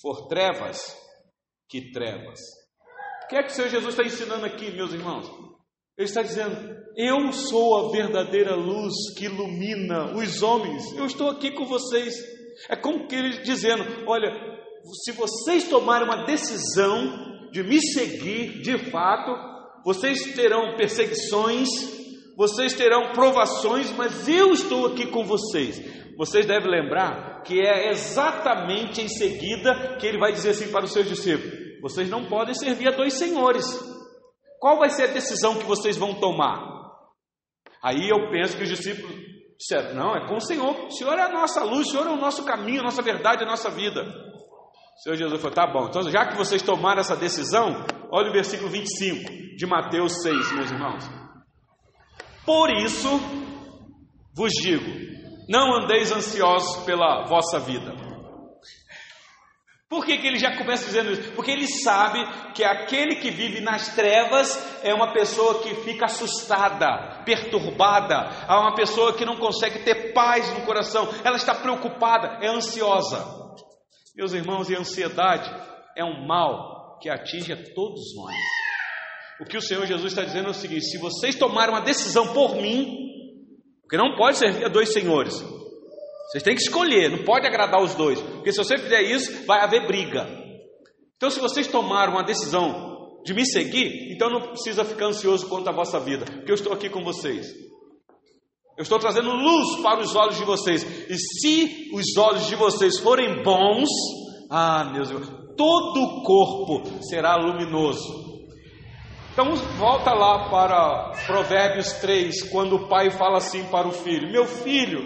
for 0.01 0.27
trevas, 0.29 0.97
que 1.69 1.93
trevas. 1.93 2.39
O 3.25 3.29
que 3.29 3.37
é 3.37 3.43
que 3.43 3.53
o 3.53 3.55
Senhor 3.55 3.69
Jesus 3.69 3.95
está 3.95 4.05
ensinando 4.05 4.45
aqui, 4.47 4.71
meus 4.73 4.93
irmãos? 4.93 5.27
Ele 5.97 6.09
está 6.09 6.23
dizendo: 6.23 6.57
Eu 6.97 7.33
sou 7.33 7.77
a 7.77 7.93
verdadeira 7.93 8.55
luz 8.55 8.95
que 9.17 9.27
ilumina 9.27 10.15
os 10.17 10.43
homens. 10.43 10.93
Eu 10.97 11.07
estou 11.07 11.31
aqui 11.31 11.53
com 11.53 11.65
vocês. 11.65 12.15
É 12.69 12.77
como 12.77 13.07
que 13.07 13.15
ele 13.15 13.43
dizendo: 13.43 13.85
Olha, 14.07 14.31
se 15.05 15.13
vocês 15.13 15.69
tomarem 15.69 16.09
uma 16.09 16.25
decisão 16.25 17.51
de 17.53 17.63
me 17.63 17.81
seguir 17.81 18.63
de 18.63 18.91
fato, 18.91 19.31
vocês 19.85 20.35
terão 20.35 20.77
perseguições, 20.77 21.69
vocês 22.37 22.73
terão 22.75 23.13
provações, 23.13 23.91
mas 23.93 24.29
eu 24.29 24.53
estou 24.53 24.87
aqui 24.87 25.07
com 25.07 25.25
vocês. 25.25 25.79
Vocês 26.17 26.47
devem 26.47 26.71
lembrar 26.71 27.30
que 27.45 27.61
é 27.61 27.91
exatamente 27.91 29.01
em 29.01 29.09
seguida 29.09 29.97
que 29.99 30.07
ele 30.07 30.19
vai 30.19 30.33
dizer 30.33 30.51
assim 30.51 30.71
para 30.71 30.85
os 30.85 30.93
seus 30.93 31.09
discípulos: 31.09 31.53
Vocês 31.83 32.09
não 32.09 32.27
podem 32.27 32.55
servir 32.55 32.89
a 32.89 32.97
dois 32.97 33.15
senhores. 33.15 33.67
Qual 34.59 34.79
vai 34.79 34.91
ser 34.91 35.05
a 35.05 35.13
decisão 35.13 35.59
que 35.59 35.65
vocês 35.65 35.97
vão 35.97 36.15
tomar? 36.15 36.59
Aí 37.83 38.09
eu 38.09 38.31
penso 38.31 38.57
que 38.57 38.63
os 38.63 38.69
discípulos 38.69 39.11
disseram: 39.59 39.95
Não, 39.95 40.17
é 40.17 40.27
com 40.29 40.37
o 40.37 40.41
Senhor. 40.41 40.87
O 40.87 40.91
Senhor 40.91 41.19
é 41.19 41.23
a 41.23 41.33
nossa 41.33 41.65
luz, 41.65 41.89
o 41.89 41.91
Senhor 41.91 42.07
é 42.07 42.11
o 42.11 42.21
nosso 42.21 42.45
caminho, 42.45 42.81
a 42.81 42.85
nossa 42.85 43.03
verdade, 43.03 43.43
a 43.45 43.47
nossa 43.47 43.71
vida. 43.71 44.03
O 44.03 45.03
Senhor 45.03 45.17
Jesus 45.17 45.41
falou: 45.41 45.55
Tá 45.55 45.67
bom, 45.67 45.87
então 45.89 46.03
já 46.11 46.27
que 46.27 46.37
vocês 46.37 46.63
tomaram 46.63 47.01
essa 47.01 47.17
decisão, 47.17 47.85
olha 48.11 48.29
o 48.29 48.33
versículo 48.33 48.69
25 48.69 49.57
de 49.57 49.67
Mateus 49.67 50.23
6, 50.23 50.53
meus 50.53 50.71
irmãos. 50.71 51.05
Por 52.45 52.71
isso 52.71 53.09
vos 54.35 54.53
digo: 54.53 55.20
não 55.51 55.75
andeis 55.75 56.11
ansiosos 56.11 56.85
pela 56.85 57.27
vossa 57.27 57.59
vida 57.59 58.11
por 59.91 60.07
que, 60.07 60.19
que 60.19 60.27
ele 60.29 60.39
já 60.39 60.57
começa 60.57 60.87
dizendo 60.87 61.11
isso? 61.11 61.33
Porque 61.33 61.51
ele 61.51 61.67
sabe 61.67 62.25
que 62.55 62.63
aquele 62.63 63.17
que 63.17 63.29
vive 63.29 63.61
nas 63.61 63.93
trevas 63.93 64.57
é 64.85 64.95
uma 64.95 65.13
pessoa 65.13 65.63
que 65.63 65.75
fica 65.83 66.05
assustada, 66.05 67.25
perturbada, 67.25 68.31
é 68.49 68.53
uma 68.53 68.77
pessoa 68.77 69.15
que 69.15 69.25
não 69.25 69.37
consegue 69.37 69.81
ter 69.81 70.13
paz 70.13 70.49
no 70.55 70.65
coração, 70.65 71.09
ela 71.25 71.37
está 71.37 71.57
preocupada, 71.57 72.39
é 72.41 72.47
ansiosa. 72.47 73.27
Meus 74.15 74.33
irmãos, 74.33 74.71
e 74.71 74.77
a 74.77 74.79
ansiedade 74.79 75.51
é 75.97 76.05
um 76.05 76.25
mal 76.25 76.97
que 77.03 77.11
atinge 77.11 77.53
a 77.53 77.57
todos 77.75 78.15
nós. 78.15 78.37
O 79.41 79.45
que 79.45 79.57
o 79.57 79.63
Senhor 79.63 79.85
Jesus 79.87 80.13
está 80.13 80.23
dizendo 80.23 80.47
é 80.47 80.51
o 80.51 80.55
seguinte: 80.55 80.85
se 80.85 80.99
vocês 80.99 81.35
tomarem 81.35 81.75
uma 81.75 81.81
decisão 81.81 82.33
por 82.33 82.55
mim, 82.55 83.10
porque 83.91 83.97
não 83.97 84.15
pode 84.15 84.39
servir 84.39 84.65
a 84.65 84.69
dois 84.69 84.93
senhores, 84.93 85.35
vocês 86.31 86.45
têm 86.45 86.55
que 86.55 86.63
escolher, 86.63 87.11
não 87.11 87.25
pode 87.25 87.45
agradar 87.45 87.83
os 87.83 87.93
dois, 87.97 88.21
porque 88.21 88.53
se 88.53 88.59
você 88.59 88.79
fizer 88.79 89.03
isso, 89.03 89.45
vai 89.47 89.65
haver 89.65 89.85
briga. 89.85 90.29
Então, 91.17 91.29
se 91.29 91.41
vocês 91.41 91.67
tomaram 91.67 92.13
uma 92.13 92.23
decisão 92.23 93.21
de 93.25 93.35
me 93.35 93.45
seguir, 93.45 94.15
então 94.15 94.31
não 94.31 94.43
precisa 94.43 94.85
ficar 94.85 95.07
ansioso 95.07 95.49
quanto 95.49 95.69
à 95.69 95.73
vossa 95.73 95.99
vida, 95.99 96.25
porque 96.25 96.53
eu 96.53 96.55
estou 96.55 96.73
aqui 96.73 96.89
com 96.89 97.03
vocês. 97.03 97.49
Eu 98.79 98.83
estou 98.83 99.01
trazendo 99.01 99.29
luz 99.29 99.83
para 99.83 100.01
os 100.01 100.15
olhos 100.15 100.39
de 100.39 100.45
vocês. 100.45 100.85
E 101.11 101.17
se 101.19 101.91
os 101.93 102.17
olhos 102.17 102.47
de 102.47 102.55
vocês 102.55 103.01
forem 103.01 103.43
bons, 103.43 103.89
ah, 104.49 104.85
meus 104.93 105.11
todo 105.57 106.01
o 106.01 106.23
corpo 106.23 107.03
será 107.03 107.35
luminoso. 107.35 108.30
Então 109.41 109.55
volta 109.79 110.13
lá 110.13 110.51
para 110.51 111.13
Provérbios 111.27 111.95
3, 111.95 112.51
quando 112.51 112.77
o 112.77 112.89
pai 112.91 113.11
fala 113.11 113.39
assim 113.39 113.65
para 113.71 113.89
o 113.89 113.91
filho: 113.91 114.31
Meu 114.31 114.45
filho, 114.45 115.01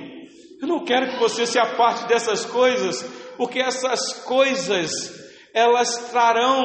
eu 0.61 0.67
não 0.67 0.85
quero 0.85 1.13
que 1.13 1.21
você 1.21 1.47
se 1.47 1.57
aparte 1.57 2.09
dessas 2.09 2.45
coisas, 2.45 3.01
porque 3.37 3.61
essas 3.61 4.25
coisas 4.25 4.91
elas 5.55 6.11
trarão 6.11 6.65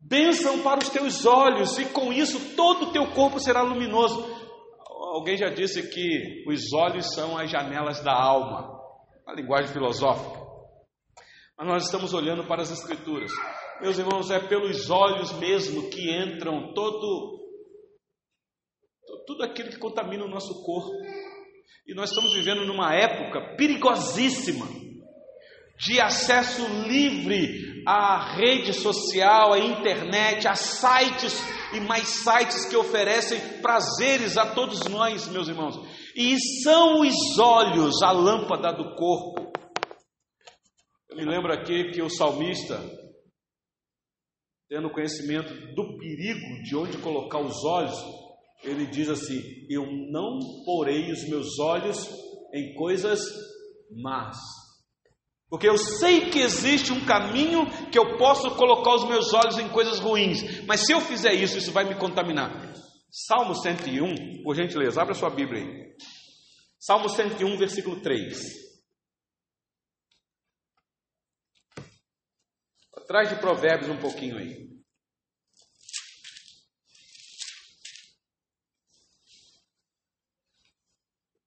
bênção 0.00 0.60
para 0.62 0.78
os 0.80 0.88
teus 0.88 1.26
olhos, 1.26 1.78
e 1.78 1.84
com 1.84 2.14
isso 2.14 2.56
todo 2.56 2.86
o 2.86 2.92
teu 2.92 3.08
corpo 3.08 3.38
será 3.38 3.60
luminoso. 3.60 4.26
Alguém 5.12 5.36
já 5.36 5.50
disse 5.50 5.82
que 5.82 6.44
os 6.48 6.72
olhos 6.72 7.12
são 7.12 7.36
as 7.36 7.50
janelas 7.50 8.02
da 8.02 8.14
alma, 8.14 8.70
a 9.26 9.34
linguagem 9.34 9.70
filosófica. 9.70 10.40
Mas 11.58 11.68
nós 11.68 11.84
estamos 11.84 12.14
olhando 12.14 12.46
para 12.46 12.62
as 12.62 12.70
Escrituras. 12.70 13.30
Meus 13.80 13.98
irmãos, 13.98 14.30
é 14.30 14.38
pelos 14.38 14.90
olhos 14.90 15.32
mesmo 15.38 15.88
que 15.88 16.10
entram 16.10 16.74
todo 16.74 17.40
tudo 19.26 19.42
aquilo 19.42 19.70
que 19.70 19.78
contamina 19.78 20.24
o 20.24 20.28
nosso 20.28 20.62
corpo. 20.62 20.90
E 21.86 21.94
nós 21.94 22.10
estamos 22.10 22.32
vivendo 22.32 22.66
numa 22.66 22.94
época 22.94 23.56
perigosíssima 23.56 24.66
de 25.78 26.00
acesso 26.00 26.66
livre 26.86 27.82
à 27.86 28.34
rede 28.36 28.72
social, 28.74 29.54
à 29.54 29.58
internet, 29.58 30.46
a 30.46 30.54
sites 30.54 31.42
e 31.72 31.80
mais 31.80 32.08
sites 32.08 32.66
que 32.66 32.76
oferecem 32.76 33.40
prazeres 33.62 34.36
a 34.36 34.46
todos 34.54 34.84
nós, 34.84 35.26
meus 35.28 35.48
irmãos. 35.48 35.76
E 36.14 36.36
são 36.62 37.00
os 37.00 37.38
olhos 37.38 38.02
a 38.02 38.10
lâmpada 38.10 38.72
do 38.72 38.94
corpo. 38.94 39.50
Eu 41.08 41.16
me 41.16 41.24
lembro 41.24 41.52
aqui 41.52 41.90
que 41.92 42.02
o 42.02 42.10
salmista, 42.10 42.78
tendo 44.70 44.88
conhecimento 44.88 45.52
do 45.74 45.98
perigo 45.98 46.62
de 46.62 46.76
onde 46.76 46.96
colocar 46.98 47.40
os 47.40 47.64
olhos, 47.64 47.96
ele 48.62 48.86
diz 48.86 49.08
assim: 49.08 49.42
Eu 49.68 49.84
não 50.12 50.38
porei 50.64 51.10
os 51.10 51.28
meus 51.28 51.58
olhos 51.58 52.08
em 52.54 52.72
coisas 52.74 53.20
más. 54.00 54.36
Porque 55.48 55.68
eu 55.68 55.76
sei 55.76 56.30
que 56.30 56.38
existe 56.38 56.92
um 56.92 57.04
caminho 57.04 57.66
que 57.90 57.98
eu 57.98 58.16
posso 58.16 58.54
colocar 58.54 58.94
os 58.94 59.08
meus 59.08 59.34
olhos 59.34 59.58
em 59.58 59.68
coisas 59.70 59.98
ruins, 59.98 60.64
mas 60.64 60.86
se 60.86 60.92
eu 60.92 61.00
fizer 61.00 61.34
isso, 61.34 61.58
isso 61.58 61.72
vai 61.72 61.84
me 61.84 61.96
contaminar. 61.96 62.72
Salmo 63.10 63.56
101, 63.56 64.44
por 64.44 64.54
gentileza, 64.54 65.02
abra 65.02 65.14
sua 65.14 65.30
Bíblia 65.30 65.64
aí. 65.64 65.90
Salmo 66.78 67.08
101, 67.08 67.56
versículo 67.56 68.00
3. 68.00 68.69
Atrás 73.10 73.28
de 73.28 73.40
Provérbios 73.40 73.90
um 73.90 73.96
pouquinho 73.96 74.38
aí. 74.38 74.68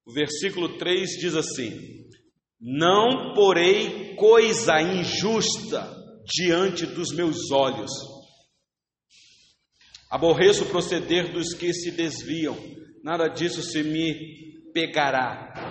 O 0.04 0.12
versículo 0.12 0.76
3 0.76 1.08
diz 1.12 1.34
assim: 1.34 2.06
Não 2.60 3.32
porei 3.32 4.14
coisa 4.14 4.78
injusta 4.82 5.90
diante 6.26 6.84
dos 6.84 7.14
meus 7.14 7.50
olhos. 7.50 7.90
Aborreço 10.10 10.64
o 10.64 10.68
proceder 10.68 11.32
dos 11.32 11.54
que 11.54 11.72
se 11.72 11.92
desviam, 11.92 12.58
nada 13.02 13.26
disso 13.26 13.62
se 13.62 13.82
me 13.82 14.70
pegará. 14.74 15.63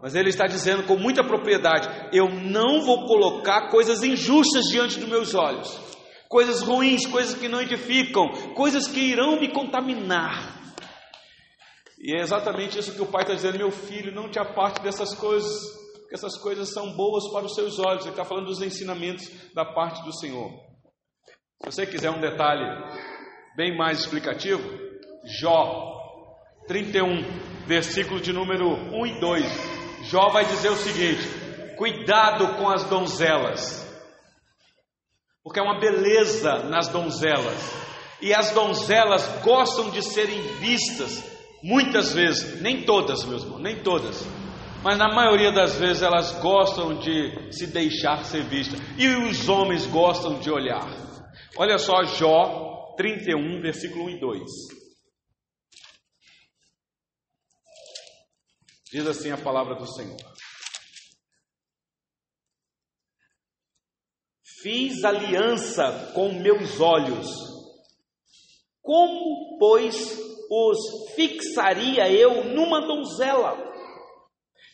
Mas 0.00 0.14
ele 0.14 0.28
está 0.28 0.46
dizendo 0.46 0.84
com 0.84 0.96
muita 0.96 1.24
propriedade: 1.24 1.88
eu 2.12 2.28
não 2.28 2.82
vou 2.82 3.06
colocar 3.06 3.68
coisas 3.68 4.02
injustas 4.02 4.66
diante 4.66 4.98
dos 4.98 5.08
meus 5.08 5.34
olhos, 5.34 5.78
coisas 6.28 6.62
ruins, 6.62 7.06
coisas 7.06 7.34
que 7.34 7.48
não 7.48 7.60
edificam, 7.60 8.28
coisas 8.54 8.86
que 8.86 9.00
irão 9.00 9.40
me 9.40 9.48
contaminar. 9.52 10.56
E 12.00 12.14
é 12.14 12.20
exatamente 12.20 12.78
isso 12.78 12.94
que 12.94 13.02
o 13.02 13.06
pai 13.06 13.22
está 13.22 13.34
dizendo: 13.34 13.58
meu 13.58 13.70
filho, 13.70 14.14
não 14.14 14.30
te 14.30 14.38
aparte 14.38 14.80
dessas 14.82 15.14
coisas, 15.14 15.50
porque 15.98 16.14
essas 16.14 16.36
coisas 16.38 16.72
são 16.72 16.92
boas 16.92 17.28
para 17.32 17.46
os 17.46 17.54
seus 17.54 17.78
olhos. 17.78 18.02
Ele 18.02 18.10
está 18.10 18.24
falando 18.24 18.46
dos 18.46 18.62
ensinamentos 18.62 19.28
da 19.52 19.64
parte 19.64 20.04
do 20.04 20.16
Senhor. 20.16 20.50
Se 21.60 21.66
você 21.72 21.86
quiser 21.86 22.10
um 22.10 22.20
detalhe 22.20 22.64
bem 23.56 23.76
mais 23.76 23.98
explicativo, 23.98 24.62
Jó 25.40 25.96
31, 26.68 27.66
versículo 27.66 28.20
de 28.20 28.32
número 28.32 28.68
1 28.68 29.06
e 29.06 29.20
2. 29.20 29.77
Jó 30.02 30.28
vai 30.28 30.44
dizer 30.44 30.70
o 30.70 30.76
seguinte: 30.76 31.26
cuidado 31.76 32.56
com 32.56 32.68
as 32.68 32.84
donzelas, 32.84 33.86
porque 35.42 35.60
é 35.60 35.62
uma 35.62 35.80
beleza 35.80 36.64
nas 36.64 36.88
donzelas, 36.88 37.72
e 38.20 38.34
as 38.34 38.50
donzelas 38.52 39.26
gostam 39.42 39.90
de 39.90 40.02
serem 40.02 40.40
vistas 40.58 41.38
Muitas 41.62 42.12
vezes, 42.14 42.60
nem 42.60 42.84
todas, 42.84 43.24
meus 43.24 43.42
irmãos, 43.42 43.60
nem 43.60 43.82
todas, 43.82 44.24
mas 44.82 44.96
na 44.96 45.12
maioria 45.12 45.50
das 45.50 45.76
vezes 45.76 46.02
elas 46.02 46.38
gostam 46.40 46.94
de 47.00 47.52
se 47.52 47.66
deixar 47.66 48.24
ser 48.24 48.44
vistas, 48.44 48.80
e 48.96 49.08
os 49.08 49.48
homens 49.48 49.84
gostam 49.86 50.38
de 50.38 50.50
olhar. 50.50 50.88
Olha 51.56 51.76
só 51.78 52.04
Jó 52.04 52.94
31, 52.96 53.60
versículo 53.60 54.04
1 54.04 54.10
e 54.10 54.20
2. 54.20 54.42
Diz 58.90 59.06
assim 59.06 59.30
a 59.30 59.36
palavra 59.36 59.74
do 59.74 59.86
Senhor: 59.86 60.16
Fiz 64.62 65.04
aliança 65.04 66.12
com 66.14 66.32
meus 66.40 66.80
olhos, 66.80 67.28
como, 68.80 69.58
pois, 69.58 70.18
os 70.50 71.14
fixaria 71.14 72.10
eu 72.10 72.44
numa 72.44 72.80
donzela? 72.80 73.68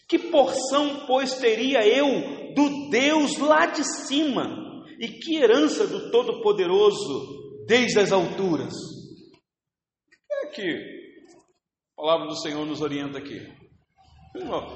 Que 0.09 0.19
porção, 0.19 1.07
pois, 1.07 1.35
teria 1.39 1.85
eu 1.87 2.55
do 2.55 2.91
Deus 2.91 3.37
lá 3.39 3.67
de 3.67 3.83
cima? 3.85 4.63
E 5.01 5.09
que 5.09 5.37
herança 5.37 5.87
do 5.87 6.11
Todo-Poderoso 6.13 7.65
desde 7.67 7.99
as 7.99 8.13
alturas? 8.13 8.73
É 10.45 10.47
que 10.47 10.63
a 11.93 11.97
palavra 11.97 12.29
do 12.29 12.37
Senhor 12.37 12.65
nos 12.65 12.81
orienta 12.81 13.19
aqui. 13.19 13.64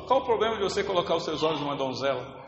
Qual 0.07 0.21
o 0.21 0.25
problema 0.25 0.57
de 0.57 0.63
você 0.63 0.85
colocar 0.85 1.17
os 1.17 1.25
seus 1.25 1.43
olhos 1.43 1.61
numa 1.61 1.75
donzela? 1.75 2.47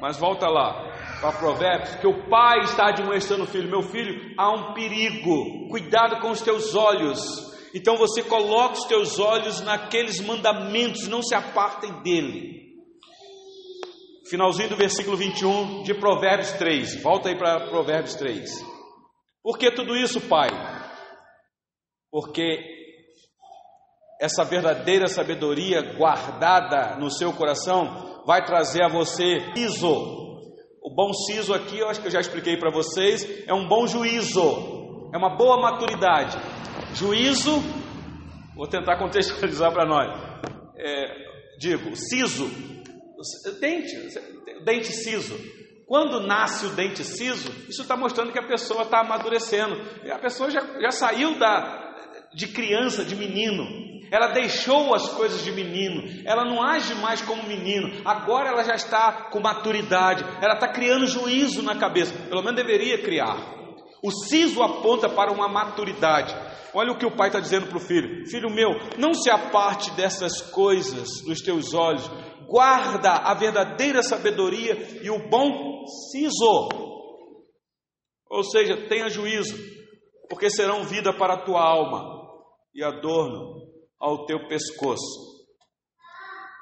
Mas 0.00 0.16
volta 0.16 0.48
lá, 0.48 1.18
para 1.20 1.38
Provérbios, 1.38 1.96
que 1.96 2.06
o 2.06 2.28
pai 2.28 2.60
está 2.60 2.88
admoestando 2.88 3.44
o 3.44 3.46
filho: 3.46 3.68
Meu 3.68 3.82
filho, 3.82 4.34
há 4.38 4.50
um 4.50 4.72
perigo, 4.72 5.68
cuidado 5.68 6.18
com 6.20 6.30
os 6.30 6.40
teus 6.40 6.74
olhos. 6.74 7.20
Então 7.74 7.96
você 7.96 8.22
coloca 8.22 8.74
os 8.74 8.84
teus 8.86 9.18
olhos 9.18 9.60
naqueles 9.60 10.18
mandamentos, 10.20 11.06
não 11.06 11.22
se 11.22 11.34
apartem 11.34 12.02
dele. 12.02 12.62
Finalzinho 14.28 14.70
do 14.70 14.76
versículo 14.76 15.16
21 15.16 15.82
de 15.82 15.92
Provérbios 15.94 16.52
3. 16.52 17.02
Volta 17.02 17.28
aí 17.28 17.36
para 17.36 17.68
Provérbios 17.68 18.14
3. 18.14 18.50
Por 19.42 19.58
que 19.58 19.70
tudo 19.70 19.94
isso, 19.94 20.20
pai? 20.22 20.48
Porque 22.10 22.71
essa 24.22 24.44
verdadeira 24.44 25.08
sabedoria 25.08 25.82
guardada 25.96 26.96
no 26.96 27.10
seu 27.10 27.32
coração 27.32 28.22
vai 28.24 28.44
trazer 28.44 28.84
a 28.84 28.88
você 28.88 29.40
siso. 29.52 29.90
O 30.80 30.94
bom 30.94 31.12
siso 31.12 31.52
aqui, 31.52 31.80
eu 31.80 31.88
acho 31.88 32.00
que 32.00 32.06
eu 32.06 32.12
já 32.12 32.20
expliquei 32.20 32.56
para 32.56 32.70
vocês, 32.70 33.26
é 33.48 33.52
um 33.52 33.66
bom 33.66 33.84
juízo, 33.84 35.10
é 35.12 35.18
uma 35.18 35.36
boa 35.36 35.60
maturidade. 35.60 36.38
Juízo, 36.94 37.60
vou 38.54 38.68
tentar 38.68 38.96
contextualizar 39.02 39.72
para 39.72 39.84
nós. 39.84 40.16
É, 40.78 41.04
digo, 41.58 41.96
siso, 41.96 42.48
dente, 43.60 43.96
dente 44.64 44.92
siso. 44.92 45.36
Quando 45.84 46.20
nasce 46.20 46.66
o 46.66 46.70
dente 46.70 47.02
siso, 47.02 47.50
isso 47.68 47.82
está 47.82 47.96
mostrando 47.96 48.30
que 48.30 48.38
a 48.38 48.46
pessoa 48.46 48.82
está 48.82 49.00
amadurecendo. 49.00 49.80
A 50.12 50.18
pessoa 50.20 50.48
já, 50.48 50.60
já 50.80 50.92
saiu 50.92 51.36
da, 51.40 51.96
de 52.32 52.46
criança, 52.46 53.04
de 53.04 53.16
menino, 53.16 53.81
ela 54.12 54.26
deixou 54.26 54.94
as 54.94 55.08
coisas 55.08 55.42
de 55.42 55.50
menino, 55.50 56.22
ela 56.26 56.44
não 56.44 56.62
age 56.62 56.94
mais 56.96 57.22
como 57.22 57.44
menino, 57.44 58.02
agora 58.04 58.50
ela 58.50 58.62
já 58.62 58.74
está 58.74 59.30
com 59.30 59.40
maturidade, 59.40 60.22
ela 60.42 60.52
está 60.52 60.68
criando 60.68 61.06
juízo 61.06 61.62
na 61.62 61.74
cabeça, 61.76 62.12
pelo 62.28 62.42
menos 62.42 62.56
deveria 62.56 63.02
criar. 63.02 63.38
O 64.04 64.10
siso 64.10 64.62
aponta 64.62 65.08
para 65.08 65.32
uma 65.32 65.48
maturidade. 65.48 66.34
Olha 66.74 66.92
o 66.92 66.98
que 66.98 67.06
o 67.06 67.16
pai 67.16 67.28
está 67.28 67.40
dizendo 67.40 67.68
para 67.68 67.78
o 67.78 67.80
filho: 67.80 68.26
Filho 68.28 68.50
meu, 68.50 68.68
não 68.98 69.14
se 69.14 69.30
aparte 69.30 69.90
dessas 69.92 70.42
coisas 70.42 71.08
dos 71.24 71.40
teus 71.40 71.72
olhos, 71.72 72.06
guarda 72.46 73.12
a 73.12 73.32
verdadeira 73.32 74.02
sabedoria 74.02 75.00
e 75.02 75.08
o 75.08 75.30
bom 75.30 75.86
siso. 76.10 76.68
Ou 78.28 78.44
seja, 78.44 78.88
tenha 78.88 79.08
juízo, 79.08 79.56
porque 80.28 80.50
serão 80.50 80.84
vida 80.84 81.14
para 81.14 81.34
a 81.34 81.44
tua 81.44 81.62
alma 81.62 82.20
e 82.74 82.84
adorno 82.84 83.71
ao 84.02 84.26
teu 84.26 84.48
pescoço. 84.48 85.30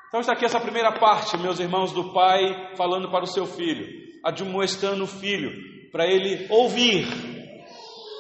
Então 0.08 0.20
está 0.20 0.34
aqui 0.34 0.44
essa 0.44 0.60
primeira 0.60 0.92
parte, 0.98 1.38
meus 1.38 1.58
irmãos, 1.58 1.92
do 1.92 2.12
pai 2.12 2.74
falando 2.76 3.10
para 3.10 3.24
o 3.24 3.28
seu 3.28 3.46
filho, 3.46 3.86
admoestando 4.22 5.04
o 5.04 5.06
filho, 5.06 5.50
para 5.90 6.06
ele 6.06 6.46
ouvir 6.50 7.06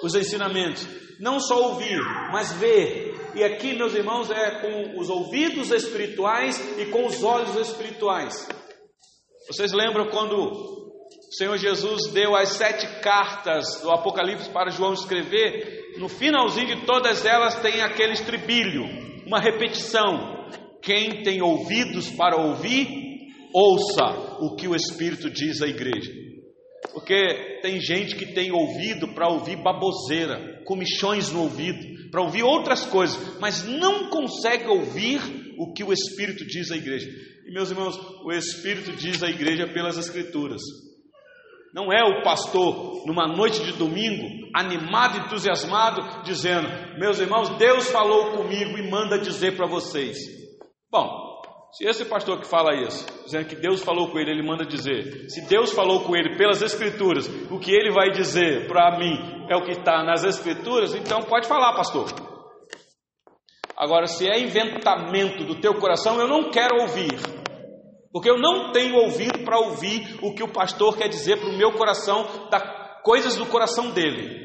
os 0.02 0.14
ensinamentos. 0.14 0.88
Não 1.20 1.38
só 1.38 1.70
ouvir, 1.70 2.00
mas 2.32 2.52
ver. 2.54 3.14
E 3.34 3.44
aqui, 3.44 3.74
meus 3.74 3.94
irmãos, 3.94 4.30
é 4.30 4.62
com 4.62 4.98
os 4.98 5.10
ouvidos 5.10 5.70
espirituais 5.70 6.58
e 6.78 6.86
com 6.86 7.04
os 7.06 7.22
olhos 7.22 7.54
espirituais. 7.56 8.48
Vocês 9.48 9.72
lembram 9.72 10.08
quando 10.08 10.36
o 10.36 11.32
Senhor 11.32 11.56
Jesus 11.58 12.10
deu 12.12 12.34
as 12.34 12.50
sete 12.50 13.00
cartas 13.00 13.80
do 13.82 13.90
Apocalipse 13.90 14.48
para 14.50 14.70
João 14.70 14.94
escrever, 14.94 15.98
no 15.98 16.08
finalzinho 16.08 16.76
de 16.76 16.86
todas 16.86 17.26
elas 17.26 17.60
tem 17.60 17.82
aquele 17.82 18.12
estribilho, 18.12 19.09
uma 19.30 19.38
repetição. 19.38 20.48
Quem 20.82 21.22
tem 21.22 21.40
ouvidos 21.40 22.10
para 22.10 22.36
ouvir, 22.36 22.88
ouça 23.54 24.04
o 24.40 24.56
que 24.56 24.66
o 24.66 24.74
Espírito 24.74 25.30
diz 25.30 25.62
à 25.62 25.68
igreja. 25.68 26.10
Porque 26.92 27.60
tem 27.62 27.80
gente 27.80 28.16
que 28.16 28.26
tem 28.26 28.50
ouvido 28.50 29.14
para 29.14 29.28
ouvir 29.28 29.62
baboseira, 29.62 30.64
comichões 30.64 31.30
no 31.30 31.42
ouvido, 31.42 32.10
para 32.10 32.22
ouvir 32.22 32.42
outras 32.42 32.84
coisas, 32.84 33.38
mas 33.38 33.64
não 33.64 34.10
consegue 34.10 34.66
ouvir 34.66 35.20
o 35.56 35.72
que 35.72 35.84
o 35.84 35.92
Espírito 35.92 36.44
diz 36.44 36.72
à 36.72 36.76
igreja. 36.76 37.08
E 37.46 37.52
meus 37.52 37.70
irmãos, 37.70 37.96
o 38.24 38.32
Espírito 38.32 38.90
diz 38.96 39.22
à 39.22 39.30
igreja 39.30 39.68
pelas 39.68 39.96
Escrituras. 39.96 40.60
Não 41.74 41.92
é 41.92 42.02
o 42.02 42.22
pastor, 42.22 43.06
numa 43.06 43.28
noite 43.28 43.62
de 43.62 43.72
domingo, 43.72 44.26
animado, 44.54 45.18
entusiasmado, 45.18 46.22
dizendo: 46.22 46.68
Meus 46.98 47.20
irmãos, 47.20 47.50
Deus 47.50 47.90
falou 47.90 48.32
comigo 48.32 48.76
e 48.76 48.90
manda 48.90 49.18
dizer 49.18 49.56
para 49.56 49.66
vocês. 49.66 50.16
Bom, 50.90 51.30
se 51.72 51.84
esse 51.86 52.04
pastor 52.04 52.40
que 52.40 52.48
fala 52.48 52.74
isso, 52.74 53.06
dizendo 53.24 53.46
que 53.46 53.54
Deus 53.54 53.82
falou 53.82 54.10
com 54.10 54.18
ele, 54.18 54.32
ele 54.32 54.46
manda 54.46 54.66
dizer. 54.66 55.30
Se 55.30 55.46
Deus 55.48 55.72
falou 55.72 56.00
com 56.00 56.16
ele 56.16 56.36
pelas 56.36 56.60
Escrituras, 56.60 57.28
o 57.48 57.60
que 57.60 57.70
ele 57.70 57.92
vai 57.92 58.10
dizer 58.10 58.66
para 58.66 58.98
mim 58.98 59.46
é 59.48 59.54
o 59.56 59.62
que 59.62 59.72
está 59.72 60.02
nas 60.02 60.24
Escrituras, 60.24 60.94
então 60.94 61.20
pode 61.22 61.46
falar, 61.46 61.72
pastor. 61.74 62.08
Agora, 63.76 64.06
se 64.06 64.28
é 64.28 64.40
inventamento 64.40 65.44
do 65.44 65.60
teu 65.60 65.74
coração, 65.74 66.20
eu 66.20 66.26
não 66.26 66.50
quero 66.50 66.82
ouvir. 66.82 67.39
Porque 68.12 68.28
eu 68.28 68.38
não 68.38 68.72
tenho 68.72 68.96
ouvido 68.96 69.44
para 69.44 69.58
ouvir 69.58 70.18
o 70.22 70.34
que 70.34 70.42
o 70.42 70.52
pastor 70.52 70.96
quer 70.96 71.08
dizer 71.08 71.38
para 71.38 71.48
o 71.48 71.56
meu 71.56 71.72
coração, 71.72 72.48
da 72.50 72.58
coisas 73.02 73.36
do 73.36 73.46
coração 73.46 73.90
dele. 73.90 74.40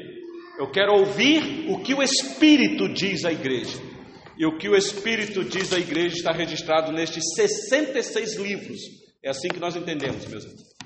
Eu 0.58 0.70
quero 0.70 0.92
ouvir 0.94 1.70
o 1.70 1.82
que 1.82 1.92
o 1.92 2.02
Espírito 2.02 2.88
diz 2.88 3.24
à 3.24 3.32
igreja. 3.32 3.78
E 4.38 4.46
o 4.46 4.56
que 4.56 4.68
o 4.68 4.76
Espírito 4.76 5.44
diz 5.44 5.72
à 5.72 5.78
igreja 5.78 6.16
está 6.16 6.32
registrado 6.32 6.92
nestes 6.92 7.22
66 7.34 8.36
livros. 8.36 8.78
É 9.22 9.30
assim 9.30 9.48
que 9.48 9.58
nós 9.58 9.74
entendemos, 9.76 10.26
meus 10.26 10.44
irmãos. 10.44 10.76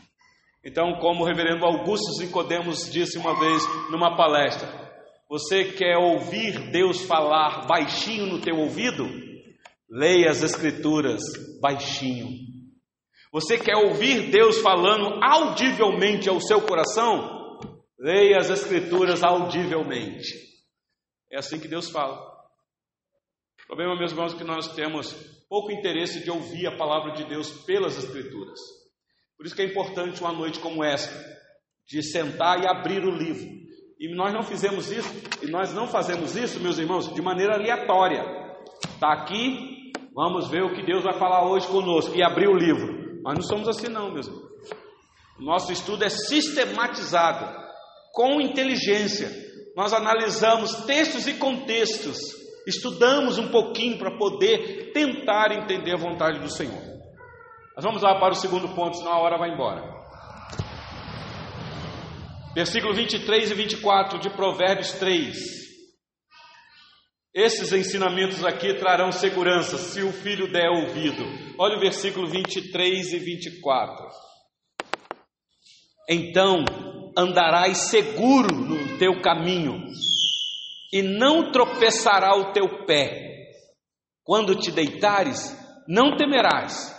Então, 0.65 0.99
como 1.01 1.23
o 1.23 1.27
reverendo 1.27 1.65
Augusto 1.65 2.21
Nicodemos 2.21 2.91
disse 2.91 3.19
uma 3.19 3.39
vez 3.39 3.63
numa 3.91 4.17
palestra, 4.17 4.69
você 5.29 5.65
quer 5.65 5.97
ouvir 5.97 6.71
Deus 6.71 7.03
falar 7.03 7.67
baixinho 7.67 8.27
no 8.27 8.41
teu 8.41 8.57
ouvido? 8.57 9.09
Leia 9.89 10.31
as 10.31 10.43
escrituras 10.43 11.21
baixinho. 11.61 12.29
Você 13.33 13.57
quer 13.57 13.77
ouvir 13.77 14.31
Deus 14.31 14.59
falando 14.59 15.23
audivelmente 15.23 16.29
ao 16.29 16.41
seu 16.41 16.61
coração? 16.63 17.59
Leia 17.97 18.39
as 18.39 18.51
Escrituras 18.51 19.23
audivelmente. 19.23 20.35
É 21.31 21.39
assim 21.39 21.61
que 21.61 21.69
Deus 21.69 21.89
fala. 21.91 22.19
O 23.63 23.67
problema, 23.69 23.97
meus 23.97 24.11
irmãos, 24.11 24.35
é 24.35 24.37
que 24.37 24.43
nós 24.43 24.75
temos 24.75 25.13
pouco 25.49 25.71
interesse 25.71 26.25
de 26.25 26.31
ouvir 26.31 26.67
a 26.67 26.77
palavra 26.77 27.13
de 27.13 27.25
Deus 27.25 27.51
pelas 27.65 27.97
Escrituras. 27.97 28.59
Por 29.37 29.47
isso 29.47 29.55
que 29.55 29.63
é 29.63 29.67
importante 29.67 30.21
uma 30.21 30.33
noite 30.33 30.59
como 30.59 30.83
essa, 30.83 31.13
de 31.87 32.03
sentar 32.03 32.61
e 32.63 32.67
abrir 32.67 33.05
o 33.05 33.11
livro. 33.11 33.49
E 33.99 34.13
nós 34.13 34.33
não 34.33 34.43
fizemos 34.43 34.91
isso, 34.91 35.09
e 35.41 35.47
nós 35.47 35.73
não 35.73 35.87
fazemos 35.87 36.35
isso, 36.35 36.59
meus 36.59 36.79
irmãos, 36.79 37.15
de 37.15 37.23
maneira 37.23 37.55
aleatória. 37.55 38.25
Está 38.93 39.13
aqui, 39.13 39.93
vamos 40.13 40.49
ver 40.49 40.65
o 40.65 40.75
que 40.75 40.85
Deus 40.85 41.05
vai 41.05 41.17
falar 41.19 41.49
hoje 41.49 41.69
conosco, 41.69 42.17
e 42.17 42.23
abrir 42.23 42.49
o 42.49 42.57
livro. 42.57 43.00
Nós 43.23 43.35
não 43.35 43.43
somos 43.43 43.69
assim, 43.69 43.89
não, 43.89 44.13
meus 44.13 44.27
irmãos. 44.27 44.51
Nosso 45.39 45.73
estudo 45.73 46.05
é 46.05 46.09
sistematizado, 46.09 47.47
com 48.13 48.41
inteligência. 48.41 49.31
Nós 49.77 49.93
analisamos 49.93 50.75
textos 50.85 51.27
e 51.27 51.35
contextos, 51.35 52.19
estudamos 52.67 53.39
um 53.39 53.49
pouquinho 53.49 53.99
para 53.99 54.19
poder 54.19 54.93
tentar 54.93 55.53
entender 55.53 55.95
a 55.95 55.99
vontade 55.99 56.39
do 56.41 56.51
Senhor. 56.51 56.91
Mas 57.75 57.85
vamos 57.85 58.03
lá 58.03 58.19
para 58.19 58.33
o 58.33 58.37
segundo 58.37 58.69
ponto, 58.75 58.99
senão 58.99 59.13
a 59.13 59.21
hora 59.21 59.39
vai 59.39 59.51
embora. 59.51 59.83
Versículo 62.55 62.93
23 62.93 63.53
e 63.53 63.55
24 63.55 64.19
de 64.19 64.29
Provérbios 64.31 64.93
3. 64.93 65.60
Esses 67.35 67.73
ensinamentos 67.73 68.45
aqui 68.45 68.75
trarão 68.75 69.13
segurança 69.13 69.79
se 69.79 70.03
o 70.03 70.13
filho 70.13 70.51
der 70.51 70.69
ouvido. 70.69 71.23
Olha 71.59 71.77
o 71.77 71.81
versículo 71.81 72.27
23 72.27 73.13
e 73.13 73.19
24. 73.19 74.09
Então 76.09 76.65
andarás 77.17 77.89
seguro 77.89 78.53
no 78.53 78.99
teu 78.99 79.21
caminho, 79.21 79.81
e 80.93 81.03
não 81.03 81.53
tropeçará 81.53 82.37
o 82.37 82.53
teu 82.53 82.85
pé. 82.85 83.49
Quando 84.25 84.57
te 84.57 84.73
deitares, 84.73 85.57
não 85.87 86.17
temerás, 86.17 86.93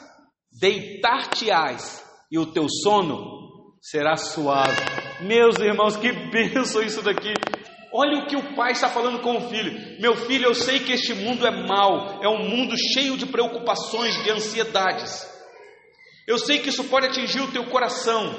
deitar-te-ás, 0.60 2.06
e 2.32 2.40
o 2.40 2.46
teu 2.54 2.68
sono 2.70 3.76
será 3.82 4.16
suave. 4.16 4.82
Meus 5.22 5.60
irmãos, 5.60 5.98
que 5.98 6.12
bênção 6.32 6.82
isso 6.82 7.02
daqui! 7.02 7.34
Olha 7.94 8.20
o 8.20 8.28
que 8.28 8.38
o 8.38 8.56
pai 8.56 8.72
está 8.72 8.88
falando 8.88 9.20
com 9.20 9.38
o 9.38 9.50
filho. 9.50 10.00
Meu 10.00 10.16
filho, 10.16 10.46
eu 10.46 10.56
sei 10.56 10.80
que 10.80 10.94
este 10.94 11.14
mundo 11.14 11.46
é 11.46 11.52
mau, 11.52 12.22
é 12.24 12.30
um 12.30 12.48
mundo 12.48 12.74
cheio 12.94 13.18
de 13.18 13.26
preocupações, 13.26 14.16
de 14.24 14.32
ansiedades. 14.32 15.30
Eu 16.26 16.38
sei 16.38 16.60
que 16.60 16.70
isso 16.70 16.86
pode 16.86 17.08
atingir 17.08 17.42
o 17.42 17.52
teu 17.52 17.66
coração, 17.66 18.34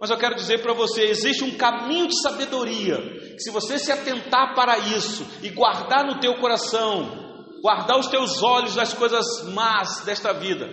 mas 0.00 0.10
eu 0.10 0.18
quero 0.18 0.34
dizer 0.34 0.60
para 0.60 0.74
você: 0.74 1.04
existe 1.04 1.42
um 1.42 1.56
caminho 1.56 2.06
de 2.06 2.20
sabedoria. 2.20 2.98
Se 3.38 3.50
você 3.50 3.78
se 3.78 3.90
atentar 3.90 4.54
para 4.54 4.76
isso 4.78 5.26
e 5.42 5.48
guardar 5.48 6.04
no 6.04 6.20
teu 6.20 6.34
coração, 6.34 7.46
guardar 7.62 7.98
os 7.98 8.08
teus 8.08 8.42
olhos 8.42 8.74
das 8.74 8.92
coisas 8.92 9.24
más 9.54 10.04
desta 10.04 10.34
vida, 10.34 10.68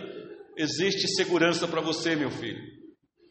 existe 0.57 1.07
segurança 1.15 1.67
para 1.67 1.81
você, 1.81 2.15
meu 2.15 2.31
filho. 2.31 2.59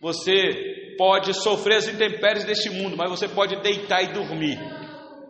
Você 0.01 0.95
pode 0.97 1.35
sofrer 1.35 1.77
as 1.77 1.89
intempéries 1.89 2.45
deste 2.45 2.71
mundo, 2.71 2.97
mas 2.97 3.11
você 3.11 3.29
pode 3.29 3.61
deitar 3.63 4.03
e 4.03 4.13
dormir. 4.13 4.59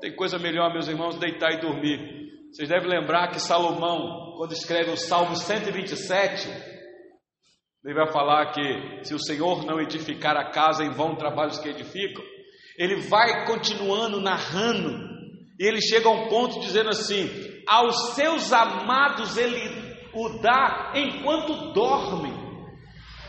Tem 0.04 0.14
coisa 0.14 0.38
melhor, 0.38 0.70
meus 0.70 0.86
irmãos, 0.86 1.18
deitar 1.18 1.52
e 1.52 1.62
dormir. 1.62 1.98
Vocês 2.52 2.68
devem 2.68 2.90
lembrar 2.90 3.28
que 3.28 3.40
Salomão, 3.40 4.34
quando 4.36 4.52
escreve 4.52 4.90
o 4.90 4.98
Salmo 4.98 5.34
127, 5.34 6.46
ele 7.82 7.94
vai 7.94 8.12
falar 8.12 8.52
que 8.52 9.02
se 9.02 9.14
o 9.14 9.18
Senhor 9.18 9.64
não 9.64 9.80
edificar 9.80 10.36
a 10.36 10.50
casa, 10.50 10.84
em 10.84 10.90
vão 10.90 11.16
trabalhos 11.16 11.58
que 11.58 11.70
edificam. 11.70 12.22
Ele 12.78 12.96
vai 13.08 13.46
continuando 13.46 14.20
narrando, 14.20 14.90
e 15.58 15.66
ele 15.66 15.80
chega 15.80 16.06
a 16.06 16.12
um 16.12 16.28
ponto 16.28 16.60
dizendo 16.60 16.90
assim: 16.90 17.26
aos 17.66 18.12
seus 18.14 18.52
amados 18.52 19.38
ele 19.38 19.58
o 20.12 20.38
dá 20.38 20.92
enquanto 20.94 21.72
dormem. 21.72 22.33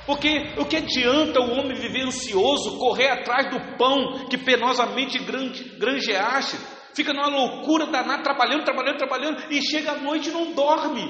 Porque 0.06 0.54
o 0.60 0.66
que 0.66 0.78
adianta 0.78 1.40
o 1.40 1.52
homem 1.52 1.74
viver 1.74 2.06
ansioso, 2.06 2.78
correr 2.78 3.10
atrás 3.10 3.50
do 3.50 3.78
pão 3.78 4.28
que 4.30 4.38
penosamente 4.38 5.18
granjeaste, 5.80 6.58
fica 6.94 7.12
numa 7.12 7.28
loucura 7.28 7.88
danada, 7.88 8.22
trabalhando, 8.22 8.64
trabalhando, 8.64 8.98
trabalhando, 8.98 9.52
e 9.52 9.62
chega 9.62 9.94
à 9.94 9.96
noite 9.96 10.30
e 10.30 10.32
não 10.32 10.54
dorme. 10.54 11.04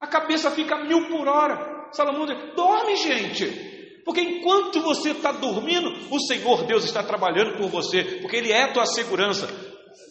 A 0.00 0.06
cabeça 0.06 0.50
fica 0.50 0.84
mil 0.84 1.08
por 1.08 1.26
hora. 1.26 1.88
Salomão 1.92 2.26
diz: 2.26 2.36
dorme, 2.54 2.96
gente. 2.96 3.72
Porque 4.04 4.20
enquanto 4.20 4.80
você 4.80 5.10
está 5.10 5.30
dormindo, 5.32 5.88
o 6.10 6.20
Senhor 6.20 6.64
Deus 6.64 6.84
está 6.84 7.02
trabalhando 7.02 7.56
por 7.56 7.68
você, 7.68 8.18
porque 8.20 8.36
Ele 8.36 8.50
é 8.50 8.64
a 8.64 8.72
tua 8.72 8.84
segurança. 8.84 9.48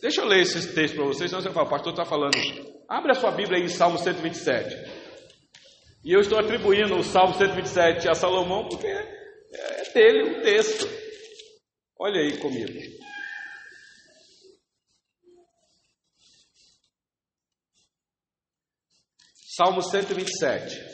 Deixa 0.02 0.22
eu 0.22 0.26
ler 0.26 0.42
esse 0.42 0.74
texto 0.74 0.96
para 0.96 1.06
vocês, 1.06 1.30
senão 1.30 1.44
você 1.44 1.52
fala, 1.52 1.70
pastor 1.70 1.92
está 1.92 2.06
falando. 2.06 2.32
Abre 2.88 3.12
a 3.12 3.16
sua 3.16 3.32
Bíblia 3.32 3.58
aí 3.58 3.66
em 3.66 3.68
Salmo 3.68 3.98
127. 3.98 5.01
E 6.04 6.14
eu 6.14 6.20
estou 6.20 6.40
atribuindo 6.40 6.96
o 6.96 7.04
Salmo 7.04 7.36
127 7.36 8.10
a 8.10 8.16
Salomão 8.16 8.68
porque 8.68 8.88
é 8.88 9.92
dele 9.94 10.40
o 10.40 10.42
texto. 10.42 10.88
Olha 12.00 12.20
aí 12.22 12.40
comigo. 12.40 12.72
Salmo 19.56 19.82
127. 19.82 20.92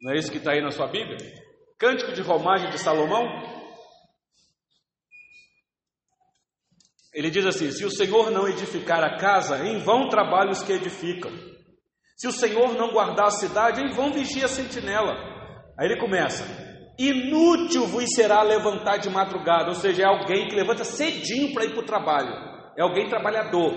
Não 0.00 0.12
é 0.12 0.18
isso 0.18 0.30
que 0.30 0.38
está 0.38 0.52
aí 0.52 0.60
na 0.60 0.70
sua 0.70 0.86
Bíblia? 0.88 1.16
Cântico 1.78 2.12
de 2.12 2.20
romagem 2.20 2.68
de 2.70 2.78
Salomão? 2.78 3.57
Ele 7.12 7.30
diz 7.30 7.46
assim: 7.46 7.70
Se 7.70 7.84
o 7.84 7.90
Senhor 7.90 8.30
não 8.30 8.48
edificar 8.48 9.02
a 9.02 9.16
casa, 9.16 9.64
em 9.64 9.78
vão 9.78 10.08
trabalham 10.08 10.52
os 10.52 10.62
que 10.62 10.72
edificam. 10.72 11.32
Se 12.16 12.26
o 12.26 12.32
Senhor 12.32 12.74
não 12.74 12.90
guardar 12.90 13.26
a 13.26 13.30
cidade, 13.30 13.80
em 13.80 13.92
vão 13.92 14.12
vigia 14.12 14.44
a 14.44 14.48
sentinela. 14.48 15.14
Aí 15.78 15.86
ele 15.86 16.00
começa: 16.00 16.44
Inútil 16.98 17.86
vos 17.86 18.04
será 18.14 18.42
levantar 18.42 18.98
de 18.98 19.08
madrugada, 19.08 19.68
ou 19.68 19.74
seja, 19.74 20.02
é 20.02 20.06
alguém 20.06 20.48
que 20.48 20.56
levanta 20.56 20.82
cedinho 20.82 21.54
para 21.54 21.64
ir 21.64 21.70
para 21.70 21.82
o 21.82 21.86
trabalho, 21.86 22.34
é 22.76 22.82
alguém 22.82 23.08
trabalhador. 23.08 23.72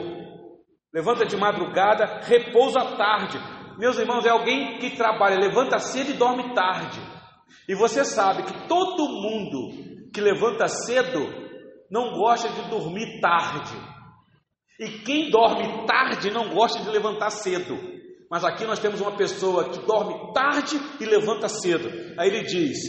Levanta 0.94 1.26
de 1.26 1.38
madrugada, 1.38 2.20
repousa 2.24 2.80
à 2.82 2.96
tarde. 2.98 3.38
meus 3.78 3.98
irmãos, 3.98 4.26
é 4.26 4.30
alguém 4.30 4.78
que 4.80 4.98
trabalha, 4.98 5.40
levanta 5.40 5.80
cedo 5.80 6.10
e 6.10 6.14
dorme 6.14 6.54
tarde. 6.54 7.00
E 7.70 7.76
você 7.76 8.04
sabe 8.04 8.44
que 8.44 8.68
todo 8.68 9.08
mundo 9.08 10.10
que 10.14 10.20
levanta 10.20 10.68
cedo 10.68 11.51
não 11.92 12.14
gosta 12.14 12.50
de 12.50 12.70
dormir 12.70 13.20
tarde. 13.20 13.76
E 14.80 15.00
quem 15.00 15.30
dorme 15.30 15.86
tarde 15.86 16.32
não 16.32 16.54
gosta 16.54 16.82
de 16.82 16.90
levantar 16.90 17.30
cedo. 17.30 17.78
Mas 18.30 18.46
aqui 18.46 18.66
nós 18.66 18.80
temos 18.80 19.02
uma 19.02 19.16
pessoa 19.18 19.70
que 19.70 19.86
dorme 19.86 20.34
tarde 20.34 20.80
e 21.00 21.06
levanta 21.06 21.50
cedo. 21.50 21.90
Aí 22.18 22.30
ele 22.30 22.44
diz: 22.44 22.80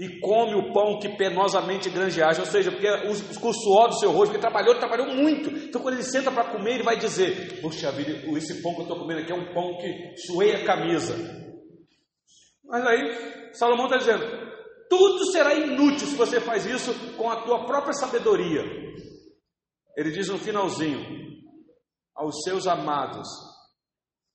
e 0.00 0.18
come 0.18 0.54
o 0.54 0.72
pão 0.72 0.98
que 0.98 1.10
penosamente 1.10 1.90
granjeaste, 1.90 2.40
ou 2.40 2.46
seja, 2.46 2.70
porque 2.70 2.88
o, 2.88 3.52
suor 3.52 3.88
do 3.88 3.98
seu 3.98 4.10
rosto, 4.10 4.32
porque 4.32 4.40
trabalhou, 4.40 4.74
trabalhou 4.78 5.14
muito. 5.14 5.50
Então, 5.50 5.82
quando 5.82 5.94
ele 5.94 6.02
senta 6.02 6.30
para 6.30 6.50
comer, 6.52 6.76
ele 6.76 6.82
vai 6.82 6.96
dizer: 6.96 7.60
Poxa 7.60 7.92
vida, 7.92 8.12
esse 8.38 8.62
pão 8.62 8.72
que 8.72 8.80
eu 8.80 8.84
estou 8.84 8.98
comendo 8.98 9.20
aqui 9.20 9.30
é 9.30 9.34
um 9.34 9.52
pão 9.52 9.76
que 9.76 10.16
suei 10.26 10.54
a 10.54 10.64
camisa. 10.64 11.14
Mas 12.64 12.86
aí, 12.86 13.52
Salomão 13.52 13.84
está 13.84 13.98
dizendo: 13.98 14.24
Tudo 14.90 15.30
será 15.30 15.54
inútil 15.54 16.08
se 16.08 16.16
você 16.16 16.40
faz 16.40 16.66
isso 16.66 16.92
com 17.16 17.30
a 17.30 17.42
tua 17.44 17.64
própria 17.64 17.92
sabedoria. 17.92 18.62
Ele 19.96 20.10
diz 20.10 20.28
no 20.28 20.36
finalzinho: 20.36 21.00
Aos 22.14 22.42
seus 22.42 22.66
amados, 22.66 23.28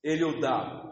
ele 0.02 0.24
o 0.24 0.40
dá 0.40 0.82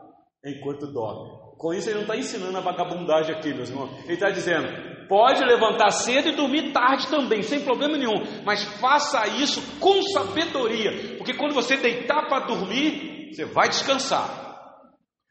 enquanto 0.45 0.93
dorme. 0.93 1.43
Com 1.57 1.73
isso, 1.73 1.89
ele 1.89 1.95
não 1.95 2.03
está 2.03 2.17
ensinando 2.17 2.59
a 2.59 2.61
vagabundagem 2.61 3.35
aqui, 3.35 3.55
meus 3.55 3.71
irmãos. 3.71 3.91
Ele 4.05 4.12
está 4.12 4.29
dizendo: 4.29 4.69
pode 5.09 5.43
levantar 5.43 5.91
cedo 5.91 6.29
e 6.29 6.37
dormir 6.37 6.73
tarde 6.73 7.09
também, 7.09 7.41
sem 7.43 7.65
problema 7.65 7.97
nenhum, 7.97 8.43
mas 8.45 8.65
faça 8.81 9.27
isso 9.29 9.81
com 9.81 10.03
sabedoria, 10.03 11.17
porque 11.17 11.35
quando 11.35 11.55
você 11.55 11.77
deitar 11.77 12.29
para 12.29 12.47
dormir, 12.47 13.33
você 13.33 13.47
vai 13.47 13.69
descansar. 13.69 14.45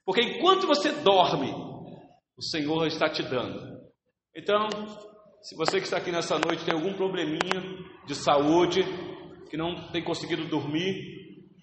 Porque 0.05 0.21
enquanto 0.21 0.65
você 0.65 0.91
dorme, 0.91 1.53
o 2.37 2.41
Senhor 2.41 2.87
está 2.87 3.09
te 3.09 3.23
dando. 3.23 3.72
Então, 4.35 4.67
se 5.41 5.55
você 5.55 5.77
que 5.77 5.85
está 5.85 5.97
aqui 5.97 6.11
nessa 6.11 6.39
noite 6.39 6.65
tem 6.65 6.73
algum 6.73 6.93
probleminha 6.93 7.61
de 8.07 8.15
saúde, 8.15 8.83
que 9.49 9.55
não 9.55 9.91
tem 9.91 10.03
conseguido 10.03 10.45
dormir, 10.45 10.95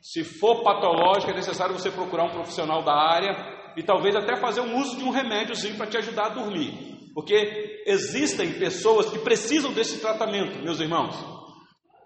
se 0.01 0.23
for 0.23 0.63
patológico, 0.63 1.33
é 1.33 1.35
necessário 1.35 1.75
você 1.75 1.91
procurar 1.91 2.25
um 2.25 2.31
profissional 2.31 2.83
da 2.85 2.95
área 2.95 3.35
e 3.77 3.83
talvez 3.83 4.15
até 4.15 4.37
fazer 4.37 4.61
um 4.61 4.79
uso 4.79 4.97
de 4.97 5.05
um 5.05 5.11
remédiozinho 5.11 5.77
para 5.77 5.87
te 5.87 5.97
ajudar 5.99 6.27
a 6.27 6.35
dormir. 6.35 6.73
Porque 7.13 7.83
existem 7.87 8.53
pessoas 8.53 9.11
que 9.11 9.19
precisam 9.19 9.73
desse 9.73 10.01
tratamento, 10.01 10.63
meus 10.63 10.79
irmãos. 10.79 11.17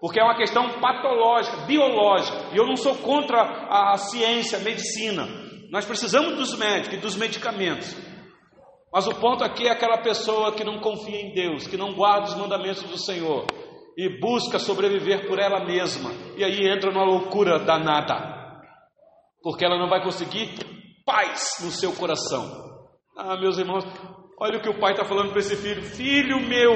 Porque 0.01 0.19
é 0.19 0.23
uma 0.23 0.35
questão 0.35 0.79
patológica, 0.79 1.65
biológica. 1.65 2.49
E 2.53 2.57
eu 2.57 2.65
não 2.65 2.75
sou 2.75 2.95
contra 2.95 3.39
a 3.69 3.97
ciência, 3.97 4.57
a 4.57 4.61
medicina. 4.61 5.27
Nós 5.69 5.85
precisamos 5.85 6.35
dos 6.35 6.57
médicos 6.57 6.97
e 6.97 7.01
dos 7.01 7.15
medicamentos. 7.15 7.95
Mas 8.95 9.07
o 9.07 9.15
ponto 9.15 9.43
aqui 9.43 9.67
é 9.67 9.71
aquela 9.71 9.97
pessoa 9.97 10.53
que 10.53 10.63
não 10.63 10.79
confia 10.79 11.19
em 11.19 11.33
Deus, 11.33 11.67
que 11.67 11.75
não 11.75 11.93
guarda 11.93 12.27
os 12.29 12.35
mandamentos 12.35 12.81
do 12.83 12.97
Senhor 12.97 13.45
e 13.97 14.07
busca 14.21 14.57
sobreviver 14.57 15.27
por 15.27 15.37
ela 15.37 15.65
mesma. 15.65 16.11
E 16.37 16.45
aí 16.45 16.65
entra 16.65 16.93
numa 16.93 17.03
loucura 17.03 17.59
danada. 17.59 18.15
Porque 19.43 19.65
ela 19.65 19.77
não 19.77 19.89
vai 19.89 20.01
conseguir 20.01 20.57
paz 21.05 21.57
no 21.61 21.71
seu 21.71 21.91
coração. 21.91 22.49
Ah, 23.17 23.35
meus 23.35 23.57
irmãos, 23.57 23.83
olha 24.39 24.59
o 24.59 24.61
que 24.61 24.69
o 24.69 24.79
pai 24.79 24.93
está 24.93 25.03
falando 25.03 25.31
para 25.31 25.39
esse 25.39 25.57
filho: 25.57 25.81
Filho 25.81 26.39
meu, 26.39 26.71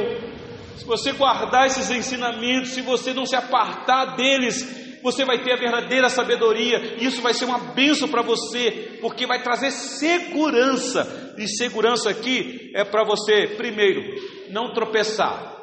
se 0.76 0.84
você 0.86 1.14
guardar 1.14 1.68
esses 1.68 1.90
ensinamentos, 1.90 2.72
se 2.72 2.82
você 2.82 3.14
não 3.14 3.26
se 3.26 3.38
apartar 3.38 4.18
deles, 4.18 4.89
você 5.02 5.26
vai 5.26 5.44
ter 5.44 5.54
a 5.54 5.58
verdadeira 5.58 6.10
sabedoria, 6.10 6.96
e 6.98 7.06
isso 7.06 7.22
vai 7.22 7.34
ser 7.34 7.46
uma 7.46 7.60
benção 7.74 8.08
para 8.08 8.22
você, 8.22 8.98
porque 9.02 9.26
vai 9.26 9.42
trazer 9.42 9.72
segurança. 9.72 11.36
E 11.38 11.48
segurança 11.48 12.10
aqui 12.10 12.72
é 12.76 12.84
para 12.84 13.04
você, 13.04 13.56
primeiro, 13.56 14.02
não 14.50 14.74
tropeçar. 14.74 15.58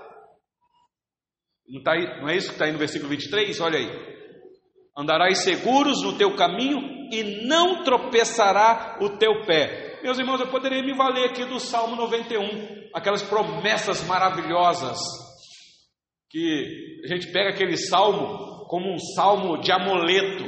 Não, 1.68 1.82
tá 1.82 1.92
aí, 1.92 2.20
não 2.20 2.28
é 2.28 2.36
isso 2.36 2.48
que 2.48 2.54
está 2.54 2.66
aí 2.66 2.72
no 2.72 2.78
versículo 2.78 3.10
23? 3.10 3.60
Olha 3.60 3.78
aí. 3.78 4.16
Andarás 4.96 5.38
seguros 5.38 6.02
no 6.02 6.16
teu 6.16 6.34
caminho 6.36 6.78
e 7.12 7.46
não 7.46 7.82
tropeçará 7.84 8.98
o 9.00 9.10
teu 9.18 9.44
pé. 9.44 10.00
Meus 10.02 10.18
irmãos, 10.18 10.40
eu 10.40 10.48
poderia 10.48 10.82
me 10.82 10.96
valer 10.96 11.30
aqui 11.30 11.44
do 11.44 11.58
Salmo 11.58 11.96
91, 11.96 12.90
aquelas 12.94 13.22
promessas 13.22 14.06
maravilhosas, 14.06 14.98
que 16.30 17.00
a 17.04 17.08
gente 17.08 17.32
pega 17.32 17.50
aquele 17.50 17.76
salmo 17.76 18.55
como 18.68 18.92
um 18.92 18.98
salmo 18.98 19.58
de 19.58 19.72
amuleto, 19.72 20.44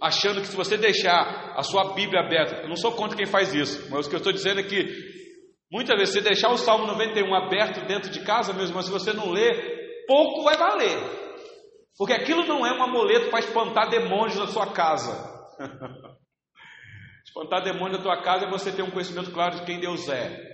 achando 0.00 0.40
que 0.40 0.46
se 0.46 0.56
você 0.56 0.76
deixar 0.76 1.54
a 1.56 1.62
sua 1.62 1.94
Bíblia 1.94 2.20
aberta, 2.20 2.62
eu 2.62 2.68
não 2.68 2.76
sou 2.76 2.92
contra 2.92 3.16
quem 3.16 3.26
faz 3.26 3.54
isso, 3.54 3.88
mas 3.90 4.06
o 4.06 4.08
que 4.08 4.16
eu 4.16 4.18
estou 4.18 4.32
dizendo 4.32 4.60
é 4.60 4.62
que 4.64 4.84
muitas 5.70 5.96
vezes, 5.96 6.14
se 6.14 6.20
deixar 6.20 6.50
o 6.50 6.56
Salmo 6.56 6.86
91 6.86 7.34
aberto 7.34 7.86
dentro 7.86 8.10
de 8.10 8.20
casa, 8.24 8.52
meus 8.52 8.68
irmãos, 8.68 8.86
se 8.86 8.92
você 8.92 9.12
não 9.12 9.30
ler, 9.30 10.04
pouco 10.06 10.42
vai 10.42 10.56
valer, 10.56 10.98
porque 11.96 12.12
aquilo 12.12 12.44
não 12.44 12.66
é 12.66 12.72
um 12.72 12.82
amuleto 12.82 13.30
para 13.30 13.40
espantar 13.40 13.88
demônios 13.88 14.38
na 14.38 14.46
sua 14.46 14.72
casa. 14.72 15.30
Espantar 17.24 17.62
demônio 17.62 17.96
na 17.96 18.02
tua 18.02 18.20
casa 18.20 18.44
é 18.44 18.50
você 18.50 18.72
ter 18.72 18.82
um 18.82 18.90
conhecimento 18.90 19.30
claro 19.30 19.56
de 19.56 19.64
quem 19.64 19.80
Deus 19.80 20.08
é. 20.08 20.51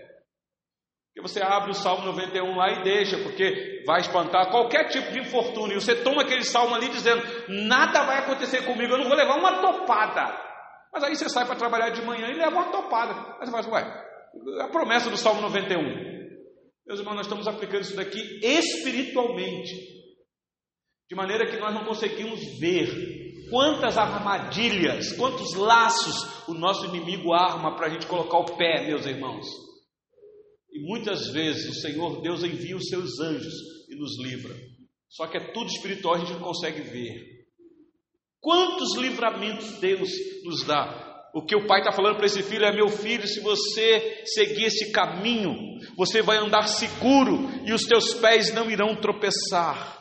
Porque 1.18 1.32
você 1.32 1.42
abre 1.42 1.72
o 1.72 1.74
Salmo 1.74 2.04
91 2.04 2.54
lá 2.54 2.70
e 2.70 2.84
deixa, 2.84 3.18
porque 3.18 3.82
vai 3.84 4.00
espantar 4.00 4.52
qualquer 4.52 4.88
tipo 4.88 5.10
de 5.10 5.18
infortúnio. 5.18 5.76
E 5.76 5.80
você 5.80 5.96
toma 5.96 6.22
aquele 6.22 6.44
salmo 6.44 6.76
ali 6.76 6.88
dizendo: 6.88 7.20
Nada 7.48 8.04
vai 8.04 8.18
acontecer 8.18 8.64
comigo, 8.64 8.92
eu 8.92 8.98
não 8.98 9.08
vou 9.08 9.16
levar 9.16 9.36
uma 9.36 9.60
topada. 9.60 10.32
Mas 10.92 11.02
aí 11.02 11.16
você 11.16 11.28
sai 11.28 11.44
para 11.44 11.56
trabalhar 11.56 11.90
de 11.90 12.02
manhã 12.02 12.28
e 12.28 12.34
leva 12.34 12.54
uma 12.54 12.70
topada. 12.70 13.14
Aí 13.40 13.46
você 13.46 13.50
fala 13.50 13.58
assim, 13.58 13.70
ué, 13.70 14.62
a 14.62 14.68
promessa 14.68 15.10
do 15.10 15.16
Salmo 15.16 15.40
91. 15.40 15.82
Meus 16.86 17.00
irmãos, 17.00 17.16
nós 17.16 17.26
estamos 17.26 17.48
aplicando 17.48 17.80
isso 17.80 17.96
daqui 17.96 18.38
espiritualmente, 18.40 19.74
de 21.10 21.16
maneira 21.16 21.50
que 21.50 21.56
nós 21.56 21.74
não 21.74 21.84
conseguimos 21.84 22.40
ver 22.60 23.18
Quantas 23.50 23.96
armadilhas, 23.96 25.12
quantos 25.14 25.54
laços 25.54 26.46
o 26.46 26.52
nosso 26.52 26.84
inimigo 26.84 27.32
arma 27.32 27.74
para 27.76 27.86
a 27.86 27.88
gente 27.88 28.06
colocar 28.06 28.36
o 28.36 28.56
pé, 28.58 28.86
meus 28.86 29.06
irmãos. 29.06 29.46
E 30.70 30.80
muitas 30.80 31.28
vezes 31.32 31.68
o 31.68 31.80
Senhor 31.80 32.20
Deus 32.20 32.42
envia 32.44 32.76
os 32.76 32.88
seus 32.88 33.18
anjos 33.20 33.54
e 33.88 33.96
nos 33.96 34.18
livra. 34.22 34.54
Só 35.08 35.26
que 35.26 35.38
é 35.38 35.52
tudo 35.52 35.68
espiritual, 35.68 36.14
a 36.14 36.18
gente 36.18 36.32
não 36.32 36.40
consegue 36.40 36.82
ver. 36.82 37.38
Quantos 38.40 38.96
livramentos 38.96 39.80
Deus 39.80 40.08
nos 40.44 40.64
dá? 40.64 41.06
O 41.34 41.42
que 41.44 41.56
o 41.56 41.66
pai 41.66 41.80
está 41.80 41.92
falando 41.92 42.16
para 42.16 42.26
esse 42.26 42.42
filho 42.42 42.64
é: 42.64 42.72
meu 42.72 42.88
filho, 42.88 43.26
se 43.26 43.40
você 43.40 44.22
seguir 44.26 44.64
esse 44.64 44.92
caminho, 44.92 45.54
você 45.96 46.22
vai 46.22 46.36
andar 46.36 46.66
seguro 46.66 47.48
e 47.64 47.72
os 47.72 47.82
teus 47.82 48.14
pés 48.14 48.52
não 48.52 48.70
irão 48.70 48.94
tropeçar. 49.00 49.98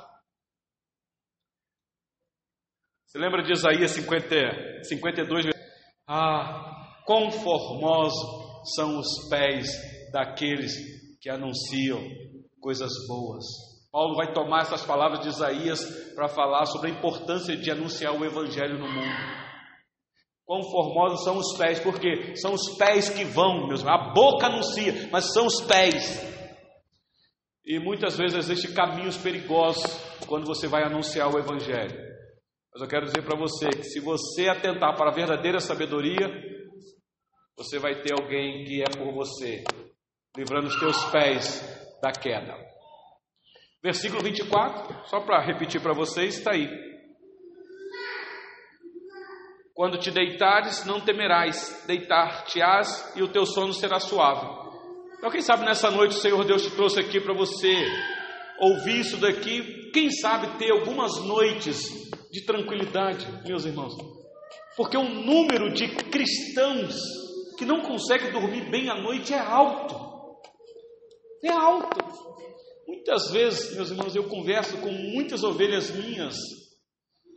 Você 3.05 3.17
lembra 3.17 3.41
de 3.41 3.53
Isaías 3.53 3.91
50, 3.91 4.83
52? 4.83 5.45
Ah, 6.07 7.01
quão 7.05 7.31
formosos 7.31 8.73
são 8.75 8.99
os 8.99 9.29
pés 9.29 9.69
daqueles 10.11 10.73
que 11.21 11.29
anunciam 11.29 12.01
coisas 12.59 12.91
boas. 13.07 13.43
Paulo 13.91 14.15
vai 14.15 14.33
tomar 14.33 14.61
essas 14.61 14.85
palavras 14.85 15.21
de 15.21 15.29
Isaías 15.29 15.79
para 16.13 16.27
falar 16.27 16.65
sobre 16.65 16.89
a 16.89 16.93
importância 16.93 17.55
de 17.55 17.71
anunciar 17.71 18.13
o 18.13 18.25
Evangelho 18.25 18.77
no 18.77 18.87
mundo. 18.87 19.47
Quão 20.45 20.61
formosos 20.63 21.23
são 21.23 21.37
os 21.37 21.57
pés, 21.57 21.79
porque 21.79 22.35
são 22.35 22.53
os 22.53 22.77
pés 22.77 23.09
que 23.09 23.25
vão, 23.25 23.67
meus 23.67 23.85
A 23.85 24.13
boca 24.13 24.47
anuncia, 24.47 25.09
mas 25.11 25.33
são 25.33 25.45
os 25.45 25.61
pés. 25.61 26.25
E 27.65 27.79
muitas 27.79 28.17
vezes 28.17 28.37
existem 28.37 28.73
caminhos 28.73 29.17
perigosos 29.17 29.83
quando 30.25 30.45
você 30.45 30.67
vai 30.67 30.83
anunciar 30.83 31.33
o 31.33 31.37
Evangelho. 31.37 31.97
Mas 32.71 32.81
eu 32.81 32.87
quero 32.87 33.05
dizer 33.05 33.23
para 33.23 33.37
você 33.37 33.67
que 33.67 33.83
se 33.83 33.99
você 33.99 34.47
atentar 34.47 34.95
para 34.95 35.09
a 35.09 35.13
verdadeira 35.13 35.59
sabedoria, 35.59 36.29
você 37.57 37.79
vai 37.79 38.01
ter 38.01 38.13
alguém 38.13 38.63
que 38.63 38.81
é 38.81 38.85
por 38.85 39.11
você, 39.13 39.63
livrando 40.37 40.67
os 40.67 40.79
teus 40.79 41.03
pés 41.05 41.99
da 41.99 42.11
queda. 42.11 42.55
Versículo 43.83 44.21
24, 44.21 45.07
só 45.07 45.19
para 45.21 45.43
repetir 45.43 45.81
para 45.81 45.93
vocês, 45.93 46.37
está 46.37 46.51
aí. 46.51 46.69
Quando 49.73 49.97
te 49.97 50.11
deitares, 50.11 50.85
não 50.85 51.01
temerás, 51.01 51.83
deitar-te-ás 51.87 53.15
e 53.15 53.23
o 53.23 53.27
teu 53.27 53.45
sono 53.45 53.73
será 53.73 53.99
suave. 53.99 54.47
Então, 55.17 55.31
quem 55.31 55.41
sabe 55.41 55.65
nessa 55.65 55.89
noite 55.89 56.15
o 56.15 56.19
Senhor 56.19 56.43
Deus 56.45 56.63
te 56.63 56.71
trouxe 56.71 56.99
aqui 56.99 57.19
para 57.19 57.33
você 57.33 57.73
ouvir 58.59 58.99
isso 58.99 59.17
daqui, 59.17 59.91
quem 59.91 60.11
sabe 60.11 60.57
ter 60.57 60.71
algumas 60.71 61.19
noites 61.23 62.09
de 62.31 62.45
tranquilidade, 62.45 63.27
meus 63.47 63.65
irmãos. 63.65 63.93
Porque 64.75 64.97
o 64.97 65.03
número 65.03 65.71
de 65.73 65.87
cristãos 65.87 66.95
que 67.57 67.65
não 67.65 67.81
conseguem 67.81 68.31
dormir 68.31 68.69
bem 68.69 68.89
à 68.89 68.95
noite 68.95 69.33
é 69.33 69.39
alto. 69.39 70.06
É 71.43 71.51
alto. 71.51 71.97
Muitas 72.87 73.31
vezes, 73.31 73.75
meus 73.75 73.91
irmãos, 73.91 74.15
eu 74.15 74.27
converso 74.27 74.77
com 74.77 74.91
muitas 74.91 75.43
ovelhas 75.43 75.91
minhas 75.91 76.35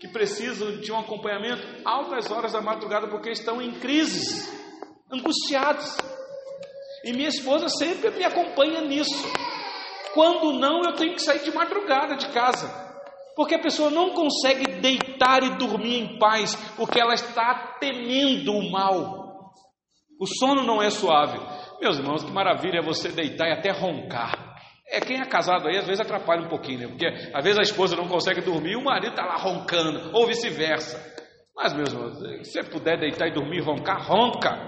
que 0.01 0.09
precisam 0.09 0.79
de 0.79 0.91
um 0.91 0.99
acompanhamento 0.99 1.63
altas 1.85 2.31
horas 2.31 2.53
da 2.53 2.63
madrugada 2.63 3.09
porque 3.09 3.31
estão 3.31 3.61
em 3.61 3.73
crises, 3.73 4.49
angustiados. 5.13 5.97
E 7.05 7.13
minha 7.13 7.29
esposa 7.29 7.69
sempre 7.69 8.11
me 8.11 8.25
acompanha 8.25 8.81
nisso. 8.81 9.27
Quando 10.15 10.53
não, 10.53 10.83
eu 10.83 10.95
tenho 10.95 11.15
que 11.15 11.23
sair 11.23 11.43
de 11.43 11.53
madrugada 11.53 12.17
de 12.17 12.29
casa. 12.29 12.69
Porque 13.37 13.55
a 13.55 13.63
pessoa 13.63 13.91
não 13.91 14.11
consegue 14.11 14.81
deitar 14.81 15.43
e 15.43 15.57
dormir 15.57 15.99
em 15.99 16.19
paz, 16.19 16.55
porque 16.77 17.01
ela 17.01 17.15
está 17.15 17.77
temendo 17.79 18.53
o 18.53 18.71
mal. 18.71 19.53
O 20.19 20.27
sono 20.27 20.63
não 20.65 20.83
é 20.83 20.91
suave. 20.91 21.39
Meus 21.81 21.99
irmãos, 21.99 22.23
que 22.23 22.31
maravilha 22.31 22.79
é 22.79 22.83
você 22.83 23.09
deitar 23.09 23.49
e 23.49 23.53
até 23.53 23.71
roncar. 23.71 24.57
É 24.87 25.01
quem 25.01 25.21
é 25.21 25.25
casado 25.25 25.69
aí, 25.69 25.79
às 25.79 25.87
vezes 25.87 26.01
atrapalha 26.01 26.43
um 26.43 26.49
pouquinho, 26.49 26.81
né? 26.81 26.89
Porque 26.89 27.07
às 27.07 27.45
vezes 27.45 27.59
a 27.59 27.63
esposa 27.63 27.97
não 27.97 28.09
consegue 28.09 28.41
dormir 28.41 28.73
e 28.73 28.77
o 28.77 28.85
marido 28.85 29.13
está 29.13 29.25
lá 29.25 29.37
roncando, 29.37 30.11
ou 30.13 30.27
vice-versa. 30.27 31.01
Mas, 31.57 31.73
meus 31.73 31.93
irmãos, 31.93 32.19
se 32.45 32.53
você 32.53 32.63
puder 32.65 32.99
deitar 32.99 33.29
e 33.29 33.33
dormir, 33.33 33.63
roncar, 33.63 34.07
ronca, 34.07 34.67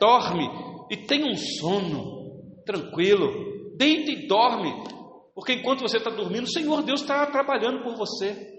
dorme 0.00 0.48
e 0.90 0.96
tenha 0.96 1.26
um 1.26 1.36
sono 1.36 2.62
tranquilo. 2.64 3.76
Deita 3.76 4.10
e 4.10 4.26
dorme, 4.26 4.72
porque 5.34 5.52
enquanto 5.52 5.82
você 5.82 5.98
está 5.98 6.10
dormindo, 6.10 6.44
o 6.44 6.50
Senhor 6.50 6.82
Deus 6.82 7.02
está 7.02 7.24
trabalhando 7.26 7.82
por 7.84 7.94
você. 7.94 8.57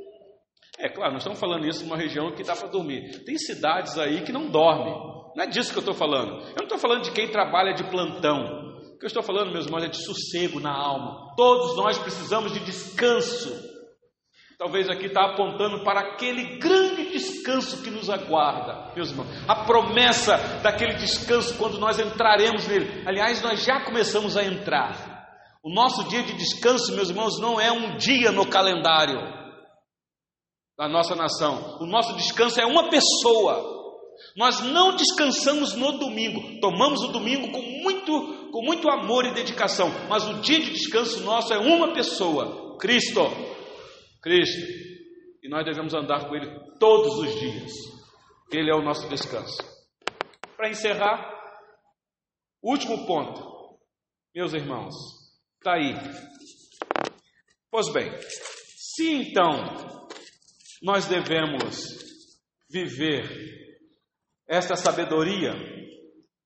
É 0.79 0.87
claro, 0.87 1.11
nós 1.11 1.23
estamos 1.23 1.37
falando 1.37 1.67
isso 1.67 1.83
numa 1.83 1.97
região 1.97 2.31
que 2.31 2.41
dá 2.41 2.55
para 2.55 2.69
dormir. 2.69 3.25
Tem 3.25 3.37
cidades 3.37 3.97
aí 3.97 4.21
que 4.21 4.31
não 4.31 4.49
dormem. 4.49 4.93
Não 5.35 5.43
é 5.43 5.47
disso 5.47 5.73
que 5.73 5.77
eu 5.77 5.81
estou 5.81 5.93
falando. 5.93 6.41
Eu 6.41 6.55
não 6.55 6.63
estou 6.63 6.77
falando 6.77 7.03
de 7.03 7.11
quem 7.11 7.27
trabalha 7.27 7.73
de 7.73 7.83
plantão. 7.83 8.69
O 8.95 8.97
que 8.97 9.05
eu 9.05 9.07
estou 9.07 9.21
falando, 9.21 9.51
meus 9.51 9.65
irmãos, 9.65 9.83
é 9.83 9.89
de 9.89 10.01
sossego 10.01 10.57
na 10.61 10.71
alma. 10.71 11.33
Todos 11.35 11.75
nós 11.75 11.97
precisamos 11.97 12.53
de 12.53 12.61
descanso. 12.61 13.67
Talvez 14.57 14.89
aqui 14.89 15.07
está 15.07 15.25
apontando 15.25 15.83
para 15.83 15.99
aquele 15.99 16.57
grande 16.59 17.09
descanso 17.11 17.83
que 17.83 17.89
nos 17.89 18.09
aguarda, 18.09 18.93
meus 18.95 19.11
irmãos. 19.11 19.29
A 19.49 19.65
promessa 19.65 20.37
daquele 20.63 20.93
descanso 20.93 21.57
quando 21.57 21.77
nós 21.77 21.99
entraremos 21.99 22.65
nele. 22.67 23.03
Aliás, 23.05 23.41
nós 23.41 23.65
já 23.65 23.83
começamos 23.83 24.37
a 24.37 24.45
entrar. 24.45 25.27
O 25.61 25.73
nosso 25.73 26.07
dia 26.07 26.23
de 26.23 26.33
descanso, 26.33 26.95
meus 26.95 27.09
irmãos, 27.09 27.37
não 27.37 27.59
é 27.59 27.69
um 27.69 27.97
dia 27.97 28.31
no 28.31 28.47
calendário 28.47 29.38
da 30.79 30.87
nossa 30.87 31.13
nação. 31.13 31.77
O 31.81 31.85
nosso 31.85 32.15
descanso 32.15 32.61
é 32.61 32.65
uma 32.65 32.89
pessoa. 32.89 33.77
Nós 34.37 34.61
não 34.61 34.95
descansamos 34.95 35.75
no 35.75 35.99
domingo. 35.99 36.61
Tomamos 36.61 37.03
o 37.03 37.11
domingo 37.11 37.51
com 37.51 37.61
muito, 37.83 38.49
com 38.49 38.63
muito 38.63 38.89
amor 38.89 39.25
e 39.25 39.33
dedicação. 39.33 39.89
Mas 40.07 40.25
o 40.25 40.35
dia 40.35 40.61
de 40.61 40.71
descanso 40.71 41.21
nosso 41.21 41.53
é 41.53 41.57
uma 41.57 41.91
pessoa: 41.93 42.77
Cristo. 42.79 43.19
Cristo. 44.21 44.71
E 45.43 45.49
nós 45.49 45.65
devemos 45.65 45.93
andar 45.93 46.29
com 46.29 46.35
Ele 46.35 46.49
todos 46.79 47.17
os 47.17 47.39
dias. 47.39 47.73
Ele 48.49 48.71
é 48.71 48.73
o 48.73 48.81
nosso 48.81 49.07
descanso. 49.09 49.57
Para 50.55 50.69
encerrar, 50.69 51.19
último 52.63 53.05
ponto, 53.05 53.77
meus 54.33 54.53
irmãos. 54.53 54.95
Está 55.57 55.73
aí. 55.73 55.93
Pois 57.69 57.91
bem, 57.91 58.09
se 58.77 59.13
então 59.13 59.98
nós 60.81 61.05
devemos 61.07 61.85
viver 62.71 63.27
essa 64.47 64.75
sabedoria, 64.75 65.53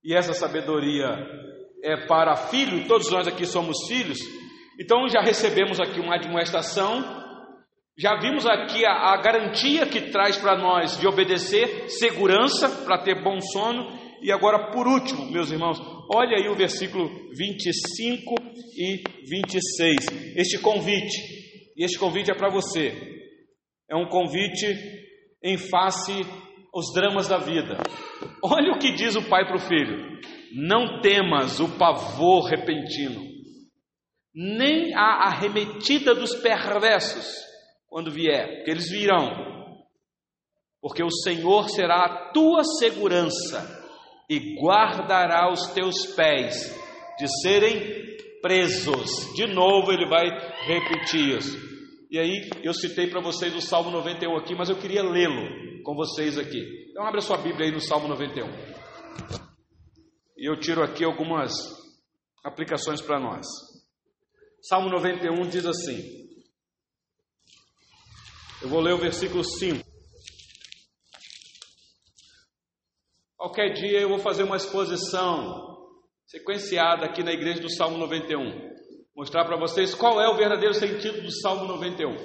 e 0.03 0.13
essa 0.13 0.34
sabedoria 0.34 1.07
é 1.84 2.07
para 2.07 2.36
filho, 2.36 2.88
todos 2.88 3.09
nós 3.11 3.27
aqui 3.27 3.45
somos 3.45 3.77
filhos, 3.88 4.17
então 4.79 5.07
já 5.07 5.21
recebemos 5.21 5.79
aqui 5.79 5.99
uma 5.99 6.15
admoestação, 6.15 7.01
já 7.97 8.15
vimos 8.19 8.45
aqui 8.45 8.86
a, 8.86 9.13
a 9.13 9.21
garantia 9.21 9.86
que 9.86 10.09
traz 10.11 10.36
para 10.38 10.57
nós 10.57 10.99
de 10.99 11.07
obedecer, 11.07 11.89
segurança 11.89 12.67
para 12.84 13.03
ter 13.03 13.23
bom 13.23 13.39
sono, 13.39 14.01
e 14.21 14.31
agora 14.31 14.71
por 14.71 14.88
último, 14.88 15.29
meus 15.29 15.51
irmãos, 15.51 15.77
olha 16.09 16.38
aí 16.38 16.49
o 16.49 16.55
versículo 16.55 17.07
25 17.38 18.36
e 18.77 19.03
26. 19.29 20.36
Este 20.38 20.57
convite, 20.59 21.17
e 21.77 21.84
este 21.84 21.99
convite 21.99 22.31
é 22.31 22.36
para 22.36 22.49
você, 22.49 23.12
é 23.93 23.95
um 23.95 24.07
convite 24.07 24.65
em 25.43 25.55
face 25.55 26.13
aos 26.73 26.91
dramas 26.95 27.27
da 27.27 27.37
vida. 27.37 27.77
Olha 28.43 28.73
o 28.73 28.79
que 28.79 28.91
diz 28.93 29.15
o 29.15 29.29
pai 29.29 29.45
para 29.45 29.57
o 29.57 29.59
filho: 29.59 30.19
Não 30.55 30.99
temas 30.99 31.59
o 31.59 31.77
pavor 31.77 32.49
repentino, 32.49 33.21
nem 34.33 34.95
a 34.95 35.27
arremetida 35.27 36.15
dos 36.15 36.33
perversos 36.33 37.27
quando 37.87 38.09
vier, 38.09 38.55
porque 38.55 38.71
eles 38.71 38.89
virão, 38.89 39.29
porque 40.81 41.03
o 41.03 41.11
Senhor 41.11 41.69
será 41.69 42.03
a 42.03 42.31
tua 42.31 42.63
segurança 42.63 43.79
e 44.27 44.59
guardará 44.59 45.51
os 45.51 45.67
teus 45.67 46.07
pés 46.15 46.75
de 47.19 47.27
serem 47.43 48.17
presos. 48.41 49.35
De 49.35 49.45
novo 49.45 49.91
ele 49.91 50.09
vai 50.09 50.25
repetir 50.65 51.37
isso. 51.37 51.72
E 52.14 52.20
aí 52.20 52.47
eu 52.61 52.76
citei 52.76 53.09
para 53.09 53.20
vocês 53.20 53.55
o 53.55 53.59
Salmo 53.59 53.89
91 53.89 54.38
aqui, 54.38 54.53
mas 54.53 54.70
eu 54.70 54.80
queria 54.80 55.01
lê-lo 55.01 55.82
com 55.82 55.95
vocês 55.95 56.38
aqui. 56.38 56.59
Então 56.91 57.03
abra 57.03 57.20
sua 57.22 57.39
Bíblia 57.39 57.66
aí 57.66 57.72
no 57.72 57.82
Salmo 57.82 58.07
91. 58.07 58.45
E 60.38 60.47
eu 60.47 60.55
tiro 60.59 60.84
aqui 60.84 61.03
algumas 61.03 61.51
aplicações 62.43 63.01
para 63.01 63.20
nós. 63.20 63.47
Salmo 64.61 64.91
91 64.91 65.49
diz 65.49 65.66
assim: 65.66 66.03
Eu 68.61 68.70
vou 68.70 68.80
ler 68.80 68.93
o 68.93 68.99
versículo 68.99 69.43
5. 69.43 69.84
Qualquer 73.36 73.74
dia 73.74 73.99
eu 73.99 74.09
vou 74.09 74.20
fazer 74.20 74.43
uma 74.43 74.57
exposição 74.57 75.97
sequenciada 76.28 77.07
aqui 77.07 77.24
na 77.24 77.34
igreja 77.34 77.59
do 77.59 77.72
Salmo 77.72 77.97
91. 77.97 78.72
Mostrar 79.16 79.45
para 79.45 79.57
vocês 79.57 79.93
qual 79.93 80.20
é 80.20 80.28
o 80.28 80.36
verdadeiro 80.36 80.74
sentido 80.74 81.22
do 81.22 81.32
Salmo 81.32 81.66
91. 81.66 82.16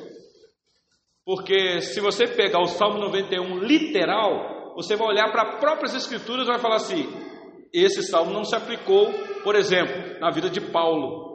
Porque 1.24 1.82
se 1.82 2.01
você 2.01 2.26
pegar 2.26 2.61
o 2.61 2.66
Salmo 2.66 2.99
91 2.99 3.59
literal, 3.59 4.72
você 4.74 4.97
vai 4.97 5.09
olhar 5.09 5.30
para 5.30 5.43
as 5.43 5.61
próprias 5.61 5.95
escrituras 5.95 6.47
e 6.47 6.51
vai 6.51 6.59
falar 6.59 6.76
assim: 6.76 7.07
esse 7.72 8.03
salmo 8.03 8.32
não 8.32 8.45
se 8.45 8.57
aplicou, 8.57 9.12
por 9.45 9.55
exemplo, 9.55 10.18
na 10.20 10.30
vida 10.30 10.49
de 10.49 10.61
Paulo. 10.61 11.28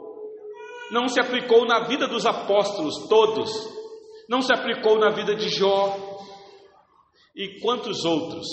Não 0.90 1.08
se 1.08 1.20
aplicou 1.20 1.64
na 1.64 1.86
vida 1.86 2.08
dos 2.08 2.26
apóstolos 2.26 3.08
todos. 3.08 3.50
Não 4.28 4.42
se 4.42 4.52
aplicou 4.52 4.98
na 4.98 5.10
vida 5.10 5.34
de 5.34 5.48
Jó. 5.48 5.96
E 7.36 7.60
quantos 7.60 8.04
outros? 8.04 8.46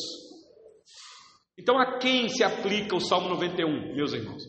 Então, 1.58 1.80
a 1.80 1.98
quem 1.98 2.30
se 2.30 2.44
aplica 2.44 2.96
o 2.96 3.00
Salmo 3.00 3.30
91, 3.30 3.96
meus 3.96 4.14
irmãos? 4.14 4.42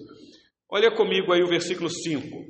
Olha 0.75 0.91
comigo 0.91 1.35
aí 1.35 1.43
o 1.43 1.49
versículo 1.49 1.91
5. 1.91 2.47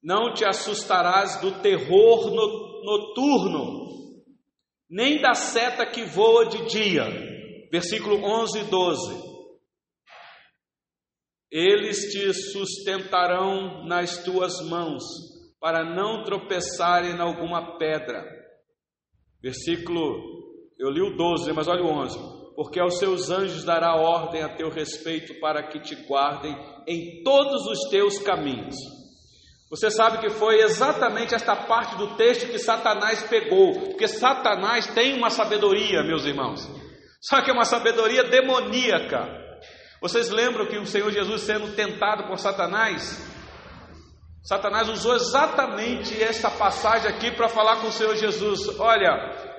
Não 0.00 0.32
te 0.32 0.44
assustarás 0.44 1.40
do 1.40 1.60
terror 1.60 2.30
noturno, 2.84 4.22
nem 4.88 5.20
da 5.20 5.34
seta 5.34 5.84
que 5.84 6.04
voa 6.04 6.46
de 6.46 6.64
dia. 6.66 7.06
Versículo 7.72 8.22
11 8.22 8.60
e 8.60 8.64
12. 8.70 9.32
Eles 11.50 12.12
te 12.12 12.32
sustentarão 12.32 13.84
nas 13.84 14.22
tuas 14.22 14.64
mãos, 14.68 15.02
para 15.58 15.84
não 15.84 16.22
tropeçarem 16.22 17.16
em 17.16 17.20
alguma 17.20 17.78
pedra. 17.78 18.24
Versículo 19.42 20.22
eu 20.78 20.88
li 20.88 21.02
o 21.02 21.16
12, 21.16 21.52
mas 21.52 21.66
olha 21.66 21.82
o 21.82 21.88
11. 21.88 22.41
Porque 22.54 22.80
aos 22.80 22.98
seus 22.98 23.30
anjos 23.30 23.64
dará 23.64 23.94
ordem 23.94 24.42
a 24.42 24.56
teu 24.56 24.70
respeito 24.70 25.38
para 25.40 25.62
que 25.68 25.80
te 25.80 25.94
guardem 26.06 26.54
em 26.86 27.22
todos 27.22 27.66
os 27.66 27.88
teus 27.90 28.18
caminhos. 28.18 28.76
Você 29.70 29.90
sabe 29.90 30.18
que 30.18 30.28
foi 30.28 30.60
exatamente 30.60 31.34
esta 31.34 31.56
parte 31.56 31.96
do 31.96 32.14
texto 32.14 32.50
que 32.50 32.58
Satanás 32.58 33.22
pegou, 33.22 33.72
porque 33.72 34.06
Satanás 34.06 34.86
tem 34.88 35.16
uma 35.16 35.30
sabedoria, 35.30 36.02
meus 36.02 36.26
irmãos. 36.26 36.68
Só 37.22 37.40
que 37.40 37.50
é 37.50 37.54
uma 37.54 37.64
sabedoria 37.64 38.24
demoníaca. 38.24 39.26
Vocês 40.00 40.28
lembram 40.28 40.66
que 40.66 40.76
o 40.76 40.84
Senhor 40.84 41.10
Jesus 41.10 41.40
sendo 41.42 41.74
tentado 41.74 42.26
por 42.26 42.38
Satanás, 42.38 43.32
Satanás 44.42 44.88
usou 44.88 45.14
exatamente 45.14 46.20
essa 46.20 46.50
passagem 46.50 47.08
aqui 47.08 47.30
para 47.30 47.48
falar 47.48 47.76
com 47.76 47.86
o 47.86 47.92
Senhor 47.92 48.16
Jesus: 48.16 48.78
Olha, 48.78 49.51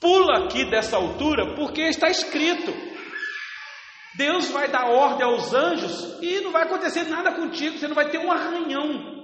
Pula 0.00 0.44
aqui 0.44 0.64
dessa 0.70 0.96
altura, 0.96 1.54
porque 1.54 1.82
está 1.82 2.08
escrito. 2.08 2.72
Deus 4.16 4.50
vai 4.50 4.68
dar 4.68 4.90
ordem 4.90 5.24
aos 5.24 5.52
anjos 5.52 6.18
e 6.22 6.40
não 6.40 6.50
vai 6.50 6.64
acontecer 6.64 7.04
nada 7.04 7.32
contigo, 7.32 7.78
você 7.78 7.86
não 7.86 7.94
vai 7.94 8.10
ter 8.10 8.18
um 8.18 8.32
arranhão. 8.32 9.20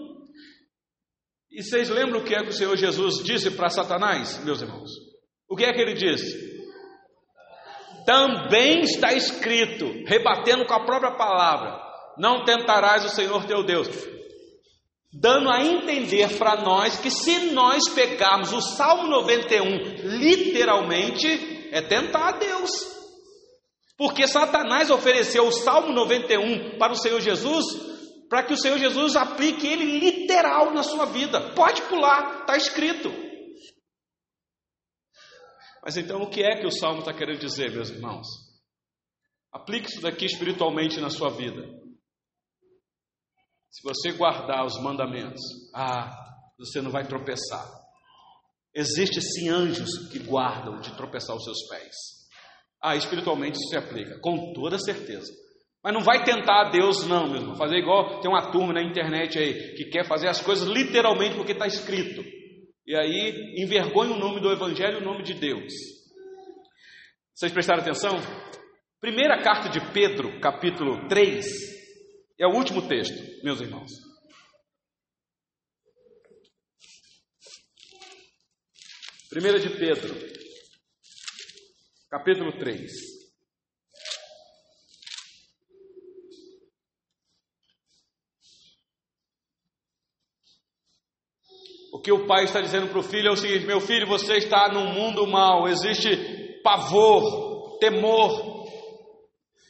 E 1.51 1.63
vocês 1.63 1.89
lembram 1.89 2.21
o 2.21 2.25
que 2.25 2.35
é 2.35 2.43
que 2.43 2.51
o 2.51 2.53
Senhor 2.53 2.77
Jesus 2.77 3.25
disse 3.25 3.51
para 3.51 3.71
Satanás, 3.71 4.45
meus 4.45 4.61
irmãos? 4.61 4.91
O 5.49 5.57
que 5.57 5.65
é 5.65 5.73
que 5.73 5.81
ele 5.81 5.95
disse? 5.95 6.57
Também 8.05 8.81
está 8.81 9.13
escrito, 9.15 9.87
rebatendo 10.07 10.67
com 10.67 10.75
a 10.75 10.85
própria 10.85 11.17
palavra: 11.17 11.81
Não 12.19 12.45
tentarás 12.45 13.05
o 13.05 13.09
Senhor 13.09 13.45
teu 13.47 13.65
Deus. 13.65 13.89
Dando 15.19 15.51
a 15.51 15.65
entender 15.65 16.37
para 16.39 16.63
nós 16.63 16.99
que 16.99 17.11
se 17.11 17.53
nós 17.53 17.89
pegarmos 17.89 18.53
o 18.53 18.61
Salmo 18.61 19.09
91 19.09 20.19
literalmente, 20.19 21.69
é 21.73 21.81
tentar 21.81 22.29
a 22.29 22.39
Deus. 22.39 22.71
Porque 23.97 24.29
Satanás 24.29 24.91
ofereceu 24.91 25.47
o 25.47 25.53
Salmo 25.53 25.93
91 25.93 26.79
para 26.79 26.93
o 26.93 26.97
Senhor 26.97 27.21
Jesus, 27.21 27.65
para 28.29 28.43
que 28.43 28.53
o 28.53 28.59
Senhor 28.59 28.79
Jesus 28.79 29.17
aplique 29.17 29.67
ele 29.67 29.99
literal 29.99 30.75
na 30.75 30.83
sua 30.83 31.07
vida. 31.07 31.55
Pode 31.55 31.81
pular, 31.83 32.41
está 32.41 32.57
escrito. 32.57 33.11
Mas 35.83 35.97
então 35.97 36.21
o 36.23 36.29
que 36.29 36.43
é 36.43 36.61
que 36.61 36.67
o 36.67 36.71
Salmo 36.71 36.99
está 36.99 37.15
querendo 37.15 37.39
dizer, 37.39 37.71
meus 37.71 37.89
irmãos? 37.89 38.27
Aplique 39.51 39.89
isso 39.89 40.03
daqui 40.03 40.27
espiritualmente 40.27 41.01
na 41.01 41.09
sua 41.09 41.31
vida. 41.31 41.86
Se 43.77 43.83
você 43.83 44.13
guardar 44.13 44.65
os 44.65 44.81
mandamentos, 44.81 45.43
ah, 45.75 46.11
você 46.59 46.81
não 46.81 46.91
vai 46.91 47.07
tropeçar. 47.07 47.63
Existem 48.75 49.21
sim 49.21 49.51
anjos 49.51 50.09
que 50.11 50.19
guardam 50.19 50.81
de 50.81 50.97
tropeçar 50.97 51.37
os 51.37 51.45
seus 51.45 51.69
pés. 51.69 51.95
Ah, 52.83 52.97
espiritualmente 52.97 53.59
isso 53.59 53.69
se 53.69 53.77
aplica, 53.77 54.19
com 54.21 54.55
toda 54.55 54.79
certeza. 54.79 55.31
Mas 55.85 55.93
não 55.93 56.01
vai 56.01 56.25
tentar 56.25 56.69
a 56.69 56.71
Deus, 56.71 57.07
não, 57.07 57.27
meu 57.27 57.43
irmão. 57.43 57.55
Fazer 57.55 57.77
igual 57.77 58.19
tem 58.21 58.31
uma 58.31 58.51
turma 58.51 58.73
na 58.73 58.83
internet 58.83 59.39
aí 59.39 59.75
que 59.75 59.85
quer 59.91 60.07
fazer 60.07 60.29
as 60.29 60.41
coisas 60.41 60.67
literalmente 60.67 61.37
porque 61.37 61.53
está 61.53 61.67
escrito. 61.67 62.25
E 62.87 62.97
aí 62.97 63.63
envergonha 63.63 64.13
o 64.13 64.19
nome 64.19 64.41
do 64.41 64.51
Evangelho 64.51 65.01
e 65.01 65.03
o 65.03 65.05
nome 65.05 65.23
de 65.23 65.35
Deus. 65.35 65.75
Vocês 67.35 67.53
prestaram 67.53 67.83
atenção? 67.83 68.17
Primeira 69.03 69.43
carta 69.43 69.69
de 69.69 69.81
Pedro, 69.93 70.41
capítulo 70.41 71.07
3, 71.09 71.76
é 72.39 72.47
o 72.47 72.55
último 72.55 72.87
texto, 72.87 73.43
meus 73.43 73.61
irmãos. 73.61 73.91
Primeira 79.31 79.59
de 79.59 79.71
Pedro, 79.71 80.15
capítulo 82.11 82.59
3. 82.59 83.17
O 91.93 92.01
que 92.01 92.13
o 92.13 92.27
pai 92.27 92.45
está 92.45 92.61
dizendo 92.61 92.89
para 92.89 92.99
o 92.99 93.03
filho 93.03 93.29
é 93.29 93.33
o 93.33 93.37
seguinte: 93.37 93.67
meu 93.67 93.81
filho, 93.81 94.07
você 94.07 94.37
está 94.37 94.69
num 94.73 94.93
mundo 94.93 95.27
mau, 95.27 95.67
existe 95.67 96.61
pavor, 96.63 97.79
temor, 97.79 98.67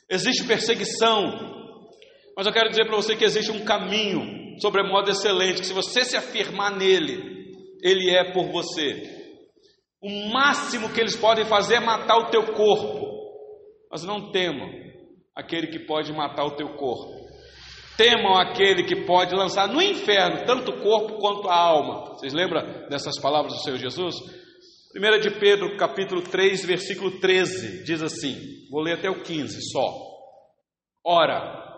existe 0.09 0.45
perseguição, 0.45 1.66
mas 2.37 2.47
eu 2.47 2.53
quero 2.53 2.69
dizer 2.69 2.85
para 2.85 2.97
você 2.97 3.17
que 3.17 3.25
existe 3.25 3.51
um 3.51 3.65
caminho 3.65 4.61
sobremodo 4.61 5.11
excelente, 5.11 5.61
que 5.61 5.67
se 5.67 5.73
você 5.73 6.05
se 6.05 6.17
afirmar 6.17 6.77
nele, 6.77 7.53
ele 7.83 8.11
é 8.11 8.33
por 8.33 8.51
você. 8.53 9.03
O 10.03 10.29
máximo 10.33 10.93
que 10.93 11.01
eles 11.01 11.17
podem 11.17 11.45
fazer 11.45 11.77
é 11.77 11.81
matar 11.81 12.19
o 12.19 12.31
teu 12.31 12.53
corpo. 12.53 13.07
Mas 13.91 14.05
não 14.05 14.31
temam 14.31 14.69
aquele 15.35 15.69
que 15.69 15.79
pode 15.79 16.13
matar 16.13 16.45
o 16.45 16.57
teu 16.57 16.75
corpo. 16.75 17.27
Temam 17.97 18.37
aquele 18.37 18.85
que 18.85 19.07
pode 19.07 19.35
lançar 19.35 19.69
no 19.69 19.81
inferno 19.81 20.45
tanto 20.45 20.71
o 20.71 20.83
corpo 20.83 21.19
quanto 21.19 21.49
a 21.49 21.57
alma. 21.57 22.15
Vocês 22.15 22.35
lembram 22.35 22.89
dessas 22.89 23.19
palavras 23.21 23.55
do 23.55 23.61
Senhor 23.61 23.79
Jesus? 23.79 24.15
1 24.95 25.21
de 25.21 25.31
Pedro, 25.39 25.77
capítulo 25.77 26.23
3, 26.23 26.65
versículo 26.67 27.19
13, 27.19 27.85
diz 27.85 28.03
assim: 28.03 28.37
vou 28.71 28.83
ler 28.83 28.95
até 28.95 29.09
o 29.09 29.23
15 29.23 29.59
só. 29.71 29.95
Ora, 31.05 31.76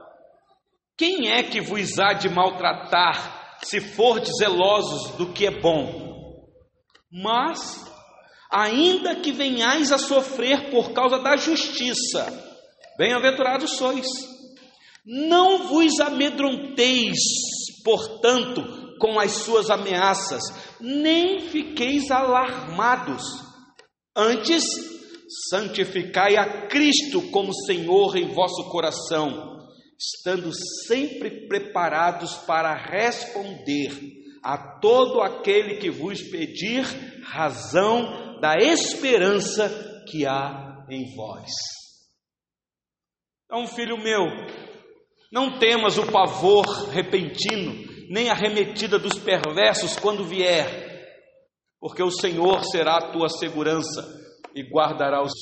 quem 0.98 1.30
é 1.30 1.44
que 1.44 1.60
vos 1.60 1.96
há 2.00 2.12
de 2.12 2.28
maltratar, 2.28 3.56
se 3.62 3.80
fordes 3.80 4.32
zelosos 4.36 5.16
do 5.16 5.32
que 5.32 5.46
é 5.46 5.60
bom? 5.60 6.44
Mas, 7.10 7.88
ainda 8.50 9.14
que 9.14 9.30
venhais 9.30 9.92
a 9.92 9.98
sofrer 9.98 10.70
por 10.72 10.92
causa 10.92 11.20
da 11.20 11.36
justiça, 11.36 12.26
bem-aventurados 12.98 13.76
sois. 13.76 14.08
Não 15.06 15.68
vos 15.68 16.00
amedronteis, 16.00 17.20
portanto, 17.84 18.96
com 18.98 19.20
as 19.20 19.30
suas 19.30 19.70
ameaças, 19.70 20.42
nem 20.80 21.38
fiqueis 21.38 22.10
alarmados. 22.10 23.22
Antes, 24.16 24.64
santificai 25.48 26.36
a 26.36 26.66
Cristo 26.66 27.22
como 27.30 27.54
Senhor 27.54 28.16
em 28.16 28.34
vosso 28.34 28.68
coração 28.68 29.57
estando 29.98 30.50
sempre 30.86 31.48
preparados 31.48 32.34
para 32.46 32.74
responder 32.74 33.90
a 34.42 34.78
todo 34.78 35.20
aquele 35.20 35.78
que 35.78 35.90
vos 35.90 36.22
pedir 36.22 36.84
razão 37.24 38.40
da 38.40 38.56
esperança 38.56 40.04
que 40.08 40.24
há 40.24 40.86
em 40.88 41.14
vós. 41.16 41.50
Então, 43.44 43.66
filho 43.66 43.98
meu, 43.98 44.24
não 45.32 45.58
temas 45.58 45.98
o 45.98 46.06
pavor 46.10 46.88
repentino, 46.90 47.84
nem 48.08 48.30
a 48.30 48.34
remetida 48.34 48.98
dos 48.98 49.18
perversos 49.18 49.96
quando 49.96 50.24
vier, 50.24 51.26
porque 51.80 52.02
o 52.02 52.10
Senhor 52.10 52.62
será 52.64 52.96
a 52.96 53.10
tua 53.10 53.28
segurança 53.28 54.06
e 54.54 54.62
guardará 54.62 55.22
os 55.22 55.32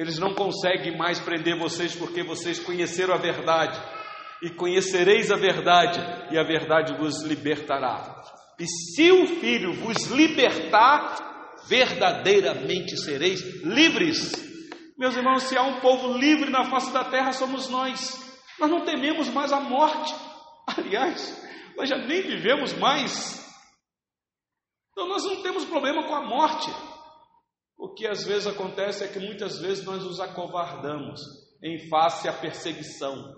eles 0.00 0.18
não 0.18 0.34
conseguem 0.34 0.96
mais 0.96 1.20
prender 1.20 1.58
vocês 1.58 1.94
porque 1.94 2.22
vocês 2.22 2.58
conheceram 2.58 3.12
a 3.12 3.18
verdade. 3.18 3.78
E 4.42 4.48
conhecereis 4.48 5.30
a 5.30 5.36
verdade, 5.36 6.00
e 6.32 6.38
a 6.38 6.42
verdade 6.42 6.96
vos 6.96 7.22
libertará. 7.22 8.24
E 8.58 8.66
se 8.66 9.12
o 9.12 9.26
Filho 9.26 9.74
vos 9.74 10.06
libertar, 10.06 11.58
verdadeiramente 11.68 12.96
sereis 12.96 13.42
livres. 13.62 14.32
Meus 14.96 15.14
irmãos, 15.14 15.42
se 15.42 15.58
há 15.58 15.62
um 15.64 15.80
povo 15.80 16.16
livre 16.16 16.48
na 16.48 16.64
face 16.70 16.90
da 16.94 17.04
terra, 17.04 17.32
somos 17.32 17.68
nós. 17.68 18.18
Nós 18.58 18.70
não 18.70 18.86
tememos 18.86 19.28
mais 19.28 19.52
a 19.52 19.60
morte. 19.60 20.14
Aliás, 20.78 21.46
nós 21.76 21.90
já 21.90 21.98
nem 21.98 22.22
vivemos 22.22 22.72
mais. 22.72 23.46
Então 24.92 25.06
nós 25.06 25.22
não 25.24 25.42
temos 25.42 25.66
problema 25.66 26.02
com 26.04 26.14
a 26.14 26.22
morte. 26.22 26.70
O 27.80 27.94
que 27.94 28.06
às 28.06 28.26
vezes 28.26 28.46
acontece 28.46 29.02
é 29.02 29.08
que 29.08 29.18
muitas 29.18 29.58
vezes 29.58 29.82
nós 29.86 30.04
nos 30.04 30.20
acovardamos 30.20 31.18
em 31.62 31.88
face 31.88 32.28
à 32.28 32.32
perseguição. 32.32 33.34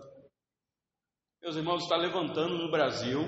Meus 1.40 1.54
irmãos, 1.54 1.84
está 1.84 1.96
levantando 1.96 2.58
no 2.58 2.68
Brasil, 2.68 3.20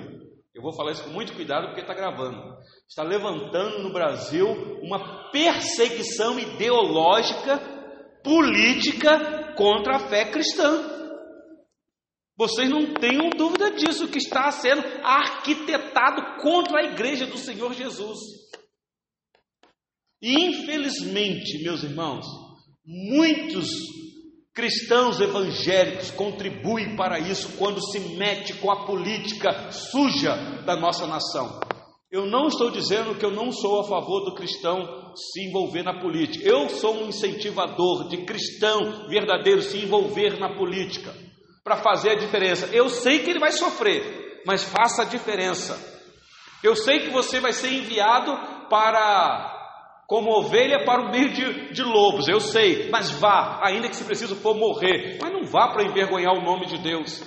eu 0.53 0.61
vou 0.61 0.73
falar 0.73 0.91
isso 0.91 1.05
com 1.05 1.11
muito 1.11 1.33
cuidado 1.33 1.67
porque 1.67 1.79
está 1.79 1.93
gravando. 1.93 2.57
Está 2.85 3.01
levantando 3.01 3.81
no 3.81 3.93
Brasil 3.93 4.45
uma 4.81 5.31
perseguição 5.31 6.37
ideológica, 6.37 7.59
política 8.21 9.53
contra 9.55 9.95
a 9.95 10.09
fé 10.09 10.29
cristã. 10.29 10.95
Vocês 12.37 12.69
não 12.69 12.93
tenham 12.93 13.29
dúvida 13.29 13.71
disso, 13.71 14.09
que 14.09 14.17
está 14.17 14.51
sendo 14.51 14.81
arquitetado 15.01 16.41
contra 16.41 16.81
a 16.81 16.91
igreja 16.91 17.25
do 17.25 17.37
Senhor 17.37 17.73
Jesus. 17.73 18.19
E 20.25 20.43
infelizmente, 20.43 21.61
meus 21.61 21.83
irmãos, 21.83 22.25
muitos 22.83 23.69
cristãos 24.55 25.21
evangélicos 25.21 26.09
contribuem 26.09 26.95
para 26.95 27.19
isso 27.19 27.55
quando 27.59 27.79
se 27.91 27.99
mete 28.17 28.55
com 28.55 28.71
a 28.71 28.87
política 28.87 29.71
suja 29.71 30.33
da 30.65 30.75
nossa 30.75 31.05
nação. 31.05 31.59
Eu 32.11 32.25
não 32.25 32.47
estou 32.47 32.71
dizendo 32.71 33.13
que 33.13 33.23
eu 33.23 33.29
não 33.29 33.51
sou 33.51 33.81
a 33.81 33.83
favor 33.83 34.25
do 34.25 34.33
cristão 34.33 35.13
se 35.15 35.47
envolver 35.47 35.83
na 35.83 36.01
política. 36.01 36.43
Eu 36.43 36.69
sou 36.69 37.03
um 37.03 37.09
incentivador 37.09 38.07
de 38.07 38.25
cristão 38.25 39.07
verdadeiro 39.07 39.61
se 39.61 39.77
envolver 39.77 40.39
na 40.39 40.55
política 40.57 41.13
para 41.63 41.77
fazer 41.77 42.09
a 42.09 42.17
diferença. 42.17 42.65
Eu 42.73 42.89
sei 42.89 43.19
que 43.19 43.29
ele 43.29 43.39
vai 43.39 43.51
sofrer, 43.51 44.41
mas 44.43 44.63
faça 44.63 45.03
a 45.03 45.05
diferença. 45.05 45.79
Eu 46.63 46.75
sei 46.75 47.01
que 47.01 47.11
você 47.11 47.39
vai 47.39 47.53
ser 47.53 47.71
enviado 47.71 48.35
para 48.67 49.54
como 50.07 50.31
ovelha 50.31 50.85
para 50.85 51.01
o 51.01 51.11
meio 51.11 51.33
de, 51.33 51.73
de, 51.73 51.83
lobos, 51.83 52.27
eu 52.27 52.39
sei, 52.39 52.89
mas 52.89 53.09
vá, 53.11 53.59
ainda 53.63 53.89
que 53.89 53.95
se 53.95 54.03
preciso 54.03 54.35
for 54.35 54.55
morrer, 54.55 55.17
mas 55.21 55.33
não 55.33 55.45
vá 55.45 55.69
para 55.69 55.83
envergonhar 55.83 56.33
o 56.33 56.43
nome 56.43 56.67
de 56.67 56.77
Deus. 56.77 57.21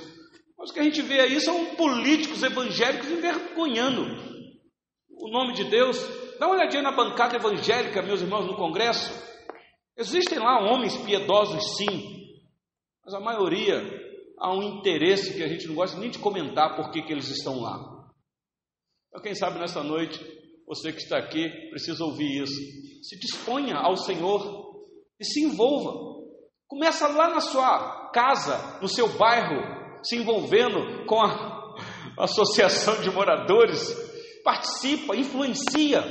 Mas 0.57 0.70
o 0.70 0.74
que 0.74 0.81
a 0.81 0.85
gente 0.85 1.03
vê 1.03 1.20
aí 1.20 1.41
são 1.41 1.74
políticos 1.76 2.43
evangélicos 2.43 3.11
envergonhando 3.11 4.05
o 5.11 5.31
nome 5.31 5.55
de 5.55 5.64
Deus. 5.64 5.99
Dá 6.39 6.47
uma 6.47 6.57
olhadinha 6.57 6.83
na 6.83 6.93
bancada 6.93 7.37
evangélica, 7.37 8.03
meus 8.03 8.20
irmãos, 8.20 8.47
no 8.47 8.57
Congresso. 8.57 9.26
Existem 9.97 10.39
lá 10.39 10.61
homens 10.61 10.97
piedosos, 10.97 11.76
sim, 11.76 12.18
mas 13.05 13.14
a 13.14 13.20
maioria 13.20 13.83
há 14.39 14.55
um 14.55 14.62
interesse 14.62 15.35
que 15.35 15.43
a 15.43 15.49
gente 15.49 15.66
não 15.66 15.74
gosta 15.74 15.99
nem 15.99 16.11
de 16.11 16.18
comentar 16.18 16.76
por 16.76 16.91
que, 16.91 17.01
eles 17.11 17.29
estão 17.29 17.61
lá. 17.61 17.76
Então, 19.09 19.22
quem 19.22 19.35
sabe 19.35 19.59
nessa 19.59 19.83
noite 19.83 20.20
você 20.69 20.93
que 20.93 20.99
está 20.99 21.16
aqui 21.16 21.49
precisa 21.71 22.05
ouvir 22.05 22.43
isso. 22.43 22.61
Se 23.03 23.19
disponha 23.19 23.77
ao 23.77 23.97
Senhor 23.97 24.85
e 25.19 25.25
se 25.25 25.43
envolva. 25.43 26.19
Começa 26.69 27.09
lá 27.09 27.31
na 27.31 27.41
sua 27.41 28.11
casa, 28.12 28.79
no 28.83 28.89
seu 28.89 29.09
bairro, 29.09 29.57
se 30.03 30.16
envolvendo 30.16 31.07
com 31.07 31.21
a, 31.21 31.75
associação 32.19 33.01
de 33.01 33.11
moradores, 33.11 33.95
participa, 34.45 35.16
influencia. 35.16 36.05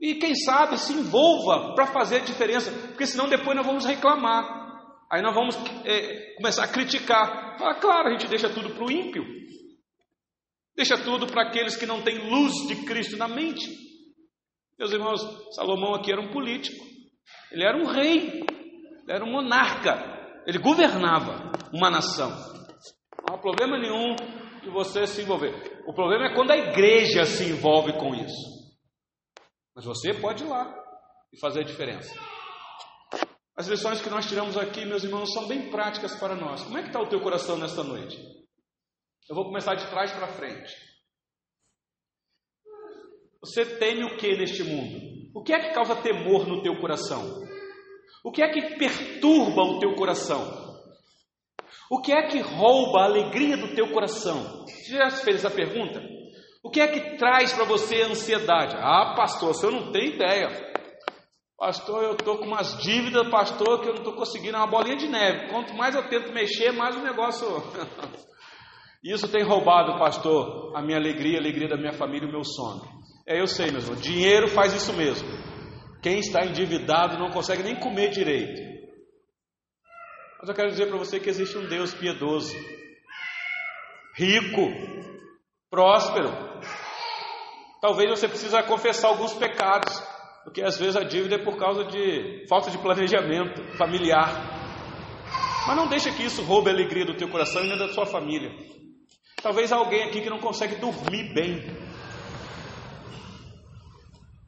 E 0.00 0.14
quem 0.14 0.34
sabe 0.34 0.78
se 0.78 0.94
envolva 0.94 1.74
para 1.74 1.86
fazer 1.86 2.16
a 2.16 2.24
diferença, 2.24 2.72
porque 2.88 3.06
senão 3.06 3.28
depois 3.28 3.54
nós 3.54 3.66
vamos 3.66 3.84
reclamar. 3.84 4.62
Aí 5.10 5.20
nós 5.20 5.34
vamos 5.34 5.56
é, 5.84 6.34
começar 6.36 6.64
a 6.64 6.68
criticar. 6.68 7.56
Ah, 7.60 7.74
claro, 7.74 8.08
a 8.08 8.12
gente 8.12 8.26
deixa 8.26 8.48
tudo 8.48 8.70
para 8.70 8.84
o 8.84 8.90
ímpio. 8.90 9.22
Deixa 10.76 10.96
tudo 10.96 11.26
para 11.26 11.48
aqueles 11.48 11.76
que 11.76 11.86
não 11.86 12.02
têm 12.02 12.30
luz 12.30 12.52
de 12.66 12.84
Cristo 12.84 13.16
na 13.16 13.28
mente. 13.28 13.68
Meus 14.78 14.92
irmãos, 14.92 15.20
Salomão 15.54 15.94
aqui 15.94 16.10
era 16.10 16.20
um 16.20 16.32
político. 16.32 16.84
Ele 17.50 17.64
era 17.64 17.76
um 17.76 17.86
rei. 17.86 18.40
Ele 18.40 19.12
era 19.12 19.24
um 19.24 19.30
monarca. 19.30 20.42
Ele 20.46 20.58
governava 20.58 21.52
uma 21.72 21.90
nação. 21.90 22.30
Não 23.28 23.36
há 23.36 23.38
problema 23.38 23.78
nenhum 23.78 24.16
de 24.62 24.70
você 24.70 25.06
se 25.06 25.22
envolver. 25.22 25.82
O 25.86 25.92
problema 25.92 26.26
é 26.26 26.34
quando 26.34 26.52
a 26.52 26.56
igreja 26.56 27.24
se 27.24 27.44
envolve 27.44 27.92
com 27.92 28.14
isso. 28.14 28.52
Mas 29.74 29.84
você 29.84 30.14
pode 30.14 30.44
ir 30.44 30.46
lá 30.46 30.72
e 31.32 31.38
fazer 31.38 31.60
a 31.60 31.64
diferença. 31.64 32.14
As 33.56 33.68
lições 33.68 34.00
que 34.00 34.08
nós 34.08 34.26
tiramos 34.26 34.56
aqui, 34.56 34.84
meus 34.84 35.04
irmãos, 35.04 35.32
são 35.32 35.46
bem 35.46 35.70
práticas 35.70 36.18
para 36.18 36.34
nós. 36.34 36.62
Como 36.62 36.78
é 36.78 36.82
que 36.82 36.88
está 36.88 37.00
o 37.00 37.08
teu 37.08 37.20
coração 37.20 37.58
nesta 37.58 37.82
noite? 37.82 38.16
Eu 39.32 39.36
vou 39.36 39.46
começar 39.46 39.74
de 39.76 39.88
trás 39.88 40.12
para 40.12 40.28
frente. 40.28 40.76
Você 43.40 43.64
teme 43.64 44.04
o 44.04 44.18
que 44.18 44.36
neste 44.36 44.62
mundo? 44.62 45.00
O 45.34 45.42
que 45.42 45.54
é 45.54 45.58
que 45.58 45.74
causa 45.74 45.96
temor 45.96 46.46
no 46.46 46.62
teu 46.62 46.78
coração? 46.78 47.40
O 48.22 48.30
que 48.30 48.42
é 48.42 48.50
que 48.50 48.76
perturba 48.76 49.62
o 49.62 49.78
teu 49.78 49.94
coração? 49.94 50.38
O 51.90 52.02
que 52.02 52.12
é 52.12 52.26
que 52.26 52.40
rouba 52.40 53.00
a 53.00 53.04
alegria 53.04 53.56
do 53.56 53.74
teu 53.74 53.90
coração? 53.90 54.66
Você 54.66 54.98
já 54.98 55.08
fez 55.10 55.36
essa 55.36 55.50
pergunta? 55.50 56.06
O 56.62 56.68
que 56.68 56.82
é 56.82 56.88
que 56.88 57.16
traz 57.16 57.54
para 57.54 57.64
você 57.64 58.02
ansiedade? 58.02 58.76
Ah, 58.76 59.14
pastor, 59.16 59.54
você 59.54 59.66
não 59.70 59.90
tem 59.92 60.08
ideia. 60.08 60.50
Pastor, 61.56 62.02
eu 62.02 62.12
estou 62.12 62.36
com 62.36 62.44
umas 62.44 62.76
dívidas, 62.82 63.30
pastor, 63.30 63.80
que 63.80 63.88
eu 63.88 63.94
não 63.94 64.02
estou 64.02 64.14
conseguindo, 64.14 64.56
é 64.56 64.60
uma 64.60 64.66
bolinha 64.66 64.96
de 64.96 65.08
neve. 65.08 65.48
Quanto 65.48 65.72
mais 65.72 65.94
eu 65.94 66.06
tento 66.10 66.34
mexer, 66.34 66.70
mais 66.70 66.94
o 66.94 67.02
negócio. 67.02 67.48
Isso 69.02 69.26
tem 69.28 69.42
roubado, 69.42 69.98
pastor, 69.98 70.76
a 70.76 70.80
minha 70.80 70.96
alegria, 70.96 71.38
a 71.38 71.40
alegria 71.40 71.68
da 71.68 71.76
minha 71.76 71.92
família 71.92 72.26
e 72.26 72.28
o 72.28 72.32
meu 72.32 72.44
sono. 72.44 72.82
É, 73.26 73.40
eu 73.40 73.46
sei, 73.46 73.70
meu 73.70 73.80
irmão, 73.80 73.96
dinheiro 73.96 74.48
faz 74.48 74.72
isso 74.72 74.92
mesmo. 74.92 75.28
Quem 76.00 76.18
está 76.18 76.44
endividado 76.44 77.18
não 77.18 77.30
consegue 77.30 77.62
nem 77.62 77.78
comer 77.78 78.10
direito. 78.10 78.60
Mas 80.38 80.48
eu 80.48 80.54
quero 80.54 80.70
dizer 80.70 80.86
para 80.86 80.98
você 80.98 81.18
que 81.18 81.28
existe 81.28 81.56
um 81.58 81.68
Deus 81.68 81.94
piedoso, 81.94 82.54
rico, 84.16 84.68
próspero. 85.70 86.30
Talvez 87.80 88.10
você 88.10 88.28
precise 88.28 88.60
confessar 88.64 89.08
alguns 89.08 89.34
pecados. 89.34 90.00
Porque 90.44 90.62
às 90.62 90.76
vezes 90.76 90.96
a 90.96 91.04
dívida 91.04 91.36
é 91.36 91.44
por 91.44 91.56
causa 91.56 91.84
de 91.84 92.46
falta 92.48 92.70
de 92.70 92.78
planejamento 92.78 93.62
familiar. 93.76 94.28
Mas 95.66 95.76
não 95.76 95.86
deixa 95.86 96.10
que 96.10 96.24
isso 96.24 96.42
roube 96.42 96.68
a 96.68 96.72
alegria 96.72 97.04
do 97.04 97.16
teu 97.16 97.28
coração 97.28 97.64
e 97.64 97.68
nem 97.68 97.78
da 97.78 97.88
sua 97.88 98.06
família. 98.06 98.50
Talvez 99.42 99.72
alguém 99.72 100.04
aqui 100.04 100.20
que 100.20 100.30
não 100.30 100.38
consegue 100.38 100.76
dormir 100.76 101.34
bem. 101.34 101.60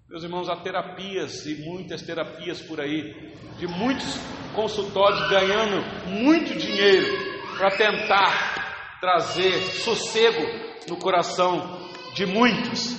Meus 0.08 0.22
irmãos, 0.22 0.48
há 0.48 0.54
terapias 0.54 1.44
e 1.46 1.56
muitas 1.64 2.02
terapias 2.02 2.62
por 2.62 2.80
aí, 2.80 3.34
de 3.58 3.66
muitos 3.66 4.06
consultórios 4.54 5.28
ganhando 5.28 5.82
muito 6.06 6.56
dinheiro 6.56 7.06
para 7.58 7.76
tentar 7.76 9.00
trazer 9.00 9.58
sossego 9.82 10.42
no 10.88 10.96
coração 10.96 11.90
de 12.14 12.24
muitos. 12.24 12.94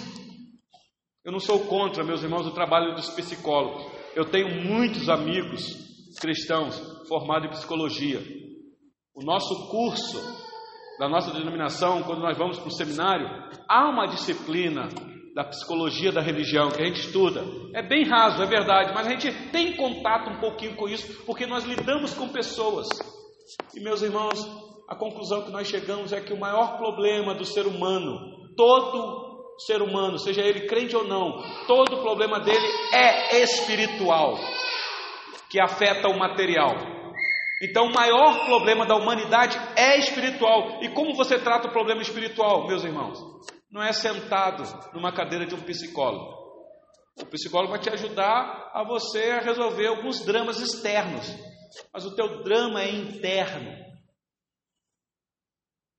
Eu 1.23 1.31
não 1.31 1.39
sou 1.39 1.59
contra, 1.65 2.03
meus 2.03 2.21
irmãos, 2.21 2.45
o 2.45 2.53
trabalho 2.53 2.93
dos 2.93 3.09
psicólogos. 3.11 3.89
Eu 4.13 4.25
tenho 4.25 4.63
muitos 4.65 5.07
amigos 5.07 5.61
cristãos 6.19 6.77
formados 7.07 7.47
em 7.47 7.51
psicologia. 7.51 8.21
O 9.15 9.23
nosso 9.23 9.69
curso 9.69 10.44
da 10.99 11.09
nossa 11.09 11.31
denominação, 11.31 12.03
quando 12.03 12.21
nós 12.21 12.37
vamos 12.37 12.57
para 12.57 12.67
o 12.67 12.71
seminário, 12.71 13.27
há 13.67 13.89
uma 13.89 14.07
disciplina 14.07 14.87
da 15.35 15.43
psicologia 15.43 16.13
da 16.13 16.21
religião 16.21 16.69
que 16.69 16.81
a 16.81 16.85
gente 16.85 17.01
estuda. 17.01 17.43
É 17.73 17.83
bem 17.83 18.05
raso, 18.07 18.41
é 18.41 18.45
verdade, 18.45 18.93
mas 18.93 19.05
a 19.05 19.09
gente 19.09 19.31
tem 19.51 19.75
contato 19.75 20.29
um 20.29 20.39
pouquinho 20.39 20.75
com 20.75 20.87
isso, 20.87 21.25
porque 21.25 21.45
nós 21.45 21.65
lidamos 21.65 22.13
com 22.13 22.29
pessoas. 22.29 22.87
E 23.75 23.81
meus 23.81 24.01
irmãos, 24.01 24.39
a 24.87 24.95
conclusão 24.95 25.43
que 25.43 25.51
nós 25.51 25.67
chegamos 25.67 26.13
é 26.13 26.21
que 26.21 26.33
o 26.33 26.39
maior 26.39 26.77
problema 26.77 27.35
do 27.35 27.43
ser 27.43 27.67
humano, 27.67 28.55
todo 28.55 29.53
ser 29.57 29.81
humano, 29.81 30.17
seja 30.17 30.41
ele 30.41 30.67
crente 30.67 30.95
ou 30.95 31.05
não, 31.05 31.43
todo 31.67 32.01
problema 32.01 32.39
dele 32.39 32.67
é 32.93 33.41
espiritual, 33.41 34.35
que 35.49 35.59
afeta 35.59 36.07
o 36.07 36.17
material. 36.17 36.94
Então, 37.67 37.87
o 37.87 37.93
maior 37.93 38.45
problema 38.45 38.85
da 38.85 38.95
humanidade 38.95 39.57
é 39.75 39.97
espiritual. 39.97 40.83
E 40.83 40.89
como 40.89 41.15
você 41.15 41.39
trata 41.39 41.67
o 41.67 41.71
problema 41.71 42.01
espiritual, 42.01 42.67
meus 42.67 42.83
irmãos? 42.83 43.17
Não 43.71 43.81
é 43.81 43.91
sentado 43.91 44.63
numa 44.93 45.11
cadeira 45.11 45.45
de 45.45 45.55
um 45.55 45.61
psicólogo. 45.61 46.45
O 47.21 47.25
psicólogo 47.25 47.71
vai 47.71 47.79
te 47.79 47.89
ajudar 47.89 48.71
a 48.73 48.83
você 48.83 49.31
a 49.31 49.41
resolver 49.41 49.87
alguns 49.87 50.23
dramas 50.25 50.59
externos, 50.59 51.25
mas 51.93 52.05
o 52.05 52.13
teu 52.15 52.43
drama 52.43 52.83
é 52.83 52.91
interno. 52.91 53.71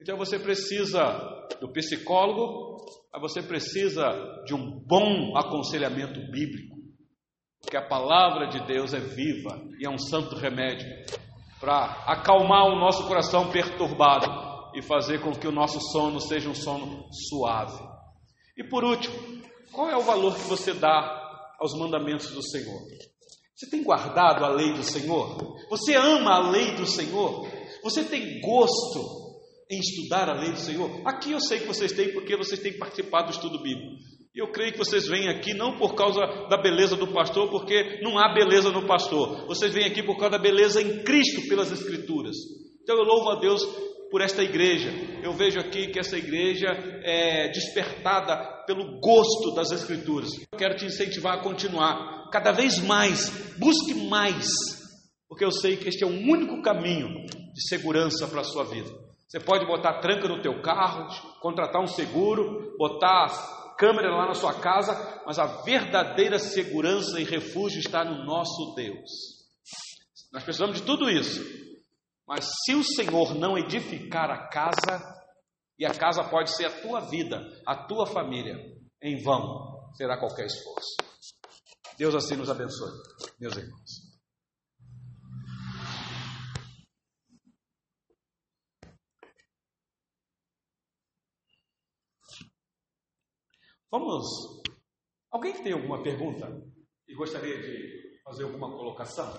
Então 0.01 0.17
você 0.17 0.39
precisa 0.39 1.03
do 1.59 1.73
psicólogo 1.73 2.77
mas 3.17 3.21
você 3.33 3.43
precisa 3.43 4.05
de 4.45 4.55
um 4.55 4.79
bom 4.87 5.37
aconselhamento 5.37 6.21
bíblico, 6.31 6.77
porque 7.63 7.77
a 7.77 7.89
palavra 7.89 8.47
de 8.47 8.67
Deus 8.67 8.93
é 8.93 9.01
viva 9.01 9.59
e 9.79 9.87
é 9.87 9.91
um 9.91 9.99
santo 9.99 10.37
remédio 10.37 10.87
para 11.61 12.05
acalmar 12.07 12.67
o 12.67 12.79
nosso 12.79 13.07
coração 13.07 13.51
perturbado 13.51 14.27
e 14.75 14.83
fazer 14.83 15.21
com 15.21 15.33
que 15.33 15.49
o 15.49 15.53
nosso 15.53 15.81
sono 15.93 16.21
seja 16.21 16.51
um 16.51 16.55
sono 16.55 17.07
suave. 17.29 17.83
E 18.57 18.65
por 18.65 18.85
último, 18.85 19.17
qual 19.73 19.91
é 19.91 19.97
o 19.97 20.03
valor 20.03 20.35
que 20.35 20.43
você 20.43 20.73
dá 20.75 21.55
aos 21.59 21.73
mandamentos 21.79 22.31
do 22.31 22.43
Senhor? 22.43 22.81
Você 23.55 23.71
tem 23.71 23.83
guardado 23.83 24.45
a 24.45 24.49
lei 24.49 24.75
do 24.75 24.83
Senhor? 24.83 25.57
Você 25.71 25.95
ama 25.95 26.35
a 26.35 26.51
lei 26.51 26.75
do 26.77 26.87
Senhor? 26.87 27.49
Você 27.83 28.05
tem 28.05 28.41
gosto 28.41 29.27
em 29.71 29.79
estudar 29.79 30.29
a 30.29 30.35
lei 30.35 30.53
do 30.53 30.59
Senhor? 30.59 30.91
Aqui 31.07 31.33
eu 31.33 31.41
sei 31.41 31.61
que 31.61 31.67
vocês 31.67 31.93
têm, 31.93 32.13
porque 32.13 32.37
vocês 32.37 32.61
têm 32.61 32.79
participado 32.79 33.29
do 33.29 33.33
estudo 33.33 33.63
bíblico. 33.63 33.97
E 34.37 34.39
eu 34.39 34.53
creio 34.53 34.73
que 34.73 34.79
vocês 34.79 35.09
vêm 35.09 35.31
aqui 35.31 35.55
não 35.55 35.79
por 35.79 35.95
causa 35.95 36.21
da 36.51 36.61
beleza 36.61 36.95
do 36.95 37.07
pastor, 37.07 37.49
porque 37.49 38.03
não 38.03 38.19
há 38.19 38.35
beleza 38.35 38.71
no 38.71 38.87
pastor. 38.87 39.47
Vocês 39.47 39.73
vêm 39.73 39.87
aqui 39.87 40.03
por 40.03 40.19
causa 40.19 40.33
da 40.33 40.39
beleza 40.39 40.83
em 40.83 41.03
Cristo 41.03 41.49
pelas 41.49 41.73
Escrituras. 41.73 42.37
Então 42.83 42.99
eu 42.99 43.05
louvo 43.05 43.31
a 43.31 43.41
Deus 43.41 43.65
por 44.11 44.21
esta 44.21 44.43
igreja. 44.43 44.91
Eu 45.23 45.33
vejo 45.33 45.59
aqui 45.59 45.87
que 45.87 45.99
essa 45.99 46.19
igreja 46.19 46.67
é 47.03 47.49
despertada 47.49 48.37
pelo 48.67 49.01
gosto 49.01 49.55
das 49.55 49.73
Escrituras. 49.73 50.29
Eu 50.53 50.59
quero 50.59 50.77
te 50.77 50.85
incentivar 50.85 51.39
a 51.39 51.43
continuar 51.43 52.29
cada 52.31 52.53
vez 52.53 52.79
mais, 52.79 53.31
busque 53.57 53.95
mais, 53.95 54.51
porque 55.31 55.47
eu 55.47 55.51
sei 55.51 55.79
que 55.79 55.89
este 55.89 56.05
é 56.05 56.07
o 56.07 56.11
único 56.11 56.61
caminho 56.61 57.09
de 57.55 57.67
segurança 57.67 58.29
para 58.29 58.43
a 58.43 58.45
sua 58.45 58.65
vida. 58.65 58.91
Você 59.27 59.41
pode 59.41 59.65
botar 59.65 59.99
tranca 60.01 60.29
no 60.29 60.43
teu 60.43 60.61
carro, 60.61 61.09
contratar 61.41 61.83
um 61.83 61.87
seguro, 61.87 62.77
botar 62.77 63.65
câmera 63.77 64.11
lá 64.11 64.27
na 64.27 64.35
sua 64.35 64.55
casa, 64.61 65.23
mas 65.27 65.39
a 65.39 65.63
verdadeira 65.63 66.39
segurança 66.39 67.21
e 67.21 67.25
refúgio 67.25 67.79
está 67.79 68.05
no 68.05 68.25
nosso 68.25 68.75
Deus. 68.75 69.11
Nós 70.33 70.43
precisamos 70.43 70.77
de 70.77 70.83
tudo 70.83 71.09
isso. 71.09 71.43
Mas 72.27 72.45
se 72.65 72.75
o 72.75 72.83
Senhor 72.83 73.35
não 73.35 73.57
edificar 73.57 74.31
a 74.31 74.49
casa, 74.49 75.01
e 75.79 75.85
a 75.85 75.95
casa 75.95 76.25
pode 76.25 76.55
ser 76.57 76.67
a 76.67 76.81
tua 76.81 77.01
vida, 77.01 77.41
a 77.67 77.87
tua 77.87 78.07
família, 78.07 78.57
em 79.03 79.23
vão 79.23 79.93
será 79.95 80.19
qualquer 80.19 80.47
esforço. 80.47 80.97
Deus 81.99 82.15
assim 82.15 82.37
nos 82.37 82.51
abençoe, 82.51 82.93
meus 83.41 83.57
irmãos. 83.57 83.96
Vamos. 93.91 94.63
Alguém 95.31 95.63
tem 95.63 95.73
alguma 95.73 96.03
pergunta 96.03 96.47
e 97.07 97.15
gostaria 97.15 97.61
de 97.61 98.21
fazer 98.25 98.45
alguma 98.45 98.71
colocação? 98.71 99.33